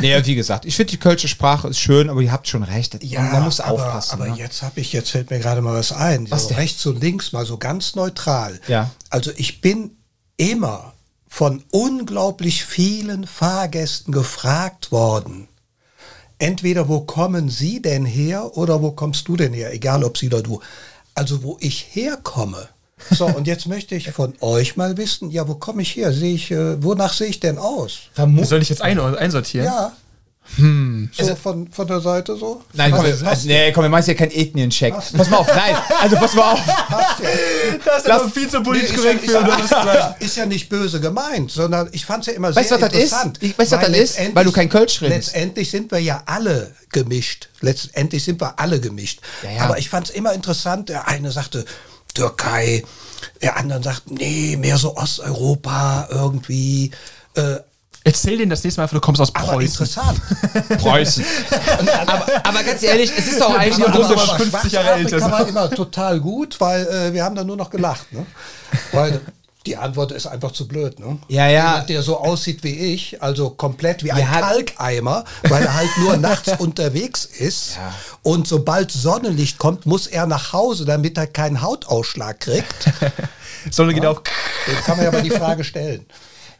Nee, 0.00 0.26
wie 0.26 0.34
gesagt, 0.34 0.64
ich 0.64 0.74
finde 0.76 0.90
die 0.90 0.98
kölsche 0.98 1.28
Sprache 1.28 1.68
ist 1.68 1.78
schön, 1.78 2.10
aber 2.10 2.20
ihr 2.20 2.32
habt 2.32 2.48
schon 2.48 2.64
recht. 2.64 2.98
man, 3.14 3.32
man 3.32 3.44
muss 3.44 3.60
aber, 3.60 3.74
aufpassen. 3.74 4.14
Aber 4.14 4.28
ne? 4.28 4.36
jetzt 4.36 4.62
habe 4.62 4.80
ich, 4.80 4.92
jetzt 4.92 5.10
fällt 5.10 5.30
mir 5.30 5.38
gerade 5.38 5.62
mal 5.62 5.74
was 5.74 5.92
ein. 5.92 6.30
Was 6.30 6.42
so 6.42 6.48
denn? 6.48 6.58
rechts 6.58 6.84
und 6.86 7.00
links 7.00 7.32
mal 7.32 7.46
so 7.46 7.58
ganz 7.58 7.94
neutral. 7.94 8.60
Ja. 8.66 8.90
Also 9.10 9.30
ich 9.36 9.60
bin 9.60 9.92
immer 10.36 10.94
von 11.28 11.62
unglaublich 11.70 12.64
vielen 12.64 13.26
Fahrgästen 13.26 14.12
gefragt 14.12 14.92
worden. 14.92 15.48
Entweder 16.44 16.88
wo 16.88 17.00
kommen 17.00 17.48
Sie 17.48 17.80
denn 17.80 18.04
her 18.04 18.56
oder 18.56 18.82
wo 18.82 18.90
kommst 18.90 19.26
du 19.28 19.36
denn 19.36 19.52
her? 19.54 19.72
Egal 19.72 20.04
ob 20.04 20.18
Sie 20.18 20.26
oder 20.26 20.42
du. 20.42 20.60
Also 21.14 21.42
wo 21.42 21.56
ich 21.60 21.86
herkomme. 21.92 22.68
So, 23.10 23.26
und 23.26 23.46
jetzt 23.46 23.66
möchte 23.66 23.94
ich 23.94 24.10
von 24.10 24.34
euch 24.40 24.76
mal 24.76 24.96
wissen, 24.96 25.30
ja, 25.30 25.46
wo 25.48 25.54
komme 25.54 25.82
ich 25.82 25.96
her? 25.96 26.12
Sehe 26.12 26.34
ich, 26.34 26.50
äh, 26.50 26.82
wonach 26.82 27.12
sehe 27.12 27.28
ich 27.28 27.40
denn 27.40 27.58
aus? 27.58 27.98
Vermu- 28.16 28.44
Soll 28.44 28.62
ich 28.62 28.68
jetzt 28.68 28.82
ein 28.82 28.98
einsortieren? 29.00 29.66
Ja. 29.66 29.92
Hm. 30.56 31.10
So 31.12 31.34
von, 31.36 31.70
von 31.72 31.86
der 31.86 32.00
Seite 32.00 32.36
so? 32.36 32.62
Nein, 32.74 32.92
komm, 32.92 33.04
Was- 33.04 33.22
also, 33.22 33.48
nee, 33.48 33.72
komm, 33.72 33.84
wir 33.84 33.88
machen 33.88 34.00
jetzt 34.00 34.08
ja 34.08 34.14
keinen 34.14 34.30
Ethniencheck. 34.30 34.94
Pass 34.94 35.30
mal 35.30 35.38
auf, 35.38 35.48
nein, 35.48 35.74
also 36.00 36.16
pass 36.16 36.34
mal 36.34 36.52
auf. 36.52 36.60
Das 37.84 37.98
ist 37.98 38.06
Lass- 38.06 38.20
aber 38.22 38.30
viel 38.30 38.48
zu 38.48 38.62
politisch 38.62 38.90
Nee, 38.90 38.96
korrekt 38.96 39.24
für, 39.24 39.32
sagen. 39.32 40.14
ist, 40.20 40.36
ja 40.36 40.46
nicht 40.46 40.68
böse 40.68 41.00
gemeint, 41.00 41.50
sondern 41.50 41.88
ich 41.92 42.04
fand 42.06 42.22
es 42.22 42.26
ja 42.28 42.32
immer 42.34 42.54
Weißt 42.54 42.70
du, 42.70 42.74
sehr 42.76 42.82
was 42.82 42.90
das 42.92 42.98
ist? 42.98 43.04
interessant. 43.12 43.38
Ich- 43.42 43.58
weißt 43.58 43.72
du, 43.72 43.76
was 43.76 43.86
das 43.86 43.96
ist? 43.96 44.18
Weil 44.34 44.44
du 44.44 44.52
kein 44.52 44.68
Kölsch 44.68 45.00
redest. 45.02 45.32
Letztendlich 45.34 45.70
sind 45.70 45.90
wir 45.90 45.98
ja 46.00 46.22
alle 46.26 46.74
gemischt. 46.92 47.48
Letztendlich 47.60 48.22
sind 48.24 48.40
wir 48.40 48.58
alle 48.58 48.80
gemischt. 48.80 49.20
Ja, 49.42 49.50
ja. 49.50 49.60
Aber 49.62 49.78
ich 49.78 49.88
fand 49.88 50.08
es 50.08 50.14
immer 50.14 50.32
interessant, 50.34 50.88
der 50.88 51.08
eine 51.08 51.30
sagte 51.32 51.64
Türkei, 52.14 52.84
der 53.42 53.56
andere 53.56 53.82
sagt, 53.82 54.10
nee, 54.10 54.56
mehr 54.56 54.76
so 54.76 54.96
Osteuropa 54.96 56.08
irgendwie. 56.10 56.90
Äh, 57.34 57.56
Erzähl 58.06 58.36
denen 58.36 58.50
das 58.50 58.62
nächste 58.62 58.80
Mal 58.80 58.84
einfach, 58.84 58.96
du 58.98 59.00
kommst 59.00 59.20
aus 59.22 59.34
aber 59.34 59.52
Preußen. 59.54 59.62
interessant. 59.86 60.20
Preußen. 60.78 61.24
aber, 62.06 62.26
aber 62.44 62.62
ganz 62.62 62.82
ehrlich, 62.82 63.10
es 63.16 63.26
ist 63.28 63.40
doch 63.40 63.56
eigentlich 63.56 63.82
Aber- 63.86 63.96
nur 63.98 64.04
aber- 64.06 64.16
so. 64.16 64.30
aber- 64.32 64.36
50 64.44 64.72
Jahre 64.72 64.90
älter 64.92 65.20
so. 65.20 65.30
war 65.30 65.48
immer 65.48 65.70
total 65.70 66.20
gut, 66.20 66.60
weil 66.60 66.86
äh, 66.86 67.12
wir 67.14 67.24
haben 67.24 67.34
da 67.34 67.42
nur 67.44 67.56
noch 67.56 67.70
gelacht. 67.70 68.12
Ne? 68.12 68.26
Weil 68.92 69.20
die 69.64 69.78
Antwort 69.78 70.12
ist 70.12 70.26
einfach 70.26 70.52
zu 70.52 70.68
blöd. 70.68 71.00
Ne? 71.00 71.16
Ja, 71.28 71.48
ja. 71.48 71.70
Jemand, 71.70 71.88
der 71.88 72.02
so 72.02 72.18
aussieht 72.20 72.62
wie 72.62 72.76
ich, 72.92 73.22
also 73.22 73.48
komplett 73.48 74.04
wie 74.04 74.12
ein 74.12 74.18
Ja. 74.18 74.40
Kalkeimer, 74.40 75.24
weil 75.48 75.62
er 75.64 75.72
halt 75.72 75.88
nur 76.00 76.18
nachts 76.18 76.52
unterwegs 76.58 77.24
ist. 77.24 77.76
Ja. 77.76 77.94
Und 78.22 78.46
sobald 78.46 78.92
Sonnenlicht 78.92 79.56
kommt, 79.56 79.86
muss 79.86 80.06
er 80.06 80.26
nach 80.26 80.52
Hause, 80.52 80.84
damit 80.84 81.16
er 81.16 81.26
keinen 81.26 81.62
Hautausschlag 81.62 82.40
kriegt. 82.40 82.90
Sonne 83.70 83.94
geht 83.94 84.04
auf. 84.04 84.20
Dem 84.66 84.76
kann 84.84 84.98
man 84.98 85.06
ja 85.06 85.10
mal 85.12 85.22
die 85.22 85.30
Frage 85.30 85.64
stellen. 85.64 86.04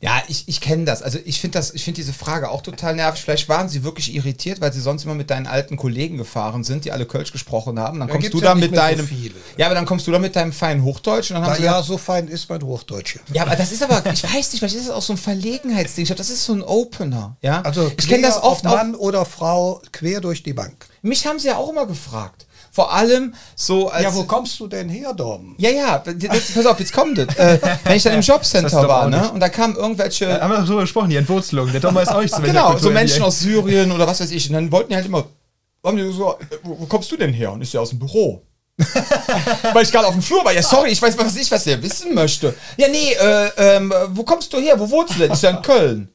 Ja, 0.05 0.23
ich, 0.29 0.45
ich 0.49 0.61
kenne 0.61 0.85
das. 0.85 1.01
Also 1.01 1.19
ich 1.25 1.41
finde 1.41 1.57
das, 1.59 1.73
ich 1.73 1.83
finde 1.83 1.97
diese 1.97 2.13
Frage 2.13 2.51
auch 2.51 2.61
total 2.61 2.95
nervig. 2.95 3.23
Vielleicht 3.23 3.49
waren 3.49 3.71
sie 3.71 3.85
wirklich 3.85 4.15
irritiert, 4.15 4.61
weil 4.61 4.71
sie 4.71 4.83
sonst 4.83 5.05
immer 5.05 5.15
mit 5.15 5.31
deinen 5.31 5.47
alten 5.47 5.79
Kollegen 5.79 6.19
gefahren 6.19 6.63
sind, 6.63 6.85
die 6.85 6.93
alle 6.93 7.07
Kölsch 7.07 7.33
gesprochen 7.33 7.81
haben. 7.81 8.01
Dann 8.01 8.11
kommst 8.11 8.21
gibt's 8.25 8.39
du 8.39 8.45
ja 8.45 8.53
da 8.53 8.55
mit 8.55 8.69
so 8.69 8.77
deinem. 8.77 9.09
viele. 9.09 9.35
ja, 9.57 9.65
aber 9.65 9.75
dann 9.75 9.87
kommst 9.87 10.07
du 10.07 10.11
da 10.11 10.19
mit 10.19 10.37
deinem 10.37 10.53
feinen 10.53 10.85
Hochdeutsch 10.85 11.31
und 11.31 11.37
dann 11.37 11.45
haben 11.45 11.53
Na 11.53 11.57
sie 11.57 11.63
ja, 11.63 11.71
gesagt, 11.73 11.87
so 11.89 11.97
fein 11.97 12.29
ist 12.29 12.51
mein 12.51 12.63
Hochdeutsch 12.63 13.19
ja, 13.33 13.43
aber 13.45 13.57
das 13.57 13.73
ist 13.73 13.83
aber, 13.83 14.03
ich 14.13 14.23
weiß 14.23 14.35
nicht, 14.53 14.59
vielleicht 14.59 14.75
ist 14.77 14.89
das 14.89 14.95
auch 14.95 15.01
so 15.01 15.15
ein 15.15 15.17
Verlegenheitsding. 15.17 16.03
Ich 16.03 16.09
glaube, 16.09 16.19
das 16.19 16.29
ist 16.29 16.45
so 16.45 16.53
ein 16.53 16.63
Opener. 16.63 17.39
Ja, 17.41 17.63
Also 17.63 17.91
ich 17.99 18.07
kenne 18.07 18.25
das 18.25 18.43
oft. 18.43 18.65
Mann 18.65 18.95
oder 18.95 19.25
Frau 19.25 19.81
quer 19.91 20.21
durch 20.21 20.43
die 20.43 20.53
Bank. 20.53 20.87
Mich 21.01 21.27
haben 21.27 21.39
sie 21.39 21.49
ja 21.49 21.57
auch 21.57 21.71
immer 21.71 21.87
gefragt. 21.87 22.45
Vor 22.75 22.93
allem 22.93 23.33
so 23.55 23.89
als. 23.89 24.03
Ja, 24.03 24.13
wo 24.13 24.25
kommst 24.25 24.59
du 24.59 24.67
denn 24.67 24.89
her, 24.89 25.13
Dom? 25.15 25.55
Ja, 25.59 25.71
ja, 25.71 26.03
jetzt, 26.19 26.57
pass 26.57 26.67
auf, 26.67 26.81
jetzt 26.81 26.93
kommt 26.93 27.17
es. 27.19 27.33
Äh, 27.37 27.61
wenn 27.85 27.97
ich 27.97 28.03
dann 28.03 28.15
im 28.15 28.19
Das 28.19 28.27
Jobcenter 28.27 28.89
war, 28.89 29.09
ne? 29.09 29.31
Und 29.31 29.39
da 29.39 29.49
kamen 29.49 29.77
irgendwelche. 29.77 30.41
Haben 30.41 30.51
wir 30.51 30.59
darüber 30.59 30.81
gesprochen, 30.81 31.09
die 31.09 31.15
Entwurzelung. 31.15 31.71
Der 31.71 31.81
Thomas 31.81 32.09
ist 32.09 32.15
auch 32.17 32.21
nicht 32.21 32.35
so 32.35 32.43
genau, 32.43 32.77
so 32.77 32.91
Menschen 32.91 33.23
aus 33.23 33.39
Syrien 33.39 33.93
oder 33.93 34.09
was 34.09 34.21
weiß 34.21 34.33
ich. 34.33 34.49
Und 34.49 34.55
dann 34.55 34.73
wollten 34.73 34.89
die 34.89 34.97
halt 34.97 35.07
immer. 35.07 35.25
Haben 35.85 35.97
die 35.99 36.13
so, 36.13 36.33
äh, 36.33 36.37
wo, 36.65 36.81
wo 36.81 36.87
kommst 36.87 37.13
du 37.13 37.17
denn 37.17 37.33
her? 37.33 37.53
Und 37.53 37.63
ist 37.63 37.73
ja 37.73 37.81
aus 37.81 37.91
dem 37.91 38.01
Büro. 38.01 38.43
Weil 39.73 39.85
ich 39.85 39.93
gerade 39.93 40.09
auf 40.09 40.15
dem 40.15 40.23
Flur 40.23 40.45
war. 40.45 40.53
Ja, 40.53 40.63
sorry, 40.63 40.91
ich 40.91 41.01
weiß 41.01 41.17
was 41.17 41.37
ich, 41.37 41.49
was 41.53 41.63
der 41.63 41.81
wissen 41.81 42.13
möchte. 42.13 42.57
Ja, 42.77 42.89
nee, 42.89 43.13
äh, 43.13 43.51
ähm, 43.57 43.95
wo 44.09 44.25
kommst 44.25 44.53
du 44.53 44.59
her? 44.59 44.81
Wo 44.81 44.91
wohnst 44.91 45.15
du 45.15 45.21
denn? 45.21 45.31
Ist 45.31 45.45
ja 45.45 45.51
in 45.51 45.63
Köln. 45.63 46.09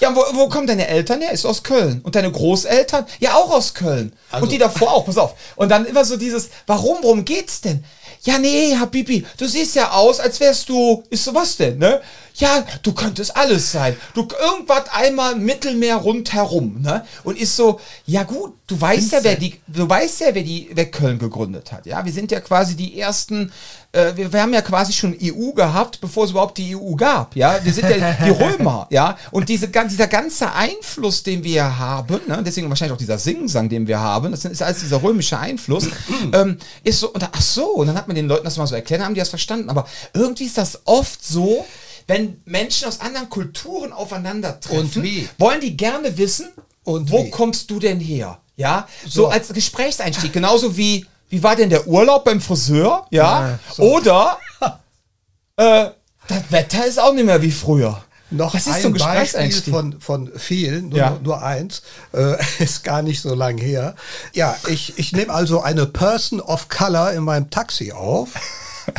Ja, 0.00 0.14
wo, 0.14 0.22
wo 0.34 0.48
kommen 0.48 0.66
deine 0.66 0.86
Eltern 0.86 1.20
her? 1.20 1.32
Ist 1.32 1.44
aus 1.44 1.62
Köln. 1.62 2.00
Und 2.02 2.14
deine 2.14 2.30
Großeltern? 2.30 3.06
Ja, 3.18 3.34
auch 3.34 3.50
aus 3.50 3.74
Köln. 3.74 4.12
und 4.40 4.52
die 4.52 4.58
davor 4.58 4.92
auch, 4.92 5.04
pass 5.04 5.18
auf. 5.18 5.34
Und 5.56 5.70
dann 5.70 5.86
immer 5.86 6.04
so 6.04 6.16
dieses, 6.16 6.50
warum, 6.66 6.98
worum 7.02 7.24
geht's 7.24 7.60
denn? 7.60 7.84
Ja, 8.22 8.38
nee, 8.38 8.76
Habibi, 8.76 9.24
du 9.36 9.46
siehst 9.46 9.76
ja 9.76 9.92
aus, 9.92 10.18
als 10.18 10.40
wärst 10.40 10.68
du, 10.68 11.04
ist 11.10 11.24
so 11.24 11.34
was 11.34 11.56
denn, 11.56 11.78
ne? 11.78 12.00
ja, 12.38 12.64
du 12.82 12.92
könntest 12.92 13.36
alles 13.36 13.72
sein. 13.72 13.96
Du 14.14 14.28
irgendwas 14.40 14.84
einmal 14.92 15.34
Mittelmeer 15.34 15.96
rundherum, 15.96 16.80
ne? 16.80 17.04
Und 17.24 17.38
ist 17.38 17.56
so, 17.56 17.80
ja 18.06 18.22
gut, 18.22 18.54
du 18.66 18.80
weißt 18.80 19.12
ja, 19.12 19.24
wer 19.24 19.36
die, 19.36 19.60
du 19.66 19.88
weißt 19.88 20.20
ja, 20.20 20.34
wer 20.34 20.42
die, 20.42 20.70
wer 20.72 20.90
Köln 20.90 21.18
gegründet 21.18 21.72
hat. 21.72 21.86
Ja, 21.86 22.04
wir 22.04 22.12
sind 22.12 22.30
ja 22.30 22.40
quasi 22.40 22.76
die 22.76 22.98
ersten, 22.98 23.52
äh, 23.92 24.14
wir, 24.16 24.32
wir 24.32 24.42
haben 24.42 24.52
ja 24.52 24.60
quasi 24.62 24.92
schon 24.92 25.16
EU 25.22 25.52
gehabt, 25.52 26.00
bevor 26.00 26.24
es 26.24 26.30
überhaupt 26.30 26.58
die 26.58 26.76
EU 26.76 26.94
gab. 26.94 27.34
Ja, 27.34 27.58
wir 27.62 27.72
sind 27.72 27.88
ja 27.88 28.12
die 28.12 28.30
Römer, 28.44 28.86
ja. 28.90 29.16
Und 29.30 29.48
diese, 29.48 29.68
dieser 29.68 30.06
ganze 30.06 30.52
Einfluss, 30.52 31.22
den 31.22 31.42
wir 31.42 31.78
haben, 31.78 32.20
ne? 32.26 32.42
deswegen 32.44 32.68
wahrscheinlich 32.68 32.92
auch 32.94 32.98
dieser 32.98 33.18
Singsang, 33.18 33.68
den 33.68 33.86
wir 33.86 33.98
haben, 33.98 34.30
das 34.30 34.44
ist 34.44 34.62
alles 34.62 34.80
dieser 34.80 35.02
römische 35.02 35.38
Einfluss, 35.38 35.88
ähm, 36.32 36.58
ist 36.84 37.00
so, 37.00 37.10
und, 37.12 37.22
ach 37.32 37.40
so, 37.40 37.66
und 37.70 37.86
dann 37.86 37.96
hat 37.96 38.08
man 38.08 38.14
den 38.14 38.28
Leuten 38.28 38.44
das 38.44 38.56
mal 38.58 38.66
so 38.66 38.74
erklärt, 38.74 39.02
haben 39.02 39.14
die 39.14 39.20
das 39.20 39.30
verstanden. 39.30 39.70
Aber 39.70 39.86
irgendwie 40.12 40.44
ist 40.44 40.58
das 40.58 40.80
oft 40.84 41.24
so, 41.24 41.64
wenn 42.06 42.40
Menschen 42.44 42.88
aus 42.88 43.00
anderen 43.00 43.28
Kulturen 43.30 43.92
aufeinandertreffen, 43.92 45.28
wollen 45.38 45.60
die 45.60 45.76
gerne 45.76 46.16
wissen, 46.18 46.48
Und 46.84 47.10
wo 47.10 47.24
wie? 47.24 47.30
kommst 47.30 47.70
du 47.70 47.78
denn 47.78 48.00
her? 48.00 48.38
Ja, 48.56 48.88
so, 49.04 49.22
So. 49.22 49.28
als 49.28 49.48
Gesprächseinstieg, 49.48 50.32
genauso 50.32 50.76
wie, 50.76 51.06
wie 51.28 51.42
war 51.42 51.56
denn 51.56 51.70
der 51.70 51.86
Urlaub 51.86 52.24
beim 52.24 52.40
Friseur? 52.40 53.06
Ja, 53.10 53.58
oder 53.78 54.38
äh, 55.56 55.90
das 56.28 56.42
Wetter 56.50 56.86
ist 56.86 57.00
auch 57.00 57.12
nicht 57.12 57.24
mehr 57.24 57.42
wie 57.42 57.50
früher. 57.50 58.02
Noch 58.30 58.52
das 58.52 58.66
ist 58.66 58.74
ein 58.74 58.82
so 58.82 58.88
ein 58.88 59.16
Beispiel 59.16 59.50
von, 59.72 60.00
von 60.00 60.30
vielen, 60.38 60.90
nur, 60.90 60.98
Ja. 60.98 61.18
nur 61.22 61.42
eins, 61.42 61.82
äh, 62.12 62.36
ist 62.62 62.84
gar 62.84 63.00
nicht 63.02 63.22
so 63.22 63.34
lang 63.34 63.56
her. 63.56 63.94
Ja, 64.34 64.54
ich, 64.68 64.98
ich 64.98 65.12
nehme 65.12 65.32
also 65.32 65.62
eine 65.62 65.86
Person 65.86 66.40
of 66.40 66.68
Color 66.68 67.12
in 67.12 67.24
meinem 67.24 67.48
Taxi 67.48 67.92
auf 67.92 68.28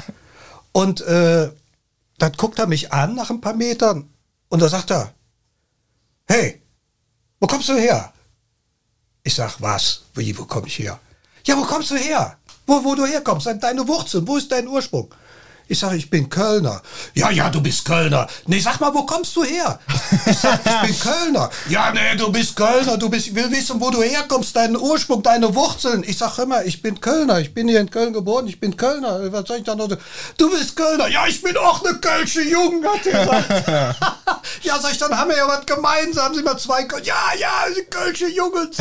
und 0.72 1.02
äh, 1.02 1.52
dann 2.18 2.32
guckt 2.34 2.58
er 2.58 2.66
mich 2.68 2.92
an 2.92 3.16
nach 3.16 3.30
ein 3.30 3.40
paar 3.40 3.54
Metern 3.54 4.10
und 4.50 4.62
da 4.62 4.68
sagt 4.68 4.90
er, 4.92 5.14
hey, 6.28 6.60
wo 7.40 7.46
kommst 7.46 7.70
du 7.70 7.76
her? 7.76 8.12
Ich 9.24 9.36
sag, 9.36 9.62
was? 9.62 10.02
Wie, 10.16 10.36
wo 10.38 10.46
komme 10.46 10.68
ich 10.68 10.80
her? 10.80 11.00
Ja, 11.50 11.58
wo 11.58 11.64
kommst 11.64 11.90
du 11.90 11.96
her? 11.96 12.38
Wo, 12.68 12.84
wo 12.84 12.94
du 12.94 13.08
herkommst, 13.08 13.48
deine 13.60 13.88
Wurzeln, 13.88 14.28
wo 14.28 14.38
ist 14.38 14.52
dein 14.52 14.68
Ursprung? 14.68 15.10
Ich 15.72 15.78
sage, 15.78 15.98
ich 15.98 16.10
bin 16.10 16.28
Kölner. 16.28 16.82
Ja, 17.14 17.30
ja, 17.30 17.48
du 17.52 17.62
bist 17.62 17.86
Kölner. 17.86 18.26
Nee, 18.48 18.60
sag 18.60 18.80
mal, 18.80 18.92
wo 18.92 19.06
kommst 19.06 19.36
du 19.36 19.44
her? 19.44 19.80
Ich 20.26 20.38
sag, 20.40 20.60
ich 20.66 20.82
bin 20.82 21.00
Kölner. 21.12 21.52
Ja, 21.70 21.92
nee, 21.92 22.16
du 22.18 22.32
bist 22.32 22.56
Kölner. 22.56 22.98
Du 22.98 23.08
bist, 23.08 23.28
ich 23.28 23.36
will 23.36 23.52
wissen, 23.52 23.80
wo 23.80 23.92
du 23.92 24.02
herkommst, 24.02 24.56
deinen 24.56 24.76
Ursprung, 24.78 25.22
deine 25.22 25.54
Wurzeln. 25.54 26.04
Ich 26.08 26.18
sag 26.18 26.40
immer, 26.40 26.66
ich 26.66 26.82
bin 26.82 27.00
Kölner. 27.00 27.40
Ich 27.40 27.54
bin 27.54 27.68
hier 27.68 27.82
in 27.82 27.92
Köln 27.92 28.14
geboren. 28.14 28.48
Ich 28.48 28.60
bin 28.60 28.76
Kölner. 28.76 29.32
Was 29.32 29.48
soll 29.48 29.58
ich 29.58 29.64
da 29.64 29.76
noch? 29.76 29.88
Du 30.38 30.50
bist 30.50 30.76
Kölner. 30.76 31.08
Ja, 31.08 31.28
ich 31.28 31.40
bin 31.40 31.56
auch 31.56 31.86
eine 31.86 32.00
Kölsche 32.00 32.42
Jugend, 32.42 32.88
hat 32.88 33.06
er 33.06 33.26
gesagt. 33.26 33.68
ja, 34.64 34.80
sag 34.80 34.92
ich, 34.92 34.98
dann 34.98 35.16
haben 35.16 35.30
wir 35.30 35.38
ja 35.38 35.48
was 35.48 35.68
gemeinsam. 35.68 36.34
Sind 36.34 36.46
wir 36.46 36.58
zwei 36.58 36.86
Köl 36.86 37.04
Ja, 37.06 37.16
ja, 37.40 37.66
Kölsche 37.92 38.28
Jungs. 38.28 38.78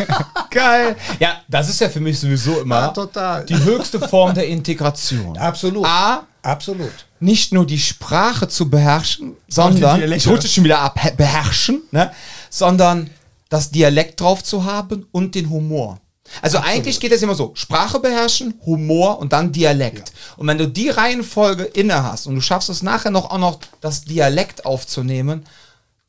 Geil. 0.50 0.96
Ja, 1.20 1.40
das 1.46 1.68
ist 1.68 1.80
ja 1.80 1.88
für 1.88 2.00
mich 2.00 2.18
sowieso 2.18 2.62
immer 2.62 2.92
Ja, 3.14 3.40
die 3.42 3.62
höchste 3.62 4.00
Form 4.00 4.34
der 4.34 4.48
Integration. 4.48 5.38
Absolut. 5.38 5.86
A, 5.86 6.26
Absolut. 6.42 7.06
nicht 7.20 7.52
nur 7.52 7.66
die 7.66 7.78
Sprache 7.78 8.48
zu 8.48 8.68
beherrschen, 8.68 9.36
sondern, 9.48 10.12
ich 10.12 10.26
rutsche 10.26 10.48
schon 10.48 10.64
wieder 10.64 10.80
ab, 10.80 10.98
beherrschen, 11.16 11.82
ne? 11.92 12.12
sondern 12.50 13.10
das 13.48 13.70
Dialekt 13.70 14.20
drauf 14.20 14.42
zu 14.42 14.64
haben 14.64 15.06
und 15.12 15.34
den 15.34 15.50
Humor. 15.50 16.00
Also 16.40 16.58
eigentlich 16.58 16.98
geht 16.98 17.12
es 17.12 17.22
immer 17.22 17.34
so, 17.34 17.52
Sprache 17.54 18.00
beherrschen, 18.00 18.54
Humor 18.64 19.18
und 19.18 19.32
dann 19.32 19.52
Dialekt. 19.52 20.12
Und 20.36 20.46
wenn 20.46 20.56
du 20.56 20.66
die 20.66 20.88
Reihenfolge 20.88 21.64
inne 21.64 22.02
hast 22.02 22.26
und 22.26 22.34
du 22.34 22.40
schaffst 22.40 22.70
es 22.70 22.82
nachher 22.82 23.10
noch 23.10 23.30
auch 23.30 23.38
noch 23.38 23.58
das 23.80 24.04
Dialekt 24.04 24.64
aufzunehmen, 24.64 25.44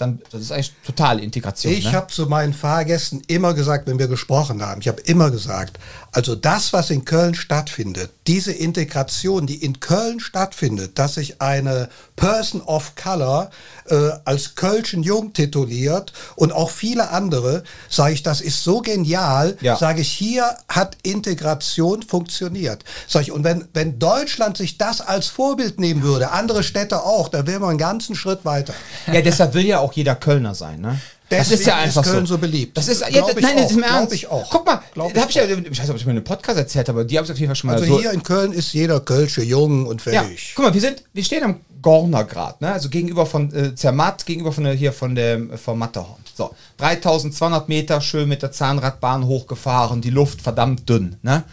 dann 0.03 0.21
das 0.31 0.41
ist 0.41 0.51
eigentlich 0.51 0.73
totale 0.85 1.21
Integration. 1.21 1.73
Ich 1.73 1.85
ne? 1.85 1.93
habe 1.93 2.07
zu 2.07 2.27
meinen 2.27 2.53
Fahrgästen 2.53 3.21
immer 3.27 3.53
gesagt, 3.53 3.87
wenn 3.87 3.99
wir 3.99 4.07
gesprochen 4.07 4.61
haben, 4.61 4.81
ich 4.81 4.87
habe 4.87 5.01
immer 5.01 5.31
gesagt, 5.31 5.79
also 6.11 6.35
das, 6.35 6.73
was 6.73 6.89
in 6.89 7.05
Köln 7.05 7.33
stattfindet, 7.33 8.11
diese 8.27 8.51
Integration, 8.51 9.47
die 9.47 9.63
in 9.63 9.79
Köln 9.79 10.19
stattfindet, 10.19 10.99
dass 10.99 11.15
sich 11.15 11.41
eine 11.41 11.89
Person 12.15 12.61
of 12.61 12.93
Color 12.95 13.49
äh, 13.89 14.11
als 14.25 14.55
Kölschen 14.55 15.03
Jung 15.03 15.33
tituliert 15.33 16.13
und 16.35 16.51
auch 16.51 16.69
viele 16.69 17.09
andere, 17.09 17.63
sage 17.89 18.13
ich, 18.13 18.23
das 18.23 18.41
ist 18.41 18.63
so 18.63 18.81
genial, 18.81 19.57
Ja. 19.61 19.75
sage 19.75 20.01
ich, 20.01 20.11
hier 20.11 20.55
hat 20.67 20.97
Integration 21.03 22.01
funktioniert. 22.03 22.83
Sag 23.07 23.23
ich, 23.23 23.31
und 23.31 23.43
wenn, 23.43 23.67
wenn 23.73 23.99
Deutschland 23.99 24.57
sich 24.57 24.77
das 24.77 25.01
als 25.01 25.27
Vorbild 25.27 25.79
nehmen 25.79 26.03
würde, 26.03 26.31
andere 26.31 26.63
Städte 26.63 27.03
auch, 27.03 27.29
dann 27.29 27.47
wären 27.47 27.61
wir 27.61 27.69
einen 27.69 27.77
ganzen 27.77 28.15
Schritt 28.15 28.45
weiter. 28.45 28.73
Ja, 29.11 29.21
deshalb 29.21 29.53
will 29.53 29.65
ja 29.65 29.79
auch 29.79 29.93
jeder 29.93 30.15
Kölner 30.15 30.55
sein, 30.55 30.81
ne? 30.81 30.99
Das 31.29 31.51
ist 31.51 31.65
ja 31.65 31.75
Deswegen 31.75 31.89
ist 31.89 31.97
einfach 31.97 32.11
Köln 32.11 32.25
so. 32.25 32.33
so 32.35 32.37
beliebt. 32.39 32.77
Das 32.77 32.87
ist, 32.87 33.01
ja, 33.01 33.09
Glaub 33.09 33.41
nein, 33.41 33.57
das 33.57 33.71
ist 33.71 33.77
im 33.77 33.83
Ernst. 33.83 34.13
ich 34.13 34.27
auch. 34.27 34.49
Guck 34.49 34.65
mal, 34.65 34.81
Glaub 34.93 35.13
da 35.13 35.21
hab 35.21 35.29
ich 35.29 35.35
ich 35.37 35.41
ja, 35.49 35.57
ich 35.57 35.69
weiß 35.71 35.79
nicht, 35.79 35.89
ob 35.89 35.95
ich 35.97 36.05
mir 36.05 36.11
einen 36.11 36.23
Podcast 36.23 36.57
erzählt 36.57 36.87
habe, 36.89 36.99
aber 36.99 37.07
die 37.07 37.17
habe 37.17 37.25
ich 37.25 37.31
auf 37.31 37.37
jeden 37.39 37.49
Fall 37.49 37.55
schon 37.55 37.69
mal 37.69 37.73
Also 37.73 37.85
so. 37.85 37.99
hier 37.99 38.11
in 38.11 38.23
Köln 38.23 38.51
ist 38.51 38.73
jeder 38.73 38.99
Kölsche 38.99 39.41
jung 39.43 39.85
und 39.87 40.03
ja, 40.05 40.23
fähig. 40.23 40.53
guck 40.55 40.65
mal, 40.65 40.73
wir 40.73 40.81
sind, 40.81 41.03
wir 41.13 41.23
stehen 41.23 41.43
am 41.43 41.59
Gornergrad, 41.81 42.61
ne? 42.61 42.71
Also 42.71 42.89
gegenüber 42.89 43.25
von 43.25 43.53
äh, 43.53 43.75
Zermatt, 43.75 44.25
gegenüber 44.25 44.51
von 44.53 44.63
der, 44.63 44.73
hier 44.73 44.93
von 44.93 45.15
der, 45.15 45.39
vom 45.57 45.77
Matterhorn. 45.79 46.21
So, 46.35 46.51
3200 46.77 47.67
Meter 47.69 47.99
schön 48.01 48.29
mit 48.29 48.41
der 48.41 48.51
Zahnradbahn 48.51 49.25
hochgefahren, 49.27 50.01
die 50.01 50.09
Luft 50.09 50.41
verdammt 50.41 50.87
dünn, 50.89 51.17
ne? 51.21 51.43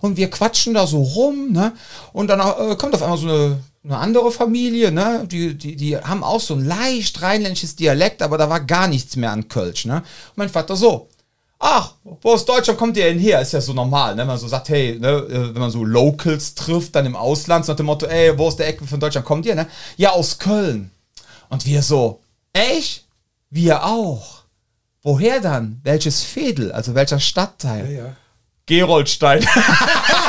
Und 0.00 0.16
wir 0.16 0.30
quatschen 0.30 0.74
da 0.74 0.86
so 0.86 1.02
rum, 1.02 1.50
ne? 1.52 1.72
Und 2.12 2.28
dann 2.28 2.38
äh, 2.40 2.76
kommt 2.76 2.94
auf 2.94 3.02
einmal 3.02 3.18
so 3.18 3.28
eine, 3.28 3.58
eine 3.88 3.98
andere 3.98 4.30
Familie, 4.30 4.92
ne? 4.92 5.24
Die, 5.30 5.54
die, 5.56 5.76
die 5.76 5.96
haben 5.96 6.22
auch 6.22 6.40
so 6.40 6.54
ein 6.54 6.64
leicht 6.64 7.22
rheinländisches 7.22 7.76
Dialekt, 7.76 8.22
aber 8.22 8.38
da 8.38 8.50
war 8.50 8.60
gar 8.60 8.86
nichts 8.86 9.16
mehr 9.16 9.32
an 9.32 9.48
Kölsch, 9.48 9.86
ne? 9.86 9.96
Und 9.96 10.36
mein 10.36 10.48
Vater 10.48 10.76
so, 10.76 11.08
Ach, 11.60 11.94
wo 12.04 12.32
aus 12.32 12.44
Deutschland 12.44 12.78
kommt 12.78 12.96
ihr 12.96 13.06
denn 13.06 13.18
her? 13.18 13.40
Ist 13.40 13.52
ja 13.52 13.60
so 13.60 13.72
normal, 13.72 14.14
ne? 14.14 14.20
Wenn 14.20 14.28
man 14.28 14.38
so 14.38 14.46
sagt, 14.46 14.68
hey, 14.68 14.96
ne, 14.98 15.08
äh, 15.08 15.54
wenn 15.54 15.60
man 15.60 15.72
so 15.72 15.84
Locals 15.84 16.54
trifft, 16.54 16.94
dann 16.94 17.04
im 17.04 17.16
Ausland, 17.16 17.64
so 17.64 17.72
nach 17.72 17.76
dem 17.76 17.86
Motto, 17.86 18.06
ey, 18.06 18.38
wo 18.38 18.46
aus 18.46 18.56
der 18.56 18.68
Ecke 18.68 18.86
von 18.86 19.00
Deutschland 19.00 19.26
kommt 19.26 19.44
ihr, 19.44 19.56
ne? 19.56 19.66
Ja, 19.96 20.10
aus 20.10 20.38
Köln. 20.38 20.92
Und 21.48 21.66
wir 21.66 21.82
so, 21.82 22.20
echt? 22.52 23.06
Wir 23.50 23.84
auch. 23.84 24.42
Woher 25.02 25.40
dann? 25.40 25.80
Welches 25.82 26.22
Fädel? 26.22 26.70
Also 26.70 26.94
welcher 26.94 27.18
Stadtteil? 27.18 27.90
Ja. 27.90 28.16
Geroldstein. 28.66 29.44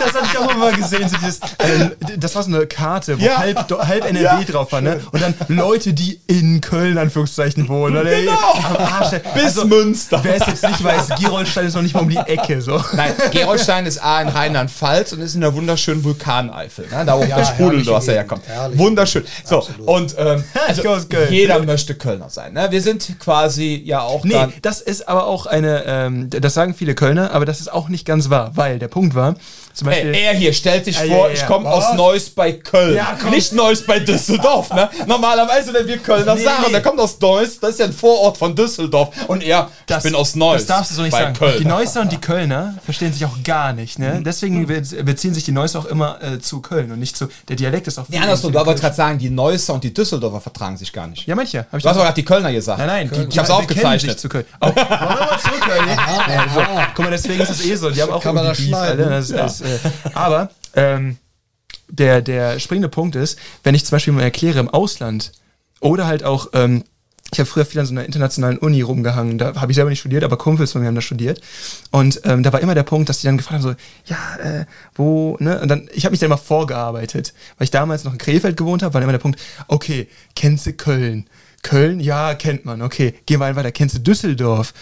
Das 0.00 0.14
habe 0.14 0.26
ich 0.32 0.38
auch 0.38 0.56
mal 0.56 0.72
gesehen. 0.72 1.08
So 1.08 1.16
dieses, 1.16 1.38
äh, 1.58 1.90
das 2.16 2.34
war 2.34 2.42
so 2.42 2.48
eine 2.54 2.66
Karte, 2.66 3.20
wo 3.20 3.24
Ja. 3.24 3.36
halb, 3.38 3.70
halb 3.86 4.04
NRW 4.04 4.22
Ja. 4.22 4.42
drauf 4.44 4.72
war. 4.72 4.80
Ne? 4.80 5.00
Und 5.12 5.22
dann 5.22 5.34
Leute, 5.48 5.92
die 5.92 6.20
in 6.26 6.60
Köln, 6.60 6.98
Anführungszeichen, 6.98 7.68
wohnen. 7.68 7.96
Oder 7.96 8.10
Genau. 8.10 8.32
Am 8.54 8.76
Arsch. 8.76 9.20
Bis 9.34 9.62
Münster. 9.64 10.20
Wer 10.22 10.36
es 10.40 10.46
jetzt 10.46 10.62
nicht 10.64 10.82
weiß, 10.82 11.08
Gerolstein 11.20 11.66
ist 11.66 11.74
noch 11.74 11.82
nicht 11.82 11.94
mal 11.94 12.00
um 12.00 12.08
die 12.08 12.16
Ecke. 12.16 12.60
So. 12.62 12.82
Nein, 12.94 13.12
Geroldstein 13.30 13.86
ist 13.86 14.02
A 14.02 14.22
in 14.22 14.28
Rheinland-Pfalz 14.28 15.12
und 15.12 15.20
ist 15.20 15.34
in 15.34 15.40
der 15.42 15.54
wunderschönen 15.54 16.02
Vulkaneifel. 16.04 16.86
Ne? 16.90 17.04
Da 17.04 17.18
wo 17.18 17.24
Ja, 17.24 17.36
der 17.36 17.44
Sprudel, 17.44 17.86
was 17.86 18.08
er 18.08 18.14
herkommt. 18.14 18.46
herrliche 18.46 18.78
Wunderschön. 18.78 19.24
So, 19.44 19.58
Absolut. 19.58 19.86
und 19.88 20.14
ähm, 20.18 20.44
also, 20.68 20.82
jeder 21.30 21.62
möchte 21.62 21.94
Kölner 21.94 22.30
sein. 22.30 22.52
Ne? 22.54 22.68
Wir 22.70 22.80
sind 22.82 23.18
quasi 23.18 23.80
ja 23.84 24.00
auch 24.00 24.24
Nee, 24.24 24.32
dann. 24.34 24.52
das 24.62 24.80
ist 24.80 25.08
aber 25.08 25.26
auch 25.26 25.46
eine, 25.46 25.84
ähm, 25.86 26.30
das 26.30 26.54
sagen 26.54 26.74
viele 26.74 26.94
Kölner, 26.94 27.32
aber 27.32 27.44
das 27.44 27.60
ist 27.60 27.72
auch 27.72 27.88
nicht 27.88 28.04
ganz 28.06 28.30
wahr, 28.30 28.52
weil 28.54 28.78
der 28.78 28.88
Punkt 28.88 29.14
war, 29.14 29.34
zum 29.80 29.88
Beispiel. 29.88 30.14
Ey, 30.14 30.22
er 30.24 30.34
hier 30.34 30.52
stellt 30.52 30.84
sich 30.84 30.96
Ja, 30.96 31.06
vor, 31.06 31.28
ja, 31.28 31.34
ja. 31.34 31.40
ich 31.40 31.46
komme 31.46 31.68
aus 31.68 31.94
Neuss 31.94 32.30
bei 32.30 32.52
Köln. 32.52 32.94
Ja. 32.96 33.16
Nicht 33.30 33.52
Neuss 33.52 33.84
bei 33.84 33.98
Düsseldorf. 33.98 34.72
Ne? 34.72 34.88
Normalerweise, 35.06 35.72
wenn 35.74 35.86
wir 35.86 35.98
Kölner 35.98 36.34
Nee, 36.34 36.44
sagen, 36.44 36.64
nee. 36.66 36.72
der 36.72 36.82
kommt 36.82 37.00
aus 37.00 37.18
Neuss, 37.20 37.58
das 37.58 37.70
ist 37.70 37.78
ja 37.80 37.86
ein 37.86 37.92
Vorort 37.92 38.36
von 38.38 38.54
Düsseldorf. 38.54 39.08
Und 39.26 39.42
er, 39.42 39.68
ich 39.88 39.96
bin 39.98 40.14
aus 40.14 40.34
Neuss. 40.36 40.66
Das 40.66 40.66
darfst 40.66 40.90
du 40.92 40.94
so 40.96 41.02
nicht 41.02 41.12
sagen. 41.12 41.34
Köln. 41.34 41.56
Die 41.58 41.64
Neusser 41.64 42.02
und 42.02 42.12
die 42.12 42.18
Kölner 42.20 42.74
verstehen 42.84 43.12
sich 43.12 43.24
auch 43.24 43.42
gar 43.44 43.72
nicht. 43.72 43.98
Ne? 43.98 44.22
Deswegen 44.24 44.66
be- 44.66 44.80
beziehen 45.02 45.34
sich 45.34 45.44
die 45.44 45.52
Neusser 45.52 45.80
auch 45.80 45.86
immer 45.86 46.18
äh, 46.22 46.38
zu 46.38 46.60
Köln 46.60 46.92
und 46.92 46.98
nicht 47.00 47.16
zu. 47.16 47.28
Der 47.48 47.56
Dialekt 47.56 47.86
ist 47.88 47.98
auch. 47.98 48.04
Nee, 48.08 48.18
andersrum, 48.18 48.52
du 48.52 48.58
wolltest 48.58 48.82
gerade 48.82 48.94
sagen, 48.96 49.18
die 49.18 49.30
Neusser 49.30 49.74
und 49.74 49.82
die 49.84 49.92
Düsseldorfer 49.94 50.40
vertragen 50.40 50.76
sich 50.76 50.92
gar 50.92 51.06
nicht. 51.06 51.26
Ja, 51.26 51.34
manche. 51.34 51.66
Du 51.72 51.76
hast 51.78 51.86
aber 51.86 52.02
gerade 52.04 52.14
die 52.14 52.24
Kölner 52.24 52.52
gesagt. 52.52 52.78
Nein, 52.78 52.86
nein, 52.86 53.10
die, 53.14 53.28
Ich 53.30 53.38
hab's 53.38 53.50
aufgezeichnet. 53.50 54.12
sich 54.12 54.18
Zu 54.18 54.28
Köln. 54.28 54.44
Oh, 54.60 54.66
wollen 54.66 54.76
wir 54.76 54.84
mal 54.84 55.38
zu 55.42 55.50
Köln? 55.60 55.80
Ja. 56.30 56.86
Guck 56.94 57.04
mal, 57.04 57.10
deswegen 57.10 57.40
ist 57.40 57.50
das 57.50 57.64
eh 57.64 57.74
so. 57.76 57.90
Die 57.90 58.02
haben 58.02 58.12
auch 58.12 58.22
Kann 58.22 58.34
man 58.34 58.44
das 58.44 58.58
schneiden? 58.58 59.08
Aber 60.14 60.50
ähm, 60.74 61.16
der, 61.88 62.22
der 62.22 62.58
springende 62.58 62.88
Punkt 62.88 63.16
ist, 63.16 63.38
wenn 63.62 63.74
ich 63.74 63.84
zum 63.84 63.96
Beispiel 63.96 64.12
mal 64.12 64.22
erkläre 64.22 64.60
im 64.60 64.68
Ausland 64.68 65.32
oder 65.80 66.06
halt 66.06 66.24
auch, 66.24 66.48
ähm, 66.52 66.84
ich 67.32 67.38
habe 67.38 67.48
früher 67.48 67.64
viel 67.64 67.80
an 67.80 67.86
so 67.86 67.92
einer 67.92 68.04
internationalen 68.04 68.58
Uni 68.58 68.82
rumgehangen, 68.82 69.38
da 69.38 69.54
habe 69.54 69.70
ich 69.70 69.76
selber 69.76 69.90
nicht 69.90 70.00
studiert, 70.00 70.24
aber 70.24 70.36
Kumpels 70.36 70.72
von 70.72 70.80
mir 70.80 70.88
haben 70.88 70.96
da 70.96 71.00
studiert. 71.00 71.40
Und 71.90 72.20
ähm, 72.24 72.42
da 72.42 72.52
war 72.52 72.60
immer 72.60 72.74
der 72.74 72.82
Punkt, 72.82 73.08
dass 73.08 73.20
die 73.20 73.26
dann 73.26 73.36
gefragt 73.36 73.62
haben, 73.62 73.62
so, 73.62 73.74
ja, 74.06 74.36
äh, 74.42 74.66
wo, 74.94 75.36
ne? 75.38 75.60
Und 75.60 75.68
dann, 75.68 75.88
ich 75.92 76.04
habe 76.04 76.12
mich 76.12 76.20
dann 76.20 76.26
immer 76.26 76.38
vorgearbeitet, 76.38 77.32
weil 77.56 77.64
ich 77.64 77.70
damals 77.70 78.04
noch 78.04 78.12
in 78.12 78.18
Krefeld 78.18 78.56
gewohnt 78.56 78.82
habe, 78.82 78.94
war 78.94 79.02
immer 79.02 79.12
der 79.12 79.18
Punkt, 79.18 79.40
okay, 79.68 80.08
kennst 80.34 80.66
du 80.66 80.72
Köln? 80.72 81.26
Köln, 81.62 82.00
ja, 82.00 82.34
kennt 82.34 82.64
man, 82.64 82.82
okay. 82.82 83.14
Gehen 83.26 83.38
wir 83.38 83.46
ein 83.46 83.56
weiter, 83.56 83.70
kennst 83.70 83.94
du 83.94 84.00
Düsseldorf? 84.00 84.72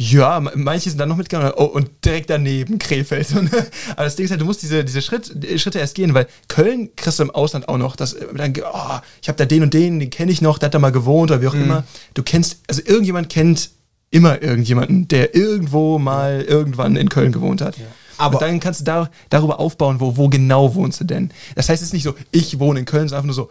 Ja, 0.00 0.40
manche 0.54 0.90
sind 0.90 0.98
dann 0.98 1.08
noch 1.08 1.16
mitgegangen. 1.16 1.52
Oh, 1.56 1.64
und 1.64 1.90
direkt 2.04 2.30
daneben 2.30 2.78
Krefeld. 2.78 3.26
Aber 3.90 4.04
das 4.04 4.14
Ding 4.14 4.26
ist 4.26 4.30
halt, 4.30 4.40
du 4.40 4.44
musst 4.44 4.62
diese, 4.62 4.84
diese 4.84 5.02
Schritt, 5.02 5.32
Schritte 5.56 5.80
erst 5.80 5.96
gehen, 5.96 6.14
weil 6.14 6.28
Köln 6.46 6.90
kriegst 6.94 7.18
du 7.18 7.24
im 7.24 7.32
Ausland 7.32 7.68
auch 7.68 7.78
noch. 7.78 7.96
Das, 7.96 8.16
dann, 8.32 8.54
oh, 8.58 8.98
ich 9.20 9.28
habe 9.28 9.36
da 9.36 9.44
den 9.44 9.64
und 9.64 9.74
den, 9.74 9.98
den 9.98 10.08
kenne 10.08 10.30
ich 10.30 10.40
noch, 10.40 10.58
der 10.58 10.66
hat 10.66 10.74
da 10.74 10.78
mal 10.78 10.92
gewohnt 10.92 11.32
oder 11.32 11.42
wie 11.42 11.48
auch 11.48 11.54
mhm. 11.54 11.64
immer. 11.64 11.84
Du 12.14 12.22
kennst, 12.22 12.60
also 12.68 12.80
irgendjemand 12.84 13.28
kennt 13.28 13.70
immer 14.10 14.40
irgendjemanden, 14.40 15.08
der 15.08 15.34
irgendwo 15.34 15.98
mal 15.98 16.42
irgendwann 16.42 16.94
in 16.94 17.08
Köln 17.08 17.32
gewohnt 17.32 17.60
hat. 17.60 17.76
Ja. 17.76 17.86
Aber 18.18 18.36
und 18.36 18.42
dann 18.42 18.60
kannst 18.60 18.80
du 18.80 18.84
da, 18.84 19.10
darüber 19.30 19.58
aufbauen, 19.58 19.98
wo, 19.98 20.16
wo 20.16 20.28
genau 20.28 20.76
wohnst 20.76 21.00
du 21.00 21.04
denn. 21.04 21.32
Das 21.56 21.68
heißt, 21.68 21.82
es 21.82 21.88
ist 21.88 21.92
nicht 21.92 22.04
so, 22.04 22.14
ich 22.30 22.60
wohne 22.60 22.78
in 22.78 22.84
Köln, 22.84 23.08
sondern 23.08 23.24
einfach 23.24 23.36
nur 23.36 23.46
so, 23.46 23.50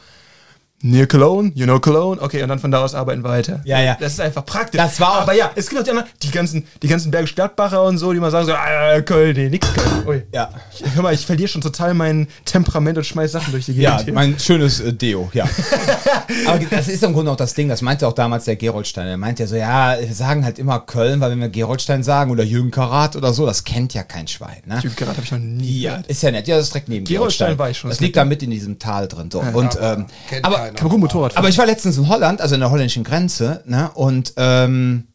Near 0.83 1.07
Cologne, 1.07 1.51
you 1.55 1.65
know 1.65 1.79
Cologne, 1.79 2.21
okay, 2.21 2.43
und 2.43 2.49
dann 2.49 2.59
von 2.59 2.69
da 2.69 2.83
aus 2.83 2.93
arbeiten 2.93 3.23
weiter. 3.23 3.61
Ja, 3.65 3.81
ja. 3.81 3.97
Das 3.99 4.13
ist 4.13 4.21
einfach 4.21 4.45
praktisch. 4.45 4.79
Das 4.79 4.99
war 4.99 5.21
Aber 5.21 5.33
ja, 5.33 5.49
es 5.55 5.69
gibt 5.69 5.81
auch 5.81 5.83
die 5.83 5.89
anderen, 5.89 6.07
die 6.21 6.29
ganzen, 6.29 6.67
die 6.83 6.87
ganzen 6.87 7.09
Bergisch 7.09 7.33
Gladbacher 7.33 7.83
und 7.83 7.97
so, 7.97 8.13
die 8.13 8.19
mal 8.19 8.29
sagen 8.29 8.45
so, 8.45 8.53
ah, 8.53 9.01
Köln, 9.01 9.35
nee, 9.35 9.49
nix 9.49 9.67
Köln. 9.73 10.07
Ui. 10.07 10.23
Ja. 10.31 10.51
Ich, 10.71 10.83
hör 10.93 11.01
mal, 11.01 11.15
ich 11.15 11.25
verliere 11.25 11.47
schon 11.47 11.61
total 11.61 11.95
mein 11.95 12.27
Temperament 12.45 12.95
und 12.99 13.05
schmeiß 13.05 13.31
Sachen 13.31 13.53
durch 13.53 13.65
die 13.65 13.73
Gegend. 13.73 13.83
Ja, 13.85 13.99
hier. 14.03 14.13
mein 14.13 14.37
schönes 14.37 14.79
äh, 14.79 14.93
Deo, 14.93 15.31
ja. 15.33 15.45
Aber 16.45 16.59
das 16.59 16.87
ist 16.89 17.03
im 17.03 17.13
Grunde 17.13 17.31
auch 17.31 17.37
das 17.37 17.55
Ding, 17.55 17.69
das 17.69 17.81
meinte 17.81 18.07
auch 18.07 18.13
damals 18.13 18.45
der 18.45 18.55
Geroldstein. 18.55 19.07
Er 19.07 19.17
meinte 19.17 19.43
ja 19.43 19.47
so, 19.47 19.55
ja, 19.55 19.97
wir 19.99 20.13
sagen 20.13 20.45
halt 20.45 20.59
immer 20.59 20.79
Köln, 20.81 21.19
weil 21.21 21.31
wenn 21.31 21.39
wir 21.39 21.49
Geroldstein 21.49 22.03
sagen 22.03 22.29
oder 22.29 22.43
Jürgen 22.43 22.69
Karat 22.69 23.15
oder 23.15 23.33
so, 23.33 23.47
das 23.47 23.63
kennt 23.63 23.95
ja 23.95 24.03
kein 24.03 24.27
Schwein. 24.27 24.61
Ne? 24.67 24.79
Jürgen 24.83 24.95
Karat 24.95 25.15
habe 25.15 25.25
ich 25.25 25.31
noch 25.31 25.39
nie 25.39 25.81
Ja, 25.81 26.03
ist 26.07 26.21
ja 26.21 26.29
nett. 26.29 26.47
Ja, 26.47 26.57
das 26.57 26.65
ist 26.67 26.73
direkt 26.75 26.87
neben 26.87 27.05
Geroldstein. 27.05 27.47
Geroldstein 27.47 27.57
war 27.57 27.69
ich 27.71 27.77
schon. 27.79 27.89
Das 27.89 27.99
liegt 27.99 28.15
da 28.15 28.25
mit 28.25 28.43
in 28.43 28.51
diesem 28.51 28.77
Tal 28.77 29.07
drin. 29.07 29.31
So. 29.31 29.41
Ja, 29.41 29.49
und, 29.53 29.75
ähm, 29.81 30.05
aber, 30.43 30.66
kann 30.75 30.87
man 30.87 30.91
gut 30.91 30.99
Motorrad 31.01 31.33
fahren. 31.33 31.39
Aber 31.39 31.49
ich 31.49 31.57
war 31.57 31.65
letztens 31.65 31.97
in 31.97 32.07
Holland, 32.07 32.41
also 32.41 32.55
in 32.55 32.61
der 32.61 32.71
holländischen 32.71 33.03
Grenze, 33.03 33.63
ne, 33.65 33.91
und 33.93 34.33
ähm, 34.37 35.07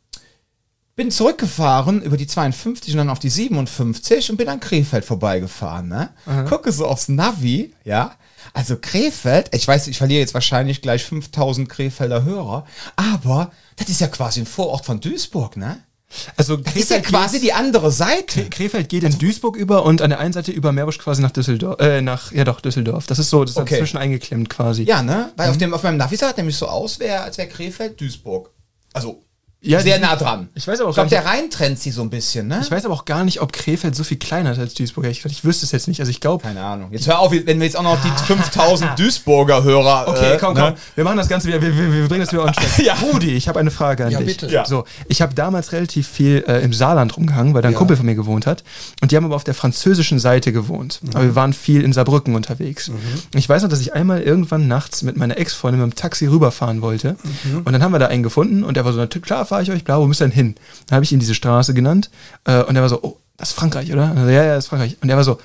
bin 0.94 1.10
zurückgefahren 1.10 2.02
über 2.02 2.16
die 2.16 2.26
52 2.26 2.94
und 2.94 2.98
dann 2.98 3.10
auf 3.10 3.18
die 3.18 3.30
57 3.30 4.30
und 4.30 4.36
bin 4.36 4.48
an 4.48 4.60
Krefeld 4.60 5.04
vorbeigefahren, 5.04 5.88
ne? 5.88 6.10
Gucke 6.48 6.70
so 6.70 6.86
aufs 6.86 7.08
Navi, 7.08 7.74
ja. 7.84 8.12
Also 8.54 8.76
Krefeld, 8.76 9.54
ich 9.54 9.66
weiß, 9.66 9.86
ich 9.86 9.98
verliere 9.98 10.20
jetzt 10.20 10.34
wahrscheinlich 10.34 10.82
gleich 10.82 11.04
5000 11.04 11.68
Krefelder 11.68 12.24
Hörer, 12.24 12.66
aber 12.96 13.50
das 13.76 13.88
ist 13.88 14.00
ja 14.00 14.08
quasi 14.08 14.40
ein 14.40 14.46
Vorort 14.46 14.84
von 14.84 15.00
Duisburg, 15.00 15.56
ne? 15.56 15.82
Also 16.36 16.56
das 16.56 16.76
ist 16.76 16.90
ja 16.90 17.00
quasi 17.00 17.40
die 17.40 17.52
andere 17.52 17.90
Seite. 17.90 18.48
Krefeld 18.50 18.88
geht 18.88 19.02
in 19.04 19.18
Duisburg 19.18 19.56
über 19.56 19.84
und 19.84 20.02
an 20.02 20.10
der 20.10 20.18
einen 20.20 20.32
Seite 20.32 20.52
über 20.52 20.72
Meerbusch 20.72 20.98
quasi 20.98 21.22
nach 21.22 21.30
Düsseldorf. 21.30 21.80
Äh, 21.80 22.02
nach, 22.02 22.32
ja 22.32 22.44
doch, 22.44 22.60
Düsseldorf. 22.60 23.06
Das 23.06 23.18
ist 23.18 23.30
so, 23.30 23.44
das 23.44 23.52
ist 23.52 23.56
Okay. 23.58 23.74
dazwischen 23.74 23.96
eingeklemmt 23.96 24.48
quasi. 24.50 24.82
Ja, 24.84 25.02
ne? 25.02 25.32
Weil 25.36 25.50
auf, 25.50 25.58
dem, 25.58 25.72
auf 25.74 25.82
meinem 25.82 25.96
Navi 25.96 26.16
sah 26.16 26.30
es 26.30 26.36
nämlich 26.36 26.56
so 26.56 26.66
aus, 26.68 26.98
wär, 27.00 27.22
als 27.24 27.38
wäre 27.38 27.48
Krefeld 27.48 28.00
Duisburg. 28.00 28.50
Also 28.92 29.22
Ja, 29.64 29.78
sehr 29.80 30.00
nah 30.00 30.16
dran. 30.16 30.48
Ich 30.54 30.66
weiß 30.66 30.80
aber 30.80 30.88
auch 30.88 30.92
ich 30.92 30.96
glaube, 30.96 31.10
gar 31.10 31.22
der 31.22 31.30
Rhein 31.30 31.48
trennt 31.48 31.78
sie 31.78 31.92
so 31.92 32.02
ein 32.02 32.10
bisschen, 32.10 32.48
ne? 32.48 32.58
Ich 32.62 32.70
weiß 32.70 32.84
aber 32.84 32.94
auch 32.94 33.04
gar 33.04 33.22
nicht, 33.24 33.40
ob 33.40 33.52
Krefeld 33.52 33.94
so 33.94 34.02
viel 34.02 34.16
kleiner 34.16 34.50
ist 34.52 34.58
als 34.58 34.74
Duisburg. 34.74 35.06
Ich, 35.06 35.24
ich 35.24 35.44
wüsste 35.44 35.64
es 35.64 35.70
jetzt 35.70 35.86
nicht. 35.86 36.00
Also 36.00 36.10
ich 36.10 36.20
glaube. 36.20 36.42
Keine 36.42 36.62
Ahnung. 36.64 36.88
Jetzt 36.90 37.06
hör 37.06 37.20
auf, 37.20 37.30
wenn 37.30 37.46
wir 37.60 37.66
jetzt 37.66 37.76
auch 37.76 37.82
noch 37.84 37.96
die 38.02 38.10
5000 38.26 38.98
Duisburger 38.98 39.62
Hörer. 39.62 40.06
Okay, 40.08 40.34
äh, 40.34 40.38
komm, 40.38 40.54
ne? 40.54 40.60
komm. 40.74 40.74
Wir 40.96 41.04
machen 41.04 41.16
das 41.16 41.28
Ganze 41.28 41.46
wieder. 41.46 41.62
Wir, 41.62 41.76
wir, 41.76 41.92
wir 41.92 42.08
bringen 42.08 42.22
das 42.22 42.32
wieder 42.32 42.42
on 42.44 42.52
track. 42.52 42.66
Ja. 42.82 42.94
Rudi, 42.94 43.30
ich 43.36 43.46
habe 43.48 43.60
eine 43.60 43.70
Frage 43.70 44.04
an 44.06 44.10
Ja, 44.10 44.18
dich. 44.18 44.26
bitte. 44.38 44.48
Ja. 44.52 44.64
So, 44.64 44.84
ich 45.06 45.22
habe 45.22 45.34
damals 45.34 45.70
relativ 45.70 46.08
viel 46.08 46.44
äh, 46.48 46.60
im 46.64 46.72
Saarland 46.72 47.16
rumgehangen, 47.16 47.54
weil 47.54 47.62
da 47.62 47.68
ein 47.68 47.72
Ja. 47.74 47.78
Kumpel 47.78 47.96
von 47.96 48.06
mir 48.06 48.16
gewohnt 48.16 48.46
hat. 48.46 48.64
Und 49.00 49.12
die 49.12 49.16
haben 49.16 49.24
aber 49.24 49.36
auf 49.36 49.44
der 49.44 49.54
französischen 49.54 50.18
Seite 50.18 50.52
gewohnt. 50.52 50.98
Mhm. 51.02 51.10
Aber 51.14 51.24
wir 51.24 51.34
waren 51.36 51.52
viel 51.52 51.82
in 51.84 51.92
Saarbrücken 51.92 52.34
unterwegs. 52.34 52.88
Und 52.88 52.98
ich 53.38 53.48
weiß 53.48 53.62
noch, 53.62 53.68
dass 53.70 53.80
ich 53.80 53.94
einmal 53.94 54.22
irgendwann 54.22 54.66
nachts 54.66 55.02
mit 55.02 55.16
meiner 55.16 55.38
Ex-Freundin 55.38 55.80
mit 55.82 55.92
dem 55.92 55.94
Taxi 55.96 56.26
rüberfahren 56.26 56.82
wollte. 56.82 57.16
Mhm. 57.44 57.58
Und 57.64 57.72
dann 57.72 57.82
haben 57.82 57.92
wir 57.92 58.00
da 58.00 58.08
einen 58.08 58.24
gefunden 58.24 58.64
und 58.64 58.76
der 58.76 58.84
war 58.84 58.92
so, 58.92 58.98
na, 58.98 59.06
klar 59.06 59.44
fahre 59.52 59.64
ich 59.64 59.70
euch, 59.70 59.84
bla, 59.84 60.00
wo 60.00 60.06
müsst 60.06 60.22
ihr 60.22 60.28
denn 60.28 60.34
hin? 60.34 60.54
Dann 60.86 60.96
habe 60.96 61.04
ich 61.04 61.12
ihm 61.12 61.20
diese 61.20 61.34
Straße 61.34 61.74
genannt 61.74 62.08
äh, 62.44 62.62
und 62.62 62.72
der 62.72 62.82
war 62.82 62.88
so, 62.88 63.02
oh, 63.02 63.18
das 63.36 63.50
ist 63.50 63.54
Frankreich, 63.54 63.92
oder? 63.92 64.10
Er 64.16 64.24
so, 64.24 64.30
ja, 64.30 64.44
ja, 64.44 64.54
das 64.54 64.64
ist 64.64 64.68
Frankreich. 64.68 64.96
Und 65.02 65.08
der 65.08 65.18
war 65.18 65.24
so, 65.24 65.38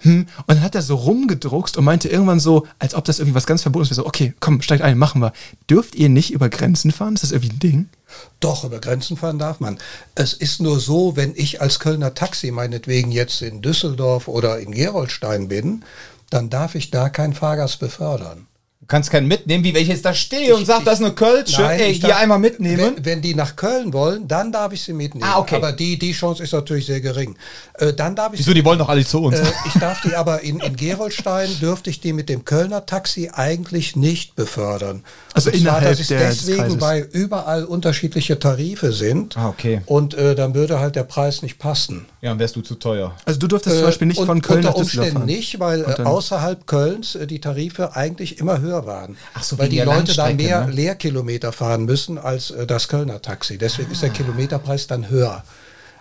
hm. 0.00 0.26
Und 0.46 0.48
dann 0.48 0.62
hat 0.62 0.74
er 0.74 0.82
so 0.82 0.96
rumgedruckst 0.96 1.76
und 1.76 1.84
meinte 1.84 2.08
irgendwann 2.08 2.40
so, 2.40 2.66
als 2.80 2.96
ob 2.96 3.04
das 3.04 3.20
irgendwie 3.20 3.36
was 3.36 3.46
ganz 3.46 3.62
Verbotenes 3.62 3.90
wäre, 3.90 4.02
so, 4.02 4.06
okay, 4.06 4.34
komm, 4.40 4.60
steigt 4.62 4.82
ein, 4.82 4.98
machen 4.98 5.22
wir. 5.22 5.32
Dürft 5.70 5.94
ihr 5.94 6.08
nicht 6.08 6.32
über 6.32 6.48
Grenzen 6.48 6.90
fahren? 6.90 7.14
Ist 7.14 7.22
das 7.22 7.30
irgendwie 7.30 7.54
ein 7.54 7.60
Ding? 7.60 7.88
Doch, 8.40 8.64
über 8.64 8.80
Grenzen 8.80 9.16
fahren 9.16 9.38
darf 9.38 9.60
man. 9.60 9.78
Es 10.16 10.32
ist 10.32 10.60
nur 10.60 10.80
so, 10.80 11.14
wenn 11.14 11.32
ich 11.36 11.60
als 11.60 11.78
Kölner 11.78 12.14
Taxi 12.14 12.50
meinetwegen 12.50 13.12
jetzt 13.12 13.42
in 13.42 13.62
Düsseldorf 13.62 14.26
oder 14.26 14.58
in 14.58 14.72
Gerolstein 14.72 15.46
bin, 15.46 15.84
dann 16.30 16.50
darf 16.50 16.74
ich 16.74 16.90
da 16.90 17.10
keinen 17.10 17.32
Fahrgast 17.32 17.78
befördern. 17.78 18.48
Du 18.82 18.86
kannst 18.88 19.12
keinen 19.12 19.28
mitnehmen, 19.28 19.62
wie 19.62 19.72
wenn 19.72 19.82
ich 19.82 19.88
jetzt 19.88 20.04
da 20.04 20.12
stehe 20.12 20.56
und 20.56 20.66
sage, 20.66 20.84
das 20.84 20.98
ist 20.98 21.04
eine 21.04 21.14
Kölsche, 21.14 21.62
Nein, 21.62 21.78
ey, 21.78 21.90
ich 21.92 22.00
hier 22.00 22.08
darf- 22.10 22.20
einmal 22.20 22.40
mitnehmen. 22.40 22.94
Wenn, 22.96 23.04
wenn 23.04 23.22
die 23.22 23.34
nach 23.36 23.54
Köln 23.54 23.92
wollen, 23.92 24.26
dann 24.26 24.50
darf 24.50 24.72
ich 24.72 24.82
sie 24.82 24.92
mitnehmen. 24.92 25.24
Ah, 25.32 25.38
okay. 25.38 25.54
Aber 25.54 25.70
die, 25.70 25.96
die 26.00 26.10
Chance 26.12 26.42
ist 26.42 26.52
natürlich 26.52 26.86
sehr 26.86 27.00
gering. 27.00 27.36
Äh, 27.74 27.92
dann 27.94 28.16
darf 28.16 28.32
ich 28.34 28.40
Wieso, 28.40 28.52
die 28.52 28.64
wollen 28.64 28.80
doch 28.80 28.88
alle 28.88 29.04
zu 29.06 29.20
uns. 29.22 29.38
Äh, 29.38 29.44
ich 29.66 29.74
darf 29.80 30.00
die 30.02 30.16
aber 30.16 30.42
in, 30.42 30.58
in 30.58 30.74
Gerolstein 30.74 31.48
dürfte 31.60 31.90
ich 31.90 32.00
die 32.00 32.12
mit 32.12 32.28
dem 32.28 32.44
Kölner 32.44 32.84
Taxi 32.84 33.30
eigentlich 33.32 33.94
nicht 33.94 34.34
befördern. 34.34 35.04
Also 35.32 35.50
Und 35.50 35.58
zwar, 35.60 35.60
innerhalb 35.78 35.84
dass 35.90 36.00
es 36.00 36.08
der- 36.08 36.28
des 36.28 36.38
deswegen, 36.38 36.58
Kreises. 36.58 36.80
weil 36.80 37.08
überall 37.12 37.64
unterschiedliche 37.64 38.40
Tarife 38.40 38.92
sind. 38.92 39.36
Ah, 39.38 39.48
okay. 39.48 39.80
Und 39.86 40.14
äh, 40.14 40.34
dann 40.34 40.54
würde 40.56 40.80
halt 40.80 40.96
der 40.96 41.04
Preis 41.04 41.42
nicht 41.42 41.60
passen. 41.60 42.06
ja, 42.20 42.30
dann 42.30 42.40
wärst 42.40 42.56
du 42.56 42.60
zu 42.62 42.74
teuer. 42.74 43.14
Also 43.26 43.38
du 43.38 43.46
durftest 43.46 43.76
zum 43.76 43.84
Äh, 43.84 43.86
Beispiel 43.86 44.08
nicht 44.08 44.18
und 44.18 44.26
von 44.26 44.42
Köln 44.42 44.58
unter 44.58 44.70
nach 44.70 44.74
Düsseldorf 44.76 45.06
Umständen 45.06 45.18
fahren. 45.18 45.26
nicht, 45.26 45.60
weil 45.60 45.82
äh, 45.82 46.02
außerhalb 46.02 46.66
Kölns 46.66 47.14
äh, 47.14 47.28
die 47.28 47.40
Tarife 47.40 47.94
eigentlich 47.94 48.38
immer 48.40 48.60
höher 48.60 48.71
waren. 48.86 49.16
Ach 49.34 49.42
so, 49.42 49.58
weil 49.58 49.68
die 49.68 49.80
Leute 49.80 50.14
da 50.14 50.30
mehr 50.32 50.66
ne? 50.66 50.72
Leerkilometer 50.72 51.52
fahren 51.52 51.84
müssen 51.84 52.18
als 52.18 52.50
äh, 52.50 52.66
das 52.66 52.88
Kölner 52.88 53.20
Taxi. 53.22 53.58
Deswegen 53.58 53.90
ist 53.92 54.02
der 54.02 54.10
Ah. 54.10 54.14
Kilometerpreis 54.14 54.86
dann 54.86 55.08
höher. 55.10 55.44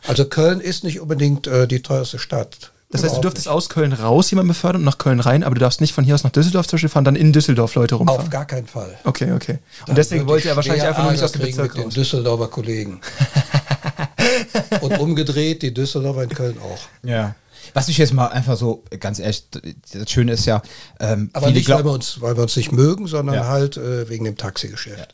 Also 0.08 0.26
Köln 0.26 0.60
ist 0.62 0.84
nicht 0.84 1.00
unbedingt 1.00 1.46
äh, 1.48 1.68
die 1.68 1.82
teuerste 1.82 2.18
Stadt. 2.20 2.72
Das 2.90 3.04
heißt, 3.04 3.16
du 3.18 3.22
dürftest 3.22 3.48
aus 3.48 3.70
Köln 3.70 3.94
raus 3.94 4.30
jemanden 4.32 4.50
befördern 4.50 4.82
und 4.82 4.86
nach 4.86 4.98
Köln 4.98 5.22
rein, 5.22 5.44
aber 5.46 5.56
du 5.56 5.62
darfst 5.62 5.80
nicht 5.80 5.94
von 5.94 6.04
hier 6.04 6.14
aus 6.16 6.26
nach 6.26 6.32
Düsseldorf 6.32 6.68
zum 6.68 6.76
Beispiel 6.76 6.90
fahren, 6.90 7.06
dann 7.06 7.16
in 7.16 7.32
Düsseldorf 7.32 7.76
Leute 7.76 7.94
nicht. 7.96 8.00
rumfahren. 8.02 8.22
Auf 8.24 8.30
gar 8.30 8.44
keinen 8.46 8.68
Fall. 8.68 8.98
Okay, 9.06 9.32
okay. 9.32 9.60
Und 9.82 9.90
Dann 9.90 9.96
deswegen 9.96 10.28
wollte 10.28 10.44
ich 10.44 10.50
er 10.50 10.56
wahrscheinlich 10.58 10.84
einfach 10.84 11.04
nur 11.04 11.14
nicht 11.14 11.24
aus 11.24 11.32
dem 11.32 11.42
Bezirk 11.42 11.68
mit 11.70 11.78
den 11.78 11.84
raus. 11.86 11.94
Düsseldorfer 11.94 12.48
Kollegen. 12.50 13.00
Und 14.82 14.98
umgedreht, 15.00 15.62
die 15.62 15.74
Düsseldorfer 15.74 16.24
in 16.24 16.30
Köln 16.30 16.58
auch. 16.60 16.80
Ja. 17.08 17.36
Was 17.74 17.88
ich 17.88 17.97
jetzt 17.97 18.14
mal 18.14 18.28
einfach 18.28 18.57
so, 18.57 18.84
ganz 18.99 19.20
ehrlich, 19.20 19.45
das 19.93 20.09
Schöne 20.09 20.34
ist 20.34 20.45
ja, 20.45 20.62
ähm, 20.99 21.30
Aber 21.34 21.47
nicht, 21.51 21.68
weil 21.70 21.76
glauben, 21.78 21.89
wir, 21.89 21.93
uns, 21.93 22.22
weil 22.22 22.36
wir 22.36 22.43
uns 22.43 22.55
nicht 22.55 22.72
mögen, 22.72 23.07
sondern 23.07 23.36
Ja. 23.36 23.47
halt 23.47 23.78
äh, 23.78 24.09
wegen 24.09 24.26
dem 24.26 24.38
Taxigeschäft. 24.38 25.14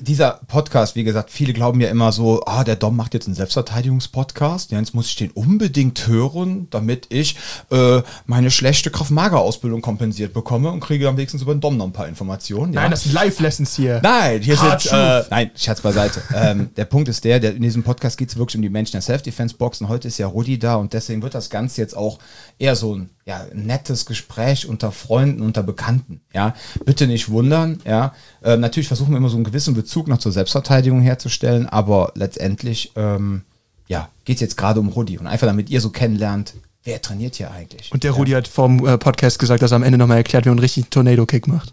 Dieser 0.00 0.40
Podcast, 0.48 0.96
wie 0.96 1.04
gesagt, 1.04 1.30
viele 1.30 1.52
glauben 1.52 1.80
ja 1.80 1.88
immer 1.88 2.12
so, 2.12 2.42
ah, 2.44 2.64
der 2.64 2.76
Dom 2.76 2.96
macht 2.96 3.14
jetzt 3.14 3.26
einen 3.26 3.34
Selbstverteidigungspodcast, 3.34 4.72
ja, 4.72 4.78
jetzt 4.78 4.94
muss 4.94 5.08
ich 5.08 5.16
den 5.16 5.30
unbedingt 5.30 6.06
hören, 6.06 6.68
damit 6.70 7.06
ich 7.10 7.36
äh, 7.70 8.02
meine 8.26 8.50
schlechte 8.50 8.90
Kraft-Mager-Ausbildung 8.90 9.80
kompensiert 9.80 10.32
bekomme 10.32 10.70
und 10.70 10.80
kriege 10.80 11.04
dann 11.04 11.16
wenigstens 11.16 11.42
über 11.42 11.54
den 11.54 11.60
Dom 11.60 11.76
noch 11.76 11.86
ein 11.86 11.92
paar 11.92 12.08
Informationen. 12.08 12.72
ja. 12.72 12.80
Nein, 12.82 12.90
das 12.90 13.04
sind 13.04 13.12
Live-Lessons 13.12 13.76
hier. 13.76 14.00
Nein, 14.02 14.42
hier 14.42 14.60
Hard 14.60 14.82
sind, 14.82 14.92
äh, 14.92 15.22
nein, 15.30 15.50
Scherz 15.56 15.80
beiseite. 15.80 16.22
ähm, 16.34 16.70
der 16.76 16.84
Punkt 16.84 17.08
ist 17.08 17.24
der, 17.24 17.40
der, 17.40 17.54
in 17.54 17.62
diesem 17.62 17.82
Podcast 17.82 18.18
geht 18.18 18.28
es 18.28 18.36
wirklich 18.36 18.56
um 18.56 18.62
die 18.62 18.68
Menschen 18.68 18.92
der 18.92 19.02
Self-Defense-Boxen. 19.02 19.88
Heute 19.88 20.08
ist 20.08 20.18
ja 20.18 20.26
Rudi 20.26 20.58
da 20.58 20.76
und 20.76 20.92
deswegen 20.92 21.22
wird 21.22 21.34
das 21.34 21.50
Ganze 21.50 21.80
jetzt 21.80 21.96
auch 21.96 22.18
eher 22.58 22.76
so 22.76 22.94
ein 22.94 23.10
ja, 23.24 23.46
nettes 23.54 24.06
Gespräch 24.06 24.66
unter 24.66 24.90
Freunden, 24.90 25.42
unter 25.42 25.62
Bekannten. 25.62 26.20
Ja, 26.34 26.54
bitte 26.84 27.06
nicht 27.06 27.28
wundern. 27.28 27.80
Ja, 27.84 28.14
ähm, 28.42 28.60
natürlich 28.60 28.88
versuchen 28.88 29.12
wir 29.12 29.18
immer 29.18 29.28
so 29.28 29.36
einen 29.36 29.44
gewissen 29.62 29.74
Bezug 29.74 30.08
noch 30.08 30.18
zur 30.18 30.32
Selbstverteidigung 30.32 31.00
herzustellen, 31.00 31.68
aber 31.68 32.12
letztendlich, 32.16 32.92
ähm, 32.96 33.42
ja, 33.86 34.08
geht 34.24 34.36
es 34.36 34.40
jetzt 34.40 34.56
gerade 34.56 34.80
um 34.80 34.88
Rudi 34.88 35.18
und 35.18 35.26
einfach 35.26 35.46
damit 35.46 35.70
ihr 35.70 35.80
so 35.80 35.90
kennenlernt, 35.90 36.54
wer 36.82 37.00
trainiert 37.00 37.36
hier 37.36 37.52
eigentlich. 37.52 37.92
Und 37.92 38.02
der 38.02 38.12
Rudi 38.12 38.32
hat 38.32 38.48
vom 38.48 38.84
äh, 38.86 38.98
Podcast 38.98 39.38
gesagt, 39.38 39.62
dass 39.62 39.72
er 39.72 39.76
am 39.76 39.82
Ende 39.84 39.98
nochmal 39.98 40.16
erklärt, 40.16 40.44
wie 40.44 40.48
man 40.48 40.58
einen 40.58 40.64
richtigen 40.64 40.90
Tornado-Kick 40.90 41.46
macht. 41.46 41.72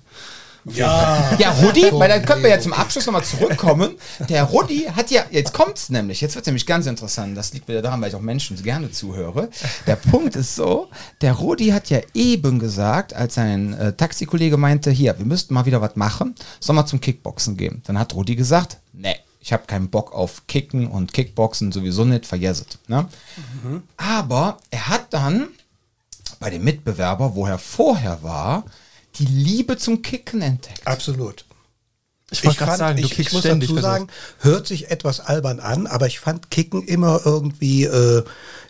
Ja, 0.74 1.38
Ja, 1.40 1.52
Rudi, 1.52 1.92
weil 1.92 2.10
dann 2.10 2.26
können 2.26 2.44
wir 2.44 2.50
ja 2.50 2.60
zum 2.60 2.74
Abschluss 2.74 3.06
nochmal 3.06 3.24
zurückkommen. 3.24 3.96
Der 4.30 4.44
Rudi 4.44 4.90
hat 4.96 5.12
ja, 5.12 5.24
jetzt 5.32 5.54
kommt's 5.54 5.90
nämlich, 5.90 6.22
jetzt 6.22 6.36
wird's 6.36 6.48
nämlich 6.48 6.66
ganz 6.66 6.86
interessant. 6.86 7.38
Das 7.38 7.54
liegt 7.54 7.68
wieder 7.68 7.82
daran, 7.82 8.02
weil 8.02 8.10
ich 8.10 8.16
auch 8.16 8.22
Menschen 8.22 8.62
gerne 8.62 8.92
zuhöre. 8.92 9.50
Der 9.88 9.96
Punkt 9.96 10.36
ist 10.36 10.56
so, 10.56 10.90
der 11.22 11.34
Rudi 11.34 11.68
hat 11.68 11.90
ja 11.90 12.00
eben 12.14 12.60
gesagt, 12.60 13.14
als 13.14 13.36
sein 13.36 13.74
äh, 13.74 13.94
Taxikollege 13.94 14.58
meinte, 14.58 14.92
hier, 14.92 15.18
wir 15.18 15.26
müssten 15.26 15.54
mal 15.54 15.66
wieder 15.66 15.82
was 15.82 15.96
machen, 15.96 16.36
soll 16.60 16.76
mal 16.76 16.86
zum 16.86 17.02
Kickboxen 17.02 17.58
gehen. 17.58 17.82
Dann 17.86 17.98
hat 17.98 18.14
Rudi 18.14 18.36
gesagt, 18.36 18.78
nee, 18.94 19.16
ich 19.40 19.54
habe 19.54 19.64
keinen 19.66 19.90
Bock 19.90 20.14
auf 20.14 20.48
Kicken 20.48 20.88
und 20.88 21.14
Kickboxen 21.14 21.72
sowieso 21.72 22.06
nicht, 22.06 22.26
vergesst. 22.26 22.80
Ne? 22.88 23.08
Aber 23.98 24.58
er 24.70 24.90
hat 24.90 25.08
dann 25.12 25.48
bei 26.40 26.50
dem 26.50 26.64
Mitbewerber, 26.64 27.36
wo 27.36 27.46
er 27.46 27.58
vorher 27.58 28.22
war, 28.24 28.66
die 29.18 29.26
Liebe 29.26 29.78
zum 29.78 30.02
Kicken 30.02 30.42
entdeckt. 30.42 30.86
absolut. 30.86 31.46
Ich 32.32 32.42
gerade 32.44 32.56
fand- 32.58 32.78
sagen, 32.78 32.98
ich, 33.00 33.18
ich 33.18 33.32
muss 33.34 33.42
dazu 33.42 33.66
sowas. 33.66 33.82
sagen, 33.82 34.08
hört 34.40 34.68
sich 34.68 34.92
etwas 34.92 35.20
albern 35.20 35.60
an, 35.60 35.88
aber 35.88 36.06
ich 36.06 36.20
fand 36.20 36.52
Kicken 36.52 36.84
immer 36.84 37.22
irgendwie, 37.26 37.86
äh, 37.86 38.24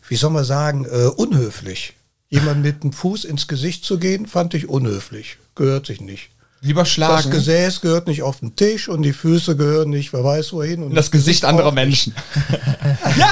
wie 0.08 0.16
soll 0.16 0.30
man 0.30 0.46
sagen, 0.46 0.86
äh, 0.86 1.08
unhöflich. 1.08 1.94
Jemand 2.30 2.62
mit 2.62 2.84
dem 2.84 2.94
Fuß 2.94 3.26
ins 3.26 3.48
Gesicht 3.50 3.84
zu 3.84 3.98
gehen, 4.00 4.28
fand 4.28 4.54
ich 4.54 4.70
unhöflich. 4.70 5.40
Gehört 5.56 5.88
sich 5.88 6.00
nicht. 6.00 6.30
Lieber 6.62 6.82
Das 6.82 6.90
schlagen. 6.90 7.32
Gesäß 7.32 7.82
gehört 7.82 8.08
nicht 8.08 8.22
auf 8.22 8.40
den 8.40 8.56
Tisch 8.56 8.88
und 8.88 9.02
die 9.02 9.14
Füße 9.14 9.58
gehören 9.58 9.90
nicht, 9.90 10.14
wer 10.14 10.24
weiß 10.24 10.54
wohin. 10.54 10.82
Und 10.84 10.90
Und 10.92 10.96
das 10.96 11.10
Gesicht 11.12 11.44
anderer 11.44 11.72
Menschen. 11.74 12.14
ja, 13.18 13.32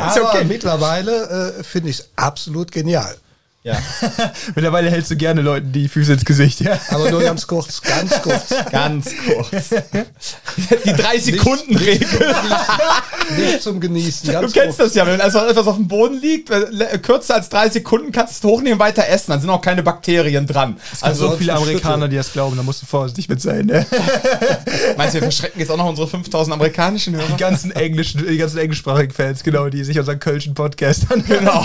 Aber 0.00 0.28
okay. 0.30 0.44
mittlerweile 0.44 1.56
äh, 1.58 1.64
finde 1.64 1.90
ich 1.90 2.00
es 2.00 2.08
absolut 2.16 2.72
genial. 2.72 3.14
Ja. 3.64 3.78
Mittlerweile 4.56 4.90
hältst 4.90 5.12
du 5.12 5.16
gerne 5.16 5.40
Leuten 5.40 5.70
die 5.70 5.86
Füße 5.86 6.14
ins 6.14 6.24
Gesicht, 6.24 6.60
ja. 6.62 6.80
Aber 6.88 7.08
nur 7.12 7.22
ganz 7.22 7.46
kurz, 7.46 7.80
ganz 7.80 8.20
kurz. 8.20 8.46
Ganz 8.72 9.10
kurz. 9.24 9.68
Die 10.84 10.90
3-Sekunden-Regel. 10.90 12.34
Nicht 13.38 13.62
zum 13.62 13.80
Genießen. 13.80 14.26
Du 14.26 14.32
Ganz 14.32 14.52
kennst 14.52 14.78
kurz. 14.78 14.88
das 14.88 14.94
ja, 14.96 15.06
wenn 15.06 15.20
einfach 15.20 15.48
etwas 15.48 15.66
auf 15.68 15.76
dem 15.76 15.86
Boden 15.86 16.20
liegt, 16.20 16.50
kürzer 17.02 17.36
als 17.36 17.48
drei 17.50 17.68
Sekunden 17.68 18.10
kannst 18.10 18.42
du 18.42 18.48
es 18.48 18.52
hochnehmen, 18.52 18.80
weiter 18.80 19.06
essen, 19.06 19.30
dann 19.30 19.40
sind 19.40 19.48
auch 19.50 19.60
keine 19.60 19.84
Bakterien 19.84 20.46
dran. 20.46 20.76
Also 21.00 21.30
so 21.30 21.36
viele 21.36 21.54
Amerikaner, 21.54 22.08
die 22.08 22.16
das 22.16 22.32
glauben, 22.32 22.56
da 22.56 22.64
musst 22.64 22.82
du 22.82 22.86
vorsichtig 22.86 23.28
mit 23.28 23.40
sein, 23.40 23.66
ne? 23.66 23.86
Meinst 24.96 25.14
du, 25.14 25.18
wir 25.20 25.22
verschrecken 25.22 25.60
jetzt 25.60 25.70
auch 25.70 25.76
noch 25.76 25.86
unsere 25.88 26.08
5000 26.08 26.54
amerikanischen 26.54 27.12
Die 27.14 27.20
Hörer? 27.20 27.36
ganzen 27.36 27.70
englischen, 27.70 28.26
die 28.26 28.36
ganzen 28.38 28.58
englischsprachigen 28.58 29.14
Fans, 29.14 29.44
genau, 29.44 29.68
die 29.68 29.84
sich 29.84 29.96
unseren 30.00 30.18
kölschen 30.18 30.54
Podcast 30.54 31.06
anhören. 31.10 31.44
Genau. 31.44 31.64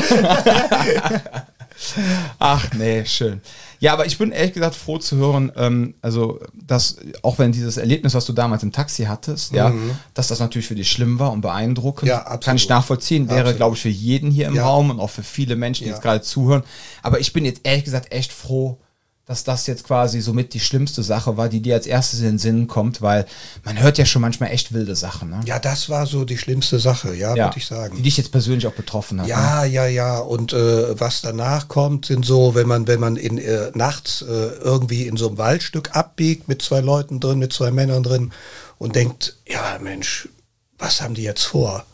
Ach 2.39 2.73
nee, 2.73 3.05
schön. 3.05 3.41
Ja, 3.80 3.93
aber 3.93 4.05
ich 4.07 4.17
bin 4.17 4.32
ehrlich 4.32 4.53
gesagt 4.53 4.73
froh 4.75 4.97
zu 4.97 5.17
hören, 5.17 5.51
ähm, 5.55 5.93
also 6.01 6.39
dass 6.53 6.97
auch 7.21 7.38
wenn 7.38 7.51
dieses 7.51 7.78
Erlebnis, 7.78 8.13
was 8.15 8.25
du 8.25 8.34
damals 8.34 8.63
im 8.63 8.71
Taxi 8.71 9.03
hattest, 9.03 9.53
ja, 9.53 9.71
dass 10.15 10.30
das 10.30 10.39
natürlich 10.39 10.67
für 10.67 10.75
dich 10.75 10.89
schlimm 10.91 11.19
war 11.19 11.32
und 11.32 11.41
beeindruckend, 11.41 12.03
Mhm. 12.03 12.09
Ja, 12.09 12.17
absolut. 12.21 12.43
kann 12.45 12.55
ich 12.55 12.69
nachvollziehen, 12.69 13.30
wäre 13.30 13.53
glaube 13.53 13.75
ich 13.75 13.82
für 13.82 13.89
jeden 13.89 14.32
hier 14.32 14.47
im 14.47 14.55
Ja. 14.55 14.65
Raum 14.65 14.89
und 14.89 14.99
auch 14.99 15.09
für 15.11 15.23
viele 15.23 15.55
Menschen, 15.55 15.84
die 15.84 15.89
Ja. 15.89 15.95
jetzt 15.95 16.01
gerade 16.03 16.21
zuhören. 16.21 16.63
Aber 17.03 17.19
ich 17.19 17.34
bin 17.34 17.45
jetzt 17.45 17.61
ehrlich 17.63 17.84
gesagt 17.84 18.11
echt 18.11 18.34
froh, 18.34 18.80
dass 19.28 19.43
das 19.43 19.67
jetzt 19.67 19.84
quasi 19.84 20.21
somit 20.21 20.53
die 20.53 20.61
schlimmste 20.61 21.03
Sache 21.03 21.36
war, 21.36 21.49
die 21.49 21.61
dir 21.61 21.75
als 21.75 21.86
erstes 21.86 22.21
in 22.21 22.25
den 22.25 22.38
Sinn 22.38 22.67
kommt, 22.67 23.01
weil 23.01 23.25
man 23.65 23.78
hört 23.78 23.97
ja 23.97 24.05
schon 24.05 24.21
manchmal 24.21 24.51
echt 24.51 24.71
wilde 24.71 24.95
Sachen, 24.95 25.30
ne? 25.30 25.41
Ja, 25.45 25.59
das 25.59 25.89
war 25.89 26.05
so 26.05 26.23
die 26.23 26.38
schlimmste 26.38 26.80
Sache, 26.80 27.13
ja, 27.13 27.36
Ja, 27.36 27.47
würde 27.47 27.57
ich 27.57 27.65
sagen. 27.65 27.97
Die 27.97 28.03
dich 28.03 28.15
jetzt 28.15 28.32
persönlich 28.32 28.65
auch 28.67 28.73
betroffen 28.73 29.19
hat. 29.19 29.28
Ne? 29.28 29.34
Ja, 29.34 29.65
ja, 29.65 29.86
ja. 29.86 30.19
Und 30.19 30.53
äh, 30.53 30.97
was 30.97 31.21
danach 31.21 31.67
kommt, 31.67 32.05
sind 32.05 32.25
so, 32.25 32.55
wenn 32.55 32.67
man, 32.67 32.88
wenn 32.88 33.01
man 33.01 33.17
in 33.17 33.38
äh, 33.38 33.69
nachts 33.73 34.21
äh, 34.21 34.25
irgendwie 34.25 35.07
in 35.07 35.17
so 35.17 35.28
einem 35.28 35.38
Waldstück 35.38 35.93
abbiegt 35.93 36.47
mit 36.47 36.61
zwei 36.61 36.80
Leuten 36.80 37.19
drin, 37.19 37.38
mit 37.38 37.51
zwei 37.51 37.69
Männern 37.69 38.03
drin 38.03 38.32
und 38.78 38.95
denkt, 38.95 39.36
ja 39.45 39.78
Mensch, 39.82 40.30
was 40.78 41.01
haben 41.01 41.15
die 41.15 41.23
jetzt 41.23 41.43
vor? 41.43 41.86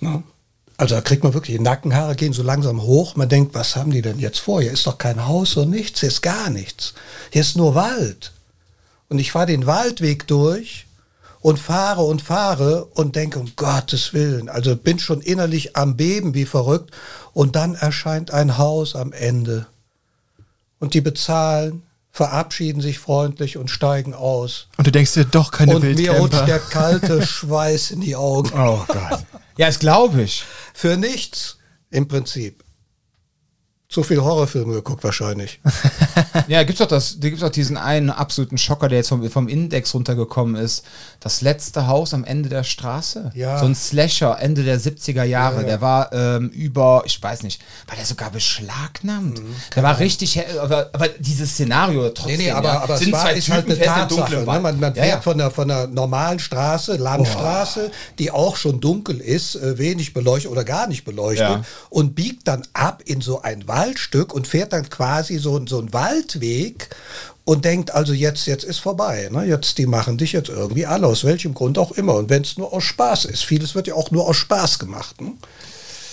Ne? 0.00 0.24
Also 0.82 0.96
da 0.96 1.00
kriegt 1.00 1.22
man 1.22 1.32
wirklich, 1.32 1.56
die 1.56 1.62
Nackenhaare 1.62 2.16
gehen 2.16 2.32
so 2.32 2.42
langsam 2.42 2.82
hoch. 2.82 3.14
Man 3.14 3.28
denkt, 3.28 3.54
was 3.54 3.76
haben 3.76 3.92
die 3.92 4.02
denn 4.02 4.18
jetzt 4.18 4.40
vor? 4.40 4.60
Hier 4.60 4.72
ist 4.72 4.84
doch 4.84 4.98
kein 4.98 5.28
Haus 5.28 5.56
und 5.56 5.70
nichts, 5.70 6.00
hier 6.00 6.08
ist 6.08 6.22
gar 6.22 6.50
nichts. 6.50 6.94
Hier 7.30 7.42
ist 7.42 7.56
nur 7.56 7.76
Wald. 7.76 8.32
Und 9.08 9.20
ich 9.20 9.30
fahre 9.30 9.46
den 9.46 9.66
Waldweg 9.66 10.26
durch 10.26 10.86
und 11.40 11.60
fahre 11.60 12.02
und 12.02 12.20
fahre 12.20 12.86
und 12.94 13.14
denke, 13.14 13.38
um 13.38 13.52
Gottes 13.54 14.12
Willen, 14.12 14.48
also 14.48 14.74
bin 14.74 14.98
schon 14.98 15.20
innerlich 15.20 15.76
am 15.76 15.96
Beben 15.96 16.34
wie 16.34 16.46
verrückt. 16.46 16.90
Und 17.32 17.54
dann 17.54 17.76
erscheint 17.76 18.32
ein 18.32 18.58
Haus 18.58 18.96
am 18.96 19.12
Ende. 19.12 19.66
Und 20.80 20.94
die 20.94 21.00
bezahlen, 21.00 21.84
verabschieden 22.12 22.82
sich 22.82 22.98
freundlich 22.98 23.56
und 23.56 23.70
steigen 23.70 24.12
aus. 24.12 24.68
Und 24.76 24.86
du 24.86 24.92
denkst 24.92 25.14
dir, 25.14 25.24
doch 25.24 25.50
keine 25.50 25.76
und 25.76 25.82
mir 25.82 26.12
rutscht 26.12 26.46
Wildcamper. 26.46 26.46
der 26.46 26.58
kalte 26.70 27.26
Schweiß 27.26 27.90
in 27.90 28.02
die 28.02 28.14
Augen. 28.14 28.50
Oh 28.54 28.84
Gott. 28.86 29.24
Ja, 29.56 29.66
das 29.66 29.78
glaube 29.78 30.22
ich. 30.22 30.44
Für 30.74 30.96
nichts 30.96 31.58
im 31.90 32.08
Prinzip. 32.08 32.62
Zu 33.92 34.02
viel 34.02 34.22
Horrorfilme 34.22 34.72
geguckt 34.74 35.04
wahrscheinlich. 35.04 35.60
Ja, 36.48 36.62
gibt's 36.64 36.80
doch 36.80 36.88
das, 36.88 37.20
da 37.20 37.28
gibt's 37.28 37.42
doch 37.42 37.50
diesen 37.50 37.76
einen 37.76 38.10
absoluten 38.10 38.56
Schocker, 38.58 38.88
der 38.88 38.98
jetzt 38.98 39.08
vom, 39.08 39.28
vom 39.30 39.48
Index 39.48 39.94
runtergekommen 39.94 40.56
ist. 40.56 40.82
Das 41.20 41.40
letzte 41.40 41.86
Haus 41.86 42.14
am 42.14 42.24
Ende 42.24 42.48
der 42.48 42.64
Straße. 42.64 43.30
Ja. 43.34 43.58
So 43.58 43.66
ein 43.66 43.74
Slasher, 43.74 44.38
Ende 44.40 44.62
der 44.64 44.80
70er 44.80 45.24
Jahre. 45.24 45.56
Ja, 45.56 45.60
ja. 45.62 45.66
Der 45.68 45.80
war 45.80 46.12
ähm, 46.12 46.48
über, 46.48 47.02
ich 47.04 47.22
weiß 47.22 47.42
nicht, 47.42 47.62
war 47.86 47.96
der 47.96 48.04
sogar 48.06 48.30
beschlagnahmt? 48.30 49.40
der 49.76 49.82
war 49.82 49.98
richtig, 49.98 50.34
he- 50.34 50.58
aber, 50.58 50.90
aber 50.92 51.08
dieses 51.18 51.50
Szenario 51.52 52.08
trotzdem. 52.10 52.38
Nee, 52.38 52.44
nee, 52.44 52.50
aber, 52.50 52.68
ja, 52.72 52.80
aber 52.80 52.94
es 52.94 53.00
sind 53.00 53.12
war, 53.12 53.22
zwei 53.22 53.34
ist 53.34 53.50
halt 53.50 53.66
eine 53.66 53.78
Tatsache. 53.78 54.34
Ne? 54.36 54.46
Wald. 54.46 54.62
Man, 54.62 54.80
man 54.80 54.94
fährt. 54.94 55.22
Von, 55.24 55.38
der, 55.38 55.50
von 55.50 55.68
der 55.68 55.86
normalen 55.86 56.38
Straße, 56.38 56.96
Landstraße, 56.96 57.90
die 58.18 58.30
auch 58.30 58.56
schon 58.56 58.80
dunkel 58.80 59.20
ist, 59.20 59.54
äh, 59.56 59.78
wenig 59.78 60.12
beleuchtet 60.14 60.50
oder 60.50 60.64
gar 60.64 60.86
nicht 60.86 61.04
beleuchtet, 61.04 61.64
und 61.90 62.14
biegt 62.14 62.48
dann 62.48 62.62
ab 62.72 63.02
in 63.04 63.20
so 63.20 63.42
ein 63.42 63.66
Waldstück 63.82 64.32
und 64.32 64.46
fährt 64.46 64.72
dann 64.72 64.88
quasi 64.88 65.38
so, 65.38 65.60
so 65.66 65.78
einen 65.78 65.92
Waldweg 65.92 66.90
und 67.44 67.64
denkt, 67.64 67.92
also 67.92 68.12
jetzt, 68.12 68.46
jetzt 68.46 68.64
ist 68.64 68.78
vorbei. 68.78 69.28
Ne? 69.32 69.44
Jetzt, 69.44 69.78
die 69.78 69.86
machen 69.86 70.18
dich 70.18 70.32
jetzt 70.32 70.48
irgendwie 70.48 70.86
alle, 70.86 71.06
aus 71.06 71.24
welchem 71.24 71.54
Grund 71.54 71.78
auch 71.78 71.92
immer. 71.92 72.14
Und 72.14 72.30
wenn 72.30 72.42
es 72.42 72.56
nur 72.56 72.72
aus 72.72 72.84
Spaß 72.84 73.24
ist. 73.24 73.44
Vieles 73.44 73.74
wird 73.74 73.88
ja 73.88 73.94
auch 73.94 74.10
nur 74.10 74.28
aus 74.28 74.36
Spaß 74.36 74.78
gemacht. 74.78 75.20
Ne? 75.20 75.32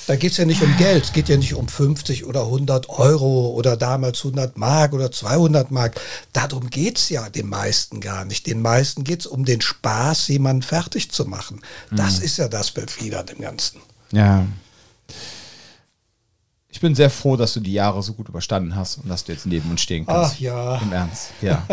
Da 0.08 0.16
geht 0.16 0.32
es 0.32 0.38
ja 0.38 0.46
nicht 0.46 0.64
um 0.64 0.76
Geld, 0.78 1.04
es 1.04 1.14
geht 1.14 1.30
ja 1.30 1.38
nicht 1.38 1.54
um 1.54 1.68
50 1.68 2.26
oder 2.26 2.42
100 2.46 2.90
Euro 2.90 3.50
oder 3.50 3.78
damals 3.78 4.18
100 4.26 4.58
Mark 4.58 4.94
oder 4.94 5.12
200 5.12 5.70
Mark. 5.70 6.02
Darum 6.34 6.72
geht 6.72 6.98
es 6.98 7.10
ja 7.10 7.30
den 7.30 7.48
meisten 7.48 8.00
gar 8.00 8.26
nicht. 8.26 8.48
Den 8.48 8.64
meisten 8.64 9.04
geht 9.04 9.20
es 9.20 9.28
um 9.28 9.46
den 9.46 9.62
Spaß, 9.62 10.30
jemanden 10.30 10.64
fertig 10.64 11.12
zu 11.12 11.26
machen. 11.26 11.62
Das 11.92 12.18
ist 12.18 12.38
ja 12.38 12.48
das 12.48 12.74
an 12.76 13.26
dem 13.28 13.40
Ganzen. 13.40 13.82
Ja. 14.12 14.48
Ich 16.72 16.80
bin 16.80 16.94
sehr 16.96 17.10
froh, 17.10 17.36
dass 17.36 17.54
du 17.54 17.60
die 17.60 17.74
Jahre 17.74 18.02
so 18.04 18.14
gut 18.14 18.30
überstanden 18.30 18.76
hast 18.76 18.98
und 18.98 19.10
dass 19.10 19.24
du 19.24 19.32
jetzt 19.32 19.46
neben 19.46 19.70
uns 19.72 19.82
stehen 19.82 20.06
kannst. 20.06 20.36
Ach 20.36 20.40
ja. 20.40 20.78
Im 20.78 20.92
Ernst, 20.92 21.30
ja. 21.42 21.66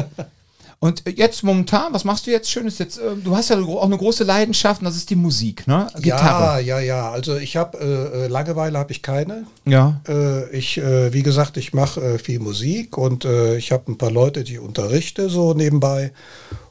Und 0.79 1.05
jetzt 1.17 1.43
momentan, 1.43 1.95
was 1.95 2.05
machst 2.05 2.27
du 2.27 2.31
jetzt 2.31 2.51
Schönes? 2.51 2.79
Jetzt, 2.79 2.99
äh, 2.99 3.17
du 3.17 3.35
hast 3.35 3.49
ja 3.49 3.59
auch 3.59 3.85
eine 3.85 3.97
große 3.97 4.25
Leidenschaft 4.25 4.83
und 4.83 4.85
das 4.85 4.97
ist 4.97 5.09
die 5.09 5.17
Musik, 5.17 5.67
ne? 5.67 5.89
Ja, 5.95 6.01
Gitarre. 6.01 6.63
ja, 6.63 6.79
ja. 6.81 7.11
Also 7.11 7.37
ich 7.37 7.57
habe 7.57 7.79
äh, 7.79 8.25
äh, 8.25 8.29
Langeweile 8.29 8.79
habe 8.79 8.93
ich 8.93 9.01
keine. 9.01 9.47
Ja. 9.65 10.01
Äh, 10.07 10.51
ich, 10.51 10.77
äh, 10.77 11.13
wie 11.15 11.23
gesagt, 11.23 11.57
ich 11.57 11.73
mache 11.73 12.01
äh, 12.03 12.19
viel 12.19 12.41
Musik 12.41 12.99
und 12.99 13.25
äh, 13.25 13.57
ich 13.57 13.73
habe 13.73 13.91
ein 13.91 13.97
paar 13.97 14.11
Leute, 14.11 14.45
die 14.45 14.55
ich 14.55 14.61
unterrichte 14.61 15.31
so 15.31 15.55
nebenbei. 15.55 16.13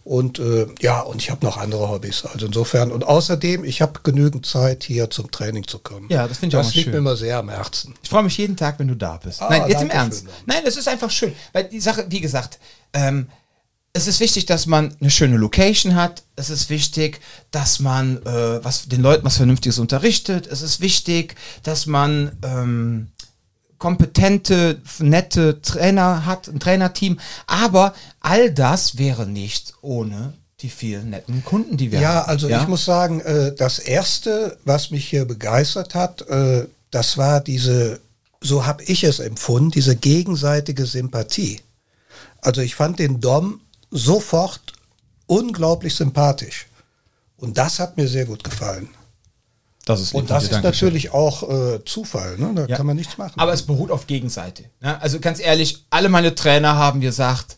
Und 0.05 0.37
äh, 0.37 0.67
ja, 0.81 1.01
und 1.01 1.19
ich 1.19 1.31
habe 1.31 1.43
noch 1.43 1.57
andere 1.57 1.89
Hobbys. 1.89 2.25
Also 2.31 2.45
insofern 2.45 2.91
und 2.91 3.03
außerdem, 3.03 3.63
ich 3.65 3.81
habe 3.81 3.99
genügend 4.03 4.45
Zeit 4.45 4.83
hier 4.83 5.09
zum 5.09 5.31
Training 5.31 5.67
zu 5.67 5.79
kommen. 5.79 6.07
Ja, 6.09 6.27
das 6.27 6.37
finde 6.37 6.55
ich 6.55 6.59
auch 6.59 6.63
Das 6.63 6.67
mal 6.67 6.75
liegt 6.75 6.83
schön. 6.85 6.91
mir 6.93 6.97
immer 6.99 7.15
sehr 7.15 7.39
am 7.39 7.49
Herzen. 7.49 7.95
Ich 8.03 8.09
freue 8.09 8.21
mich 8.21 8.37
jeden 8.37 8.55
Tag, 8.55 8.77
wenn 8.77 8.87
du 8.87 8.95
da 8.95 9.17
bist. 9.17 9.41
Ah, 9.41 9.47
Nein, 9.49 9.67
jetzt 9.67 9.81
im 9.81 9.89
Ernst. 9.89 10.21
schön. 10.21 10.29
Nein, 10.45 10.61
das 10.63 10.77
ist 10.77 10.87
einfach 10.87 11.09
schön. 11.09 11.33
Weil 11.53 11.63
die 11.65 11.79
Sache, 11.79 12.05
wie 12.09 12.21
gesagt, 12.21 12.59
ähm, 12.93 13.27
es 13.93 14.05
ist 14.07 14.19
wichtig, 14.19 14.45
dass 14.45 14.67
man 14.67 14.95
eine 15.01 15.09
schöne 15.09 15.37
Location 15.37 15.95
hat. 15.95 16.21
Es 16.35 16.51
ist 16.51 16.69
wichtig, 16.69 17.19
dass 17.49 17.79
man 17.79 18.17
äh, 18.27 18.63
was, 18.63 18.87
den 18.87 19.01
Leuten 19.01 19.25
was 19.25 19.37
Vernünftiges 19.37 19.79
unterrichtet. 19.79 20.45
Es 20.45 20.61
ist 20.61 20.81
wichtig, 20.81 21.35
dass 21.63 21.87
man 21.87 22.37
ähm, 22.43 23.07
kompetente, 23.85 24.81
nette 24.97 25.61
Trainer 25.61 26.25
hat, 26.25 26.47
ein 26.47 26.59
Trainerteam. 26.59 27.19
Aber 27.45 27.93
all 28.19 28.49
das 28.51 28.97
wäre 28.97 29.27
nichts 29.27 29.73
ohne 29.81 30.33
die 30.61 30.69
vielen 30.71 31.11
netten 31.11 31.45
Kunden, 31.45 31.77
die 31.77 31.91
wir 31.91 31.99
Ja, 31.99 32.15
haben. 32.15 32.29
also 32.29 32.49
ich 32.49 32.67
muss 32.67 32.83
sagen, 32.83 33.21
äh, 33.21 33.53
das 33.53 33.77
erste, 33.77 34.57
was 34.65 34.89
mich 34.89 35.07
hier 35.07 35.25
begeistert 35.25 35.93
hat, 35.93 36.27
äh, 36.27 36.65
das 36.89 37.19
war 37.19 37.41
diese, 37.41 37.99
so 38.41 38.65
habe 38.65 38.81
ich 38.85 39.03
es 39.03 39.19
empfunden, 39.19 39.69
diese 39.69 39.95
gegenseitige 39.95 40.87
Sympathie. 40.87 41.59
Also 42.41 42.61
ich 42.61 42.73
fand 42.73 42.97
den 42.97 43.21
Dom 43.21 43.59
sofort 43.91 44.61
unglaublich 45.27 45.93
sympathisch. 45.93 46.65
Und 47.37 47.59
das 47.59 47.77
hat 47.79 47.97
mir 47.97 48.07
sehr 48.07 48.25
gut 48.25 48.43
gefallen. 48.43 48.89
Das 49.85 50.01
ist 50.01 50.13
Und 50.13 50.29
das 50.29 50.43
ist 50.43 50.51
Dankeschön. 50.53 50.71
natürlich 50.89 51.11
auch 51.11 51.49
äh, 51.49 51.83
Zufall, 51.85 52.37
ne? 52.37 52.51
da 52.55 52.65
Ja. 52.65 52.75
kann 52.77 52.85
man 52.85 52.95
nichts 52.95 53.17
machen. 53.17 53.33
Aber 53.39 53.53
es 53.53 53.61
beruht 53.63 53.91
auf 53.91 54.07
Gegenseite. 54.07 54.65
Ne? 54.81 54.99
Also 55.01 55.19
ganz 55.19 55.39
ehrlich, 55.39 55.85
alle 55.89 56.09
meine 56.09 56.33
Trainer 56.35 56.75
haben 56.75 57.01
gesagt, 57.01 57.57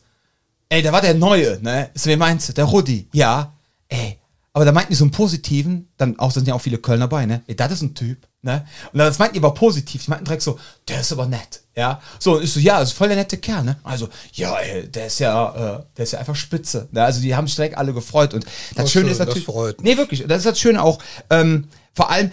ey, 0.69 0.81
da 0.81 0.91
war 0.91 1.01
der 1.01 1.13
Neue, 1.13 1.59
ne? 1.61 1.89
Ist, 1.93 2.05
wer 2.05 2.17
meinst 2.17 2.49
du? 2.49 2.53
Der 2.53 2.65
Rudi. 2.65 3.07
Ja, 3.13 3.53
ey. 3.87 4.17
Aber 4.53 4.65
da 4.65 4.71
meinten 4.71 4.91
die 4.91 4.95
so 4.95 5.03
einen 5.03 5.11
positiven, 5.11 5.87
dann 5.97 6.17
auch, 6.19 6.31
sind 6.31 6.47
ja 6.47 6.55
auch 6.55 6.61
viele 6.61 6.79
Kölner 6.79 7.07
bei, 7.07 7.25
ne? 7.27 7.43
Ey, 7.47 7.55
das 7.55 7.71
ist 7.73 7.83
ein 7.83 7.93
Typ, 7.93 8.27
ne? 8.41 8.65
Und 8.91 8.97
das 8.99 9.19
meinten 9.19 9.35
die 9.35 9.39
aber 9.39 9.53
positiv. 9.53 10.03
Die 10.03 10.09
meinten 10.09 10.25
direkt 10.25 10.41
so, 10.41 10.57
der 10.87 10.99
ist 11.01 11.11
aber 11.11 11.27
nett, 11.27 11.61
ja? 11.75 12.01
So, 12.19 12.37
und 12.37 12.43
ich 12.43 12.51
so, 12.51 12.59
ja, 12.59 12.79
das 12.79 12.89
ist 12.89 12.97
voll 12.97 13.07
der 13.07 13.17
nette 13.17 13.37
Kerl, 13.37 13.63
ne? 13.63 13.77
Also, 13.83 14.09
ja, 14.33 14.57
ey, 14.57 14.87
der 14.89 15.07
ist 15.07 15.19
ja, 15.19 15.75
äh, 15.77 15.83
der 15.95 16.03
ist 16.03 16.11
ja 16.13 16.19
einfach 16.19 16.35
spitze. 16.35 16.89
Ne? 16.91 17.03
Also, 17.03 17.21
die 17.21 17.35
haben 17.35 17.45
sich 17.45 17.55
direkt 17.55 17.77
alle 17.77 17.93
gefreut. 17.93 18.33
Und 18.33 18.45
das 18.45 18.85
Das, 18.85 18.91
Schöne 18.91 19.11
ist 19.11 19.19
das 19.19 19.27
natürlich. 19.27 19.45
freut 19.45 19.81
Nee, 19.83 19.95
wirklich. 19.95 20.25
Das 20.27 20.39
ist 20.39 20.45
das 20.47 20.59
Schöne 20.59 20.81
auch. 20.83 20.97
Ähm, 21.29 21.67
vor 21.97 22.11
allem, 22.11 22.31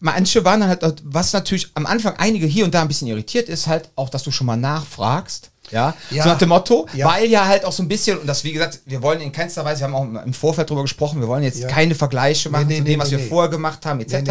manche 0.00 0.42
waren 0.46 0.66
halt, 0.66 0.82
was 1.04 1.34
natürlich 1.34 1.70
am 1.74 1.84
Anfang 1.84 2.16
einige 2.16 2.46
hier 2.46 2.64
und 2.64 2.72
da 2.72 2.80
ein 2.80 2.88
bisschen 2.88 3.08
irritiert 3.08 3.50
ist, 3.50 3.66
halt 3.66 3.90
auch, 3.94 4.08
dass 4.08 4.22
du 4.22 4.30
schon 4.30 4.46
mal 4.46 4.56
nachfragst. 4.56 5.50
Ja? 5.72 5.94
Ja. 6.10 6.22
So 6.22 6.28
nach 6.28 6.38
dem 6.38 6.50
Motto, 6.50 6.86
Ja. 6.94 7.08
weil 7.08 7.26
ja 7.26 7.46
halt 7.46 7.64
auch 7.64 7.72
so 7.72 7.82
ein 7.82 7.88
bisschen, 7.88 8.18
und 8.18 8.26
das, 8.26 8.44
wie 8.44 8.52
gesagt, 8.52 8.80
wir 8.86 9.02
wollen 9.02 9.20
in 9.20 9.32
keinster 9.32 9.64
Weise, 9.64 9.80
wir 9.80 9.86
haben 9.88 9.94
auch 10.18 10.22
im 10.24 10.34
Vorfeld 10.34 10.70
drüber 10.70 10.82
gesprochen, 10.82 11.20
wir 11.20 11.28
wollen 11.28 11.42
jetzt 11.42 11.60
Ja. 11.60 11.68
keine 11.68 11.94
Vergleiche 11.94 12.50
machen 12.50 12.68
nee, 12.68 12.76
zu 12.76 12.82
nee, 12.82 12.90
dem, 12.90 13.00
was 13.00 13.10
nee, 13.10 13.16
wir 13.16 13.24
nee. 13.24 13.28
vorher 13.28 13.50
gemacht 13.50 13.84
haben, 13.86 14.00
etc. 14.00 14.30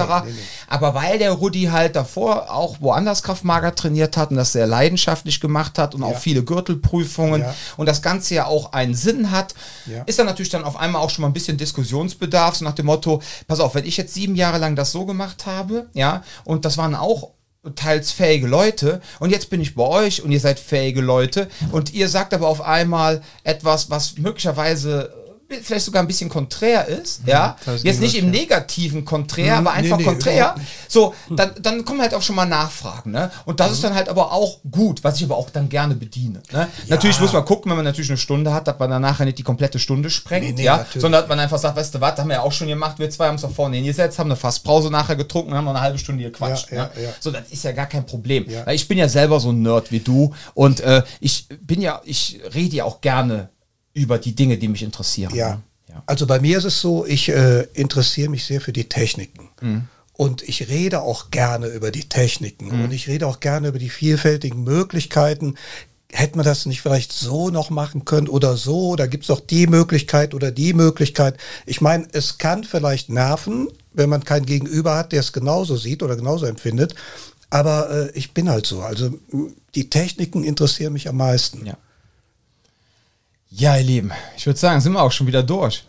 Aber 0.68 0.94
weil 0.94 1.18
der 1.18 1.32
Rudi 1.32 1.64
halt 1.64 1.96
davor 1.96 2.52
auch 2.52 2.78
woanders 2.80 3.24
Kraftmager 3.24 3.76
trainiert 3.76 4.16
hat 4.18 4.32
und 4.32 4.38
das 4.38 4.54
sehr 4.54 4.68
leidenschaftlich 4.68 5.39
gemacht 5.42 5.78
hat 5.78 5.96
und 5.96 6.04
auch 6.04 6.18
viele 6.18 6.44
Gürtelprüfungen 6.44 7.44
und 7.78 7.86
das 7.86 8.02
Ganze 8.02 8.36
ja 8.36 8.46
auch 8.46 8.74
einen 8.74 8.94
Sinn 8.94 9.32
hat, 9.32 9.54
ist 10.06 10.20
da 10.20 10.24
natürlich 10.24 10.50
dann 10.52 10.64
auf 10.64 10.78
einmal 10.78 11.02
auch 11.02 11.10
schon 11.10 11.24
mal 11.24 11.30
ein 11.30 11.34
bisschen 11.34 11.58
Diskussionsbedarf, 11.58 12.56
so 12.56 12.66
nach 12.66 12.74
dem 12.74 12.86
Motto, 12.86 13.22
pass 13.48 13.60
auf, 13.60 13.76
wenn 13.76 13.86
ich 13.86 13.98
jetzt 13.98 14.14
sieben 14.14 14.36
Jahre 14.36 14.58
lang 14.60 14.76
das 14.76 14.92
so 14.92 15.06
gemacht 15.06 15.46
habe, 15.46 15.88
ja, 15.94 16.24
und 16.44 16.66
das 16.66 16.78
waren 16.78 16.96
auch 16.96 17.30
teils 17.76 18.12
fähige 18.12 18.47
Leute. 18.47 19.01
Und 19.20 19.30
jetzt 19.30 19.49
bin 19.49 19.62
ich 19.62 19.76
bei 19.76 19.84
euch 19.84 20.24
und 20.24 20.32
ihr 20.32 20.39
seid 20.39 20.59
fähige 20.59 21.01
Leute. 21.01 21.47
Und 21.72 21.93
ihr 21.93 22.09
sagt 22.09 22.34
aber 22.34 22.47
auf 22.47 22.62
einmal 22.62 23.22
etwas, 23.43 23.89
was 23.89 24.18
möglicherweise 24.18 25.14
vielleicht 25.62 25.86
sogar 25.86 26.02
ein 26.02 26.08
bisschen 26.08 26.30
konträr 26.30 26.88
ist, 26.88 27.22
ja, 27.26 27.58
das 27.66 27.76
ist 27.76 27.86
jetzt 27.86 27.99
nicht 28.02 28.16
im 28.18 28.32
negativ. 28.32 28.52
negativen 28.62 29.06
konträr, 29.06 29.58
aber 29.58 29.72
nee, 29.72 29.78
einfach 29.78 29.97
nee, 29.97 30.04
konträr, 30.04 30.38
überhaupt 30.38 30.58
nicht. 30.60 30.70
so, 30.88 31.14
dann, 31.30 31.52
dann 31.60 31.86
kommen 31.86 32.02
halt 32.02 32.14
auch 32.14 32.22
schon 32.22 32.36
mal 32.36 32.45
Nachfragen, 32.45 33.12
ne? 33.12 33.32
Und 33.45 33.60
das 33.60 33.72
ist 33.72 33.84
dann 33.84 33.93
halt 33.93 34.10
aber 34.10 34.32
auch 34.32 34.60
gut, 34.70 35.04
was 35.04 35.18
ich 35.18 35.24
aber 35.24 35.38
auch 35.38 35.49
dann 35.49 35.70
gerne 35.70 35.95
bediene. 35.95 36.41
Ne? 36.52 36.68
Natürlich 36.88 37.20
muss 37.20 37.34
man 37.34 37.45
gucken, 37.45 37.70
wenn 37.70 37.78
man 37.78 37.86
natürlich 37.86 38.10
eine 38.10 38.18
Stunde 38.18 38.54
hat, 38.54 38.68
dass 38.68 38.78
man 38.80 38.89
dann 38.89 39.02
nachher 39.02 39.26
nicht 39.26 39.38
die 39.38 39.43
komplette 39.43 39.80
Stunde 39.80 40.10
sprengt, 40.10 40.45
Nee, 40.45 40.54
nee, 40.54 40.64
ja, 40.64 40.78
natürlich. 40.78 41.02
sondern 41.02 41.22
dass 41.22 41.30
man 41.30 41.39
einfach 41.39 41.58
sagt, 41.58 41.78
weißt 41.78 41.95
du 41.95 42.02
was, 42.02 42.18
haben 42.18 42.30
wir 42.30 42.36
ja 42.38 42.41
auch 42.41 42.52
schon 42.52 42.68
gemacht, 42.68 42.99
wir 42.99 43.10
zwei 43.10 43.28
haben 43.28 43.36
es 43.36 43.41
da 43.41 43.49
vorne 43.49 43.76
hingesetzt, 43.78 44.20
haben 44.20 44.28
eine 44.28 44.36
Fasspause 44.36 44.89
nachher 44.89 45.16
getrunken, 45.16 45.54
haben 45.54 45.66
noch 45.66 45.72
eine 45.72 45.82
halbe 45.82 45.97
Stunde 45.97 46.24
gequatscht. 46.24 46.72
Ja, 46.72 46.78
ja, 46.78 46.84
ne? 46.84 47.04
ja. 47.04 47.10
So, 47.20 47.32
das 47.32 47.43
ist 47.49 47.64
ja 47.64 47.72
gar 47.72 47.86
kein 47.88 48.06
Problem. 48.06 48.49
Ja. 48.49 48.66
Weil 48.66 48.76
ich 48.76 48.88
bin 48.88 48.97
ja 48.97 49.08
selber 49.08 49.39
so 49.39 49.52
ein 49.52 49.62
Nerd 49.62 49.91
wie 49.91 49.99
du 49.99 50.34
und 50.54 50.80
äh, 50.82 51.04
ich 51.20 51.47
bin 51.62 51.82
ja, 51.82 52.02
ich 52.06 52.39
rede 52.54 52.76
ja 52.78 52.86
auch 52.86 53.02
gerne 53.02 53.49
über 53.94 54.18
die 54.18 54.36
Dinge, 54.36 54.58
die 54.58 54.68
mich 54.68 54.84
interessieren. 54.84 55.34
Ja. 55.36 55.62
ja. 55.89 56.04
Also 56.06 56.28
bei 56.28 56.39
mir 56.39 56.58
ist 56.58 56.66
es 56.66 56.82
so, 56.82 57.06
ich 57.06 57.30
äh, 57.30 57.64
interessiere 57.74 58.30
mich 58.30 58.46
sehr 58.46 58.62
für 58.62 58.74
die 58.74 58.89
Techniken. 58.89 59.50
Mhm. 59.62 59.84
Und 60.14 60.44
ich 60.44 60.70
rede 60.70 61.02
auch 61.02 61.32
gerne 61.32 61.68
über 61.68 61.92
die 61.92 62.08
Techniken. 62.08 62.68
Mhm. 62.68 62.84
Und 62.84 62.92
ich 62.92 63.08
rede 63.08 63.28
auch 63.28 63.39
gerne 63.39 63.70
über 63.70 63.80
die 63.80 63.89
vielfältigen 63.89 64.64
Möglichkeiten. 64.64 65.56
Hätte 66.14 66.36
man 66.36 66.46
das 66.46 66.66
nicht 66.66 66.82
vielleicht 66.82 67.12
so 67.12 67.50
noch 67.50 67.70
machen 67.70 68.06
können 68.06 68.28
oder 68.28 68.58
so? 68.58 68.96
Da 68.96 69.08
gibt 69.08 69.24
es 69.24 69.30
auch 69.30 69.39
die 69.39 69.68
Möglichkeit 69.68 70.34
oder 70.34 70.52
die 70.52 70.74
Möglichkeit. 70.74 71.38
Ich 71.66 71.82
meine, 71.82 72.08
es 72.12 72.38
kann 72.38 72.66
vielleicht 72.66 73.10
nerven, 73.10 73.70
wenn 73.94 74.10
man 74.10 74.24
kein 74.24 74.46
Gegenüber 74.46 74.96
hat, 74.96 75.12
der 75.12 75.22
es 75.22 75.34
genauso 75.34 75.78
sieht 75.78 76.04
oder 76.04 76.16
genauso 76.16 76.46
empfindet. 76.46 76.96
Aber 77.50 77.89
äh, 77.89 78.12
ich 78.14 78.34
bin 78.34 78.50
halt 78.50 78.66
so. 78.66 78.82
Also 78.82 79.12
die 79.76 79.89
Techniken 79.89 80.44
interessieren 80.44 80.94
mich 80.94 81.08
am 81.08 81.18
meisten. 81.18 81.66
Ja. 81.66 81.78
Ja, 83.54 83.76
ihr 83.76 83.84
Lieben, 83.84 84.12
ich 84.38 84.45
würde 84.45 84.58
sagen, 84.58 84.80
sind 84.80 84.93
wir 84.93 85.04
auch 85.04 85.12
schon 85.12 85.28
wieder 85.28 85.43
durch. 85.43 85.84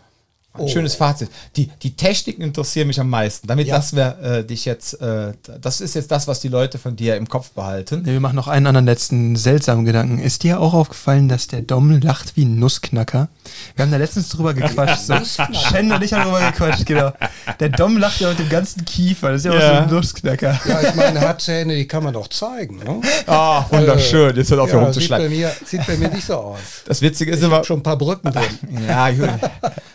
Ein 0.55 0.61
Oh. 0.61 0.67
schönes 0.67 0.93
Fazit. 0.93 1.29
Die, 1.55 1.67
die 1.81 1.95
Techniken 1.95 2.43
interessieren 2.43 2.85
mich 2.87 2.99
am 2.99 3.09
meisten. 3.09 3.47
Damit 3.47 3.65
Ja. 3.67 3.77
lassen 3.77 3.95
wir 3.97 4.19
äh, 4.21 4.43
dich 4.45 4.65
jetzt, 4.65 5.01
äh, 5.01 5.33
das 5.59 5.81
ist 5.81 5.95
jetzt 5.95 6.11
das, 6.11 6.27
was 6.27 6.41
die 6.41 6.47
Leute 6.47 6.77
von 6.77 6.95
dir 6.95 7.15
im 7.15 7.27
Kopf 7.27 7.49
behalten. 7.51 8.03
Nee, 8.05 8.11
wir 8.13 8.19
machen 8.19 8.35
noch 8.35 8.47
einen 8.47 8.67
anderen 8.67 8.85
letzten 8.85 9.35
seltsamen 9.35 9.83
Gedanken. 9.83 10.19
Ist 10.19 10.43
dir 10.43 10.59
auch 10.59 10.75
aufgefallen, 10.75 11.27
dass 11.27 11.47
der 11.47 11.61
Dom 11.63 11.99
lacht 12.01 12.37
wie 12.37 12.45
ein 12.45 12.59
Nussknacker? 12.59 13.29
Wir 13.75 13.83
haben 13.83 13.91
da 13.91 13.97
letztens 13.97 14.29
drüber 14.29 14.53
gequatscht. 14.53 14.99
so. 15.07 15.15
Shen 15.53 15.91
und 15.91 16.03
ich 16.03 16.13
haben 16.13 16.23
drüber 16.23 16.51
gequatscht, 16.51 16.85
genau. 16.85 17.11
Der 17.59 17.69
Dom 17.69 17.97
lacht 17.97 18.19
ja 18.19 18.29
mit 18.29 18.37
dem 18.37 18.49
ganzen 18.49 18.85
Kiefer. 18.85 19.31
Das 19.31 19.41
ist 19.41 19.45
ja, 19.45 19.53
Ja. 19.55 19.59
auch 19.59 19.75
so 19.77 19.83
ein 19.85 19.89
Nussknacker. 19.89 20.59
Ja, 20.67 20.81
ich 20.81 20.93
meine, 20.93 21.17
er 21.19 21.29
hat 21.29 21.41
Zähne, 21.41 21.75
die 21.75 21.87
kann 21.87 22.03
man 22.03 22.13
doch 22.13 22.27
zeigen. 22.27 22.77
Ne? 22.77 23.01
Ah, 23.25 23.65
wunderschön. 23.71 24.35
Jetzt 24.35 24.51
hört 24.51 24.59
auf, 24.59 24.69
hier 24.69 24.79
Ja, 24.79 24.93
sieht, 24.93 25.09
bei 25.09 25.17
rumzuschlagen. 25.25 25.29
mir, 25.29 25.51
sieht 25.65 25.87
bei 25.87 25.97
mir 25.97 26.09
nicht 26.09 26.27
so 26.27 26.35
aus. 26.35 26.59
Das 26.85 27.01
Witzige 27.01 27.31
ist 27.31 27.39
Ich 27.39 27.45
immer, 27.45 27.63
schon 27.63 27.79
ein 27.79 27.83
paar 27.83 27.97
Brücken 27.97 28.31
drin. 28.31 28.43
ja, 28.87 29.09
gut. 29.09 29.29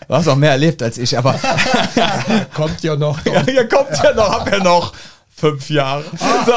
Du 0.08 0.14
hast 0.14 0.26
auch 0.26 0.36
mehr 0.36 0.52
erlebt 0.52 0.82
als 0.82 0.96
ich, 0.96 1.16
aber 1.18 1.38
Kommt 2.54 2.82
ja 2.82 2.96
noch. 2.96 3.24
ja, 3.26 3.44
hier 3.44 3.68
kommt 3.68 3.90
ja 4.02 4.14
noch, 4.14 4.30
hab 4.30 4.50
ja 4.50 4.58
noch 4.62 4.94
fünf 5.28 5.68
Jahre. 5.68 6.04
So. 6.46 6.52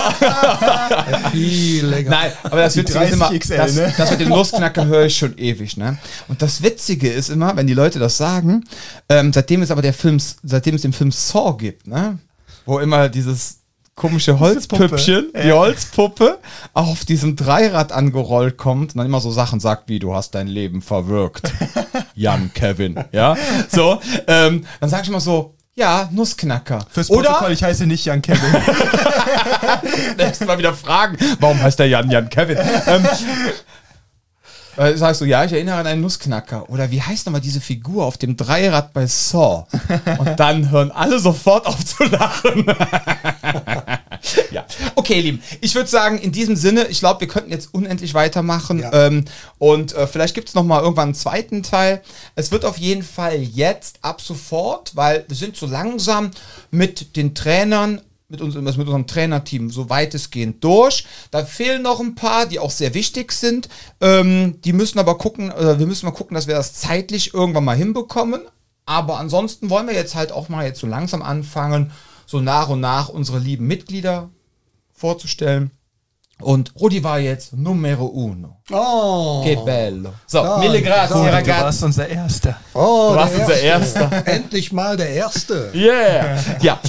Viel 1.31 1.85
länger. 1.85 2.09
Nein, 2.09 2.31
aber 2.43 2.61
das 2.61 2.73
Die 2.73 2.79
Witzige 2.79 3.03
ist 3.03 3.13
immer, 3.13 3.25
30 3.25 3.39
XL, 3.41 3.57
das, 3.57 3.75
ne? 3.75 3.93
das 3.97 4.11
mit 4.11 4.19
dem 4.21 4.29
Nussknacker 4.29 4.85
höre 4.85 5.05
ich 5.05 5.17
schon 5.17 5.37
ewig, 5.37 5.77
ne? 5.77 5.97
Und 6.29 6.41
das 6.41 6.63
Witzige 6.63 7.09
ist 7.09 7.29
immer, 7.29 7.55
wenn 7.57 7.67
die 7.67 7.73
Leute 7.73 7.99
das 7.99 8.17
sagen, 8.17 8.63
ähm, 9.09 9.33
seitdem 9.33 9.61
es 9.61 9.69
aber 9.69 9.81
der 9.81 9.93
Film, 9.93 10.17
seitdem 10.43 10.75
es 10.75 10.81
den 10.81 10.93
Film 10.93 11.11
Saw 11.11 11.57
gibt, 11.57 11.87
ne? 11.87 12.19
Wo 12.65 12.79
immer 12.79 13.09
dieses 13.09 13.57
komische 13.95 14.39
Holzpüppchen, 14.39 15.25
Puppe. 15.27 15.43
die 15.43 15.51
Holzpuppe, 15.51 16.39
auch 16.73 16.87
auf 16.87 17.05
diesem 17.05 17.35
Dreirad 17.35 17.91
angerollt 17.91 18.57
kommt 18.57 18.93
und 18.93 18.97
dann 18.97 19.05
immer 19.05 19.19
so 19.19 19.29
Sachen 19.29 19.59
sagt 19.59 19.89
wie, 19.89 19.99
du 19.99 20.15
hast 20.15 20.33
dein 20.33 20.47
Leben 20.47 20.81
verwirkt. 20.81 21.51
Jan 22.15 22.51
Kevin, 22.53 23.03
ja? 23.11 23.35
So, 23.69 23.99
ähm, 24.27 24.65
dann 24.79 24.89
sage 24.89 25.03
ich 25.03 25.09
immer 25.09 25.19
so, 25.19 25.55
ja, 25.73 26.09
Nussknacker. 26.11 26.85
Fürs 26.89 27.09
Oder 27.09 27.29
Protokoll, 27.29 27.53
ich 27.53 27.63
heiße 27.63 27.85
nicht 27.85 28.05
Jan 28.05 28.21
Kevin. 28.21 28.41
nächstes 30.17 30.45
Mal 30.45 30.57
wieder 30.57 30.73
fragen, 30.73 31.17
warum 31.39 31.61
heißt 31.61 31.79
der 31.79 31.87
Jan 31.87 32.11
Jan 32.11 32.29
Kevin? 32.29 32.57
ähm, 32.87 33.07
äh, 34.77 34.95
sagst 34.95 35.21
du, 35.21 35.25
ja, 35.25 35.43
ich 35.43 35.53
erinnere 35.53 35.77
an 35.77 35.87
einen 35.87 36.01
Nussknacker. 36.01 36.69
Oder 36.69 36.91
wie 36.91 37.01
heißt 37.01 37.25
nochmal 37.25 37.41
diese 37.41 37.61
Figur 37.61 38.05
auf 38.05 38.17
dem 38.17 38.37
Dreirad 38.37 38.93
bei 38.93 39.05
Saw? 39.05 39.65
Und 40.17 40.39
dann 40.39 40.71
hören 40.71 40.91
alle 40.91 41.19
sofort 41.19 41.65
auf 41.67 41.83
zu 41.85 42.03
lachen. 42.03 42.65
ja, 44.51 44.65
okay, 44.95 45.17
ihr 45.17 45.23
Lieben. 45.23 45.43
Ich 45.61 45.75
würde 45.75 45.89
sagen, 45.89 46.19
in 46.19 46.31
diesem 46.31 46.55
Sinne, 46.55 46.87
ich 46.87 46.99
glaube, 46.99 47.21
wir 47.21 47.27
könnten 47.27 47.51
jetzt 47.51 47.73
unendlich 47.73 48.13
weitermachen. 48.13 48.79
Ja. 48.79 49.07
Ähm, 49.07 49.25
und 49.57 49.93
äh, 49.93 50.07
vielleicht 50.07 50.35
gibt 50.35 50.49
es 50.49 50.55
nochmal 50.55 50.81
irgendwann 50.81 51.09
einen 51.09 51.15
zweiten 51.15 51.63
Teil. 51.63 52.01
Es 52.35 52.51
wird 52.51 52.65
auf 52.65 52.77
jeden 52.77 53.03
Fall 53.03 53.41
jetzt 53.41 53.99
ab 54.01 54.21
sofort, 54.21 54.95
weil 54.95 55.25
wir 55.27 55.35
sind 55.35 55.55
so 55.55 55.65
langsam 55.65 56.31
mit 56.69 57.15
den 57.15 57.35
Trainern 57.35 58.01
mit, 58.31 58.41
uns, 58.41 58.55
mit 58.55 58.65
unserem 58.65 59.07
Trainerteam 59.07 59.69
so 59.69 59.89
weitestgehend 59.89 60.63
durch. 60.63 61.05
Da 61.31 61.43
fehlen 61.45 61.81
noch 61.81 61.99
ein 61.99 62.15
paar, 62.15 62.45
die 62.45 62.59
auch 62.59 62.71
sehr 62.71 62.93
wichtig 62.93 63.33
sind. 63.33 63.67
Ähm, 63.99 64.61
die 64.63 64.73
müssen 64.73 64.99
aber 64.99 65.17
gucken, 65.17 65.51
oder 65.51 65.79
wir 65.79 65.85
müssen 65.85 66.05
mal 66.05 66.13
gucken, 66.13 66.35
dass 66.35 66.47
wir 66.47 66.55
das 66.55 66.73
zeitlich 66.73 67.33
irgendwann 67.33 67.65
mal 67.65 67.75
hinbekommen. 67.75 68.41
Aber 68.85 69.19
ansonsten 69.19 69.69
wollen 69.69 69.87
wir 69.87 69.93
jetzt 69.93 70.15
halt 70.15 70.31
auch 70.31 70.49
mal 70.49 70.65
jetzt 70.65 70.79
so 70.79 70.87
langsam 70.87 71.21
anfangen, 71.21 71.91
so 72.31 72.39
nach 72.39 72.69
und 72.69 72.79
nach 72.79 73.09
unsere 73.09 73.39
lieben 73.39 73.67
Mitglieder 73.67 74.29
vorzustellen. 74.93 75.71
Und 76.39 76.73
Rudi 76.79 77.03
war 77.03 77.19
jetzt 77.19 77.53
Numero 77.55 78.05
uno. 78.05 78.57
Oh, 78.71 79.43
Che 79.43 79.57
bello. 79.63 80.11
So, 80.25 80.41
Dai, 80.41 80.59
mille 80.59 80.81
grazie, 80.81 81.13
Du 81.13 81.29
ragazzi. 81.29 81.61
warst 81.61 81.83
unser 81.83 82.07
Erster. 82.09 82.55
oh 82.73 83.09
Du 83.11 83.15
warst 83.17 83.33
der 83.35 83.41
unser 83.41 83.59
Erste. 83.59 83.99
Erster. 83.99 84.27
Endlich 84.27 84.71
mal 84.71 84.97
der 84.97 85.09
Erste. 85.11 85.69
Yeah. 85.75 86.39
Ja. 86.61 86.79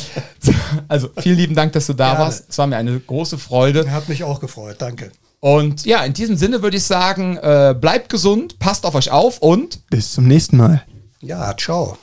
Also, 0.88 1.11
vielen 1.18 1.36
lieben 1.36 1.55
Dank, 1.55 1.72
dass 1.74 1.86
du 1.86 1.93
da 1.93 2.12
Gerne. 2.12 2.24
warst. 2.24 2.45
Es 2.49 2.57
war 2.57 2.66
mir 2.66 2.76
eine 2.76 2.99
große 2.99 3.36
Freude. 3.36 3.90
Hat 3.90 4.09
mich 4.09 4.24
auch 4.24 4.40
gefreut, 4.40 4.76
danke. 4.78 5.11
Und 5.40 5.84
ja, 5.84 6.03
in 6.05 6.14
diesem 6.14 6.36
Sinne 6.36 6.62
würde 6.62 6.78
ich 6.78 6.84
sagen, 6.84 7.36
äh, 7.36 7.74
bleibt 7.78 8.09
gesund, 8.09 8.59
passt 8.59 8.86
auf 8.86 8.95
euch 8.95 9.11
auf 9.11 9.38
und 9.38 9.86
Bis 9.90 10.12
zum 10.12 10.26
nächsten 10.28 10.57
Mal. 10.57 10.82
Ja, 11.20 11.55
ciao. 11.59 11.99